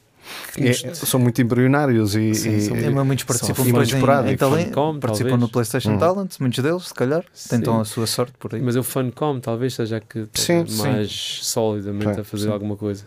É, 0.59 0.69
nos- 0.87 0.99
são 0.99 1.19
muito 1.19 1.41
embrionários 1.41 2.15
e, 2.15 2.35
Sim, 2.35 2.57
e- 2.57 2.61
são 2.61 2.77
É, 2.77 2.91
mas 2.91 3.07
muitos 3.07 3.25
participam 3.25 3.63
e 3.63 3.67
depois 3.67 3.93
muito 3.93 4.29
em, 4.29 4.33
em 4.33 4.37
Funcom, 4.37 5.01
participam 5.01 5.31
talvez. 5.31 5.41
no 5.41 5.49
PlayStation 5.49 5.93
Hum. 5.95 5.99
Talent, 5.99 6.39
muitos 6.39 6.63
deles, 6.63 6.89
se 6.89 6.95
calhar, 6.95 7.25
tentam 7.49 7.77
Sim. 7.77 7.81
a 7.81 7.85
sua 7.85 8.07
sorte 8.07 8.35
por 8.39 8.55
aí. 8.55 8.61
Mas 8.61 8.77
o 8.77 8.83
Funcom 8.83 9.41
talvez 9.41 9.75
seja 9.75 9.99
que 10.01 10.29
Sim, 10.35 10.67
mais 10.77 11.11
solidamente 11.43 12.15
Sim, 12.15 12.21
a 12.21 12.25
fazer 12.25 12.45
sim. 12.47 12.53
alguma 12.53 12.77
coisa. 12.77 13.05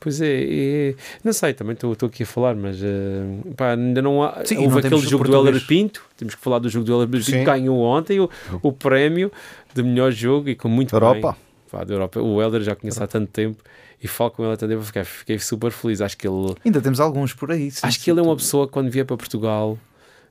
Pois 0.00 0.18
é, 0.20 0.42
é- 0.90 0.94
não 1.22 1.32
sei, 1.32 1.52
também 1.52 1.74
estou 1.74 1.94
aqui 2.02 2.22
a 2.22 2.26
falar, 2.26 2.56
mas 2.56 2.82
eh, 2.82 3.22
pá, 3.56 3.72
ainda 3.74 4.00
não 4.00 4.22
há. 4.22 4.42
Sim, 4.46 4.56
houve 4.56 4.70
não 4.70 4.78
aquele 4.78 5.00
jogo 5.02 5.24
do. 5.24 5.46
Heller 5.46 5.66
Pinto, 5.66 6.02
temos 6.16 6.34
que 6.34 6.40
falar 6.40 6.58
do 6.58 6.68
jogo 6.70 6.86
do 6.86 6.92
Heller 6.94 7.08
Pinto, 7.08 7.24
que 7.26 7.44
ganhou 7.44 7.78
ontem 7.80 8.18
o, 8.18 8.30
o 8.62 8.72
prémio 8.72 9.30
de 9.74 9.82
melhor 9.82 10.10
jogo 10.10 10.48
e 10.48 10.54
com 10.56 10.68
muito 10.68 10.94
Europa. 10.94 11.32
bem. 11.32 11.40
Pá, 11.70 11.84
da 11.84 11.94
Europa. 11.94 12.20
O 12.20 12.42
Helder 12.42 12.62
já 12.62 12.74
conheço 12.74 13.00
há 13.04 13.06
tanto 13.06 13.30
tempo 13.30 13.62
e 14.02 14.08
falo 14.08 14.30
com 14.32 14.44
ele 14.44 14.56
tempo, 14.56 14.82
fiquei, 14.82 15.04
fiquei 15.04 15.38
super 15.38 15.70
feliz. 15.70 16.00
Acho 16.00 16.16
que 16.16 16.26
ele, 16.26 16.54
Ainda 16.64 16.80
temos 16.80 16.98
alguns 16.98 17.32
por 17.34 17.52
aí. 17.52 17.70
sim, 17.70 17.86
acho 17.86 18.00
que 18.02 18.10
ele 18.10 18.18
é 18.18 18.22
uma 18.22 18.34
pessoa 18.34 18.66
que 18.66 18.72
quando 18.72 18.90
vier 18.90 19.04
para 19.04 19.16
Portugal, 19.16 19.78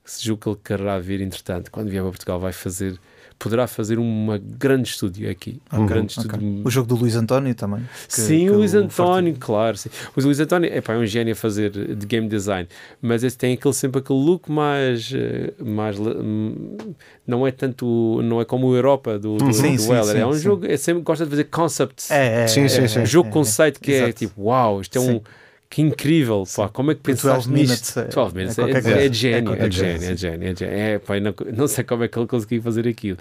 se 0.04 0.26
julgo 0.26 0.42
que 0.42 0.50
ele 0.50 0.58
quererá 0.64 1.00
vir, 1.00 1.22
entretanto, 1.22 1.70
quando 1.72 1.90
vier 1.90 2.02
para 2.02 2.12
Portugal, 2.12 2.40
vai 2.40 2.52
fazer, 2.52 3.00
poderá 3.40 3.66
fazer 3.68 3.98
uma 3.98 4.38
grande 4.38 4.90
estúdio 4.90 5.32
aqui. 5.32 5.62
Um 5.72 5.78
Ok, 5.84 5.88
grande 5.88 6.12
estúdio. 6.12 6.62
O 6.66 6.70
jogo 6.70 6.88
do 6.90 6.96
Luís 6.96 7.16
António 7.16 7.56
também. 7.56 7.80
que- 8.08 8.14
Sim, 8.22 8.46
que 8.46 8.50
o 8.52 8.58
Luís 8.58 8.74
António, 8.76 9.32
Forte- 9.34 9.40
claro. 9.46 9.78
Sim. 9.78 9.90
O 10.16 10.22
Luís 10.22 10.40
António 10.42 10.70
epá, 10.72 10.94
é 10.94 10.98
um 10.98 11.06
gênio 11.06 11.32
a 11.32 11.36
fazer 11.36 11.72
de 11.72 12.06
game 12.06 12.28
design, 12.28 12.68
mas 13.02 13.24
esse 13.24 13.38
tem 13.38 13.54
aquele, 13.54 13.74
sempre 13.74 14.00
aquele 14.02 14.20
look 14.20 14.52
mais. 14.52 15.10
eh, 15.16 15.54
mais 15.64 15.98
hum, 15.98 16.78
não 17.26 17.48
é 17.48 17.52
tanto. 17.52 18.20
Não 18.24 18.42
é 18.42 18.46
como 18.46 18.68
o 18.68 18.76
Europa 18.76 19.18
do, 19.18 19.38
do, 19.38 19.54
Sim, 19.54 19.76
do 19.76 19.82
sim, 19.82 19.90
Weller. 19.90 20.16
sim, 20.16 20.20
é 20.20 20.28
um 20.28 20.34
sim. 20.34 20.40
jogo. 20.42 20.66
É 20.66 20.76
sempre 20.76 21.02
gosta 21.04 21.24
de 21.24 21.30
fazer 21.32 21.46
concepts. 21.46 22.12
É, 22.12 22.44
é, 22.44 22.48
Sim, 22.48 22.64
é, 22.64 22.68
sim, 22.68 22.82
é, 22.82 22.88
sim. 22.88 23.00
é, 23.00 23.06
jogo 23.06 23.30
é, 23.30 23.32
conceito 23.32 23.80
que 23.80 23.94
é 23.94 24.12
tipo, 24.12 24.44
uau, 24.44 24.82
isto 24.82 24.98
é 24.98 25.02
um. 25.02 25.22
Que 25.70 25.84
incrível, 25.84 26.46
pá, 26.56 26.68
como 26.68 26.90
é 26.90 26.96
que 26.96 27.02
O 27.02 27.04
12 27.04 27.22
pensaste 27.22 27.50
minutes 27.50 27.70
nisto? 27.96 28.00
é- 28.00 28.04
12 28.06 28.36
minutes, 28.36 28.58
é 28.58 28.62
é, 28.64 28.66
é, 29.04 29.06
é 29.06 29.14
gênio, 29.14 29.54
É 29.54 29.70
gênio, 29.70 30.10
é 30.10 30.18
gênio, 30.18 30.48
é 30.48 30.56
gênio. 30.56 30.74
É, 30.76 30.98
pá, 30.98 31.20
não, 31.20 31.34
não 31.56 31.68
sei 31.68 31.84
como 31.84 32.04
é 32.04 32.08
que 32.08 32.18
ele 32.18 32.26
conseguiu 32.26 32.60
fazer 32.64 32.88
aquilo. 32.88 33.20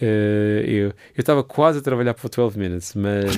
Eh, 0.00 0.64
eu 0.66 0.92
estava 1.16 1.42
quase 1.42 1.78
a 1.78 1.82
trabalhar 1.82 2.12
para 2.12 2.26
o 2.26 2.28
12 2.28 2.58
Minutes, 2.58 2.92
mas, 2.94 3.34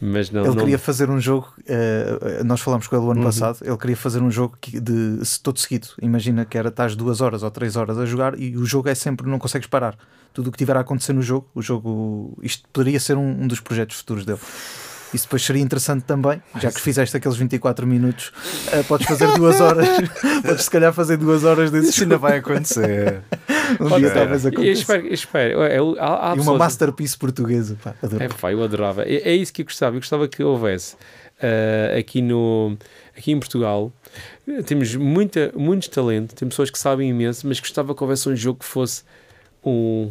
mas 0.00 0.30
não. 0.30 0.46
Ele 0.46 0.48
não- 0.54 0.56
queria 0.62 0.78
fazer 0.78 1.10
um 1.10 1.20
jogo, 1.20 1.52
eh, 1.68 2.42
nós 2.42 2.62
falámos 2.62 2.86
com 2.86 2.96
ele 2.96 3.04
o 3.04 3.10
ano 3.10 3.20
Uhum. 3.20 3.26
passado, 3.26 3.58
ele 3.62 3.76
queria 3.76 3.96
fazer 3.98 4.22
um 4.22 4.30
jogo 4.30 4.56
de 4.66 5.22
se- 5.22 5.42
todo 5.42 5.58
seguido. 5.58 5.88
Imagina 6.00 6.46
que 6.46 6.56
era 6.56 6.70
estás 6.70 6.96
duas 6.96 7.20
horas 7.20 7.42
ou 7.42 7.50
três 7.50 7.76
horas 7.76 7.98
a 7.98 8.06
jogar 8.06 8.38
e 8.40 8.56
o 8.56 8.64
jogo 8.64 8.88
é 8.88 8.94
sempre, 8.94 9.28
não 9.28 9.38
consegues 9.38 9.68
parar. 9.68 9.94
Tudo 10.32 10.48
o 10.48 10.50
que 10.50 10.56
tiver 10.56 10.74
a 10.76 10.80
acontecer 10.80 11.12
no 11.12 11.20
jogo, 11.22 11.48
o 11.54 11.60
jogo, 11.60 12.36
isto 12.42 12.66
poderia 12.72 12.98
ser 12.98 13.18
um, 13.18 13.42
um 13.42 13.46
dos 13.46 13.60
projetos 13.60 13.98
futuros 13.98 14.24
dele. 14.24 14.40
Isso 15.14 15.24
depois 15.24 15.42
seria 15.42 15.62
interessante 15.62 16.02
também, 16.02 16.42
já 16.60 16.70
que 16.70 16.80
fizeste 16.80 17.16
aqueles 17.16 17.36
24 17.36 17.86
minutos, 17.86 18.32
eh, 18.72 18.82
podes 18.82 19.06
fazer 19.06 19.32
duas 19.34 19.60
horas, 19.60 19.88
podes 20.44 20.64
se 20.64 20.70
calhar 20.70 20.92
fazer 20.92 21.16
duas 21.16 21.44
horas 21.44 21.70
desse 21.70 21.90
Isso 21.90 22.02
ainda 22.02 22.18
vai 22.18 22.38
acontecer. 22.38 23.22
Um 23.80 23.88
Pode 23.88 24.02
dia 24.02 24.08
ser. 24.12 24.14
talvez 24.14 24.44
Eu 24.44 24.50
aconteça. 24.50 24.80
espero, 24.80 25.06
eu 25.06 25.14
espero. 25.14 25.62
É, 25.62 25.76
é, 25.76 25.78
há, 25.98 26.32
há 26.32 26.36
E 26.36 26.40
uma 26.40 26.58
masterpiece 26.58 27.16
portuguesa. 27.16 27.78
Pá, 27.82 27.94
adoro. 28.02 28.22
É, 28.22 28.28
pá, 28.28 28.52
eu 28.52 28.62
adorava. 28.62 29.04
É, 29.04 29.30
é 29.30 29.34
isso 29.34 29.54
que 29.54 29.62
eu 29.62 29.64
gostava. 29.64 29.96
Eu 29.96 30.00
gostava 30.00 30.28
que 30.28 30.44
houvesse 30.44 30.96
ah, 31.40 31.98
aqui, 31.98 32.22
no, 32.22 32.76
aqui 33.16 33.32
em 33.32 33.38
Portugal. 33.38 33.92
Temos 34.66 34.94
muita, 34.94 35.50
muito 35.56 35.90
talento, 35.90 36.34
temos 36.34 36.52
pessoas 36.52 36.70
que 36.70 36.78
sabem 36.78 37.08
imenso, 37.08 37.46
mas 37.46 37.58
gostava 37.58 37.94
que 37.94 38.02
houvesse 38.02 38.28
um 38.28 38.36
jogo 38.36 38.60
que 38.60 38.66
fosse 38.66 39.02
um, 39.64 40.10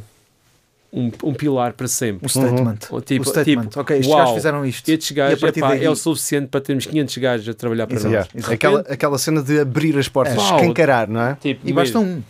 um, 0.94 1.12
um 1.24 1.34
pilar 1.34 1.74
para 1.74 1.88
sempre. 1.88 2.26
Um 2.26 2.30
statement. 2.30 2.78
Ou 2.92 3.02
tipo- 3.02 3.22
um 3.28 3.32
statement. 3.32 3.68
tipo, 3.70 3.80
ok, 3.82 3.96
estes 3.98 4.10
uau, 4.12 4.20
gajos 4.20 4.36
fizeram 4.36 4.66
isto. 4.66 4.88
Estes 4.90 5.10
E 5.10 5.14
a 5.14 5.16
gajos 5.30 5.44
epá, 5.44 5.70
daí- 5.70 5.84
é 5.86 5.90
o 5.90 5.96
suficiente 5.96 6.48
para 6.48 6.62
termos 6.62 6.86
500 6.86 7.18
gajos 7.18 7.50
a 7.50 7.54
trabalhar 7.56 7.88
para 7.88 7.96
Exato. 7.96 8.14
nós. 8.16 8.28
Exato. 8.36 8.54
Aquela, 8.54 8.80
aquela 8.82 9.18
cena 9.18 9.42
de 9.42 9.60
abrir 9.60 9.98
as 9.98 10.08
portas, 10.08 10.36
Uau. 10.38 10.60
escancarar, 10.60 11.10
não 11.10 11.22
é? 11.22 11.36
Tipo, 11.42 11.68
E 11.68 11.74
basta 11.74 12.00
mesmo, 12.00 12.18
um. 12.18 12.24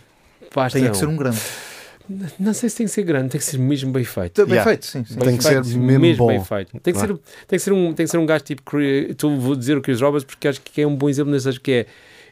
basta 0.54 0.78
Tem 0.80 0.90
que 0.90 0.96
ser 0.96 1.06
um 1.08 1.16
grande. 1.16 1.38
Não 2.38 2.52
sei 2.52 2.68
se 2.68 2.76
tem 2.76 2.86
que 2.86 2.92
ser 2.92 3.02
grande, 3.02 3.30
tem 3.30 3.38
que 3.38 3.44
ser 3.46 3.56
mesmo 3.58 3.90
bem 3.90 4.04
feito. 4.04 4.44
Bem 4.44 4.52
Yeah. 4.56 4.70
feito, 4.70 4.84
sim. 4.84 5.04
sim. 5.06 5.14
Tem 5.14 5.26
Bem 5.28 5.36
que 5.38 5.42
ser 5.42 5.62
feito, 5.64 5.78
mesmo 5.78 6.16
bom. 6.18 6.26
bem 6.28 6.44
feito. 6.44 6.78
Tem 6.80 6.92
que, 6.92 7.00
é? 7.00 7.06
ser, 7.06 7.08
tem, 7.48 7.58
que 7.58 7.58
ser 7.60 7.72
um, 7.72 7.92
tem 7.94 8.04
que 8.06 8.10
ser 8.10 8.18
um 8.18 8.26
gajo 8.26 8.44
tipo. 8.44 8.62
Estou 8.80 9.38
vou 9.40 9.56
dizer 9.56 9.76
o 9.78 9.80
Chris 9.80 10.02
Roberts 10.02 10.24
porque 10.24 10.46
acho 10.48 10.60
que 10.60 10.82
é 10.82 10.86
um 10.86 10.94
bom 10.94 11.08
exemplo 11.08 11.32
nesse 11.32 11.48
acho 11.48 11.60
que 11.60 11.72
é. 11.72 11.86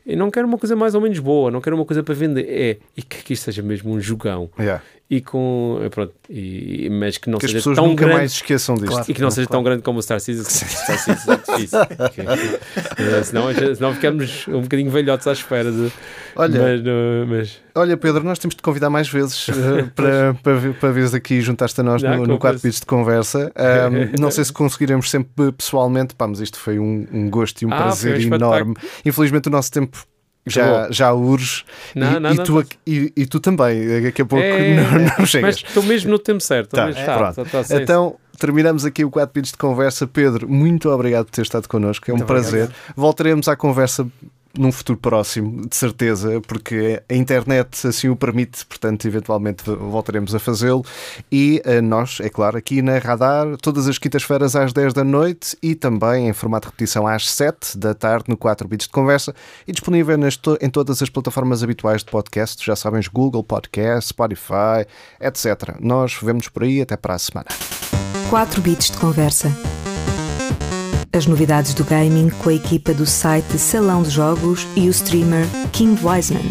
Eu 0.06 0.16
não 0.16 0.30
quero 0.30 0.46
uma 0.46 0.58
coisa 0.58 0.74
mais 0.74 0.94
ou 0.94 1.00
menos 1.00 1.18
boa, 1.18 1.50
não 1.50 1.60
quero 1.60 1.76
uma 1.76 1.84
coisa 1.84 2.02
para 2.02 2.14
vender. 2.14 2.46
É, 2.48 2.78
e 2.96 3.02
que, 3.02 3.22
que 3.22 3.32
isto 3.34 3.44
seja 3.44 3.62
mesmo 3.62 3.92
um 3.92 4.00
jogão. 4.00 4.50
Yeah. 4.58 4.82
E 5.08 5.20
com. 5.20 5.78
Pronto, 5.90 6.14
e, 6.28 6.88
mas 6.90 7.18
que 7.18 7.28
não 7.28 7.38
Que 7.38 7.44
as 7.46 7.50
seja 7.52 7.58
pessoas 7.60 7.76
tão 7.76 7.86
nunca 7.88 8.04
grande. 8.04 8.18
mais 8.18 8.32
se 8.32 8.38
esqueçam 8.38 8.74
disto. 8.74 8.88
Claro. 8.88 9.04
E 9.08 9.14
que 9.14 9.20
não 9.20 9.30
seja 9.30 9.46
tão 9.46 9.62
grande 9.62 9.82
como 9.82 9.98
o 9.98 10.02
Star 10.02 10.18
Citizen. 10.20 10.44
Star 10.68 10.98
Citizen 10.98 11.38
Eh, 12.98 13.22
senão, 13.22 13.44
senão 13.74 13.94
ficamos 13.94 14.46
um 14.48 14.62
bocadinho 14.62 14.90
velhotes 14.90 15.26
à 15.26 15.32
espera 15.32 15.70
de. 15.70 15.90
Olha, 16.36 16.60
mas, 16.60 16.82
mas 17.28 17.60
Olha, 17.74 17.96
Pedro, 17.96 18.22
nós 18.24 18.38
temos 18.38 18.54
de 18.54 18.62
convidar 18.62 18.90
mais 18.90 19.08
vezes 19.08 19.48
eh, 19.48 19.88
para, 19.96 20.34
para, 20.42 20.72
para 20.74 20.90
veres 20.92 21.14
aqui 21.14 21.40
juntar-te 21.40 21.80
a 21.80 21.84
nós 21.84 22.02
Não, 22.02 22.16
no, 22.16 22.22
no 22.26 22.34
com 22.34 22.38
4 22.38 22.58
certeza. 22.58 22.68
bits 22.68 22.80
de 22.80 22.86
conversa. 22.86 23.52
Ahm, 23.56 24.12
não 24.20 24.30
sei 24.30 24.44
se 24.44 24.52
conseguiremos 24.52 25.10
sempre 25.10 25.52
pessoalmente, 25.52 26.14
pá, 26.14 26.26
mas 26.26 26.40
isto 26.40 26.58
foi 26.58 26.78
um, 26.78 27.06
um 27.12 27.30
gosto 27.30 27.62
e 27.62 27.66
um 27.66 27.72
Ah, 27.72 27.76
prazer 27.76 28.18
um 28.30 28.34
enorme. 28.34 28.74
Infelizmente 29.04 29.48
o 29.48 29.50
nosso 29.50 29.70
tempo 29.70 30.04
já, 30.46 30.88
já 30.90 31.12
urge 31.12 31.64
Não, 31.94 32.16
e, 32.16 32.20
não, 32.20 32.32
e 32.32 32.36
não, 32.36 32.44
tu, 32.44 32.52
não. 32.52 32.58
aqui- 32.60 32.78
e, 32.86 33.12
e 33.16 33.26
tu 33.26 33.38
também, 33.40 34.02
daqui 34.02 34.22
a 34.22 34.26
pouco 34.26 34.44
É, 34.44 34.74
não, 34.76 34.98
não 34.98 35.10
mas 35.18 35.28
chegas. 35.30 35.56
estou 35.56 35.82
mesmo 35.82 36.10
no 36.10 36.18
tempo 36.18 36.40
certo. 36.40 36.70
Tá, 36.70 36.86
mesmo- 36.86 37.00
é, 37.00 37.04
tá, 37.06 37.16
pronto. 37.18 37.50
tá, 37.50 37.64
tá, 37.64 37.80
Então, 37.82 38.16
terminamos 38.38 38.84
aqui 38.84 39.04
o 39.04 39.10
4 39.10 39.32
bits 39.32 39.52
de 39.52 39.58
conversa. 39.58 40.06
Pedro, 40.06 40.48
muito 40.48 40.90
obrigado 40.90 41.26
por 41.26 41.30
ter 41.32 41.42
estado 41.42 41.68
connosco, 41.68 42.10
é 42.10 42.14
um 42.14 42.16
Muito 42.16 42.26
prazer. 42.26 42.64
obrigado. 42.64 42.74
Voltaremos 42.96 43.46
à 43.48 43.54
conversa 43.56 44.06
num 44.58 44.70
futuro 44.72 44.98
próximo, 44.98 45.66
de 45.68 45.74
certeza, 45.76 46.40
porque 46.46 47.02
a 47.08 47.14
internet 47.14 47.86
assim 47.86 48.08
o 48.08 48.16
permite, 48.16 48.64
portanto, 48.66 49.06
eventualmente 49.06 49.64
voltaremos 49.64 50.34
a 50.34 50.38
fazê-lo. 50.38 50.84
E 51.30 51.60
eh, 51.64 51.80
nós, 51.80 52.18
é 52.20 52.28
claro, 52.28 52.56
aqui 52.58 52.82
na 52.82 52.98
Radar, 52.98 53.56
todas 53.58 53.88
as 53.88 53.98
quintas-feiras 53.98 54.54
às 54.56 54.72
10 54.72 54.92
da 54.92 55.04
noite 55.04 55.56
e 55.62 55.74
também 55.74 56.28
em 56.28 56.32
formato 56.32 56.66
de 56.68 56.72
repetição 56.72 57.06
às 57.06 57.28
7 57.30 57.78
da 57.78 57.94
tarde 57.94 58.24
no 58.28 58.36
4 58.36 58.66
bits 58.68 58.86
de 58.86 58.92
conversa 58.92 59.34
e 59.66 59.72
disponível 59.72 60.18
to- 60.40 60.58
em 60.60 60.68
todas 60.70 61.02
as 61.02 61.08
plataformas 61.08 61.62
habituais 61.62 62.02
de 62.04 62.10
podcast, 62.10 62.64
já 62.64 62.76
sabem, 62.76 63.02
Google 63.12 63.42
Podcast, 63.42 64.08
Spotify, 64.10 64.86
etc. 65.20 65.76
Nós 65.80 66.16
vemos 66.22 66.48
por 66.48 66.62
aí, 66.62 66.80
até 66.82 66.96
para 66.96 67.14
a 67.14 67.18
semana. 67.18 67.48
4 68.30 68.60
bits 68.60 68.90
de 68.90 68.98
conversa. 68.98 69.50
As 71.14 71.26
novidades 71.26 71.74
do 71.74 71.84
gaming 71.84 72.30
com 72.30 72.48
a 72.48 72.54
equipa 72.54 72.94
do 72.94 73.04
site 73.04 73.58
Salão 73.58 74.02
de 74.02 74.08
Jogos 74.08 74.66
e 74.74 74.88
o 74.88 74.90
streamer 74.90 75.44
King 75.70 76.00
Wiseman. 76.02 76.50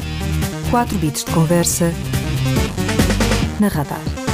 4 0.69 0.99
bits 0.99 1.23
de 1.23 1.31
conversa 1.31 1.91
na 3.59 3.67
Radar. 3.67 4.30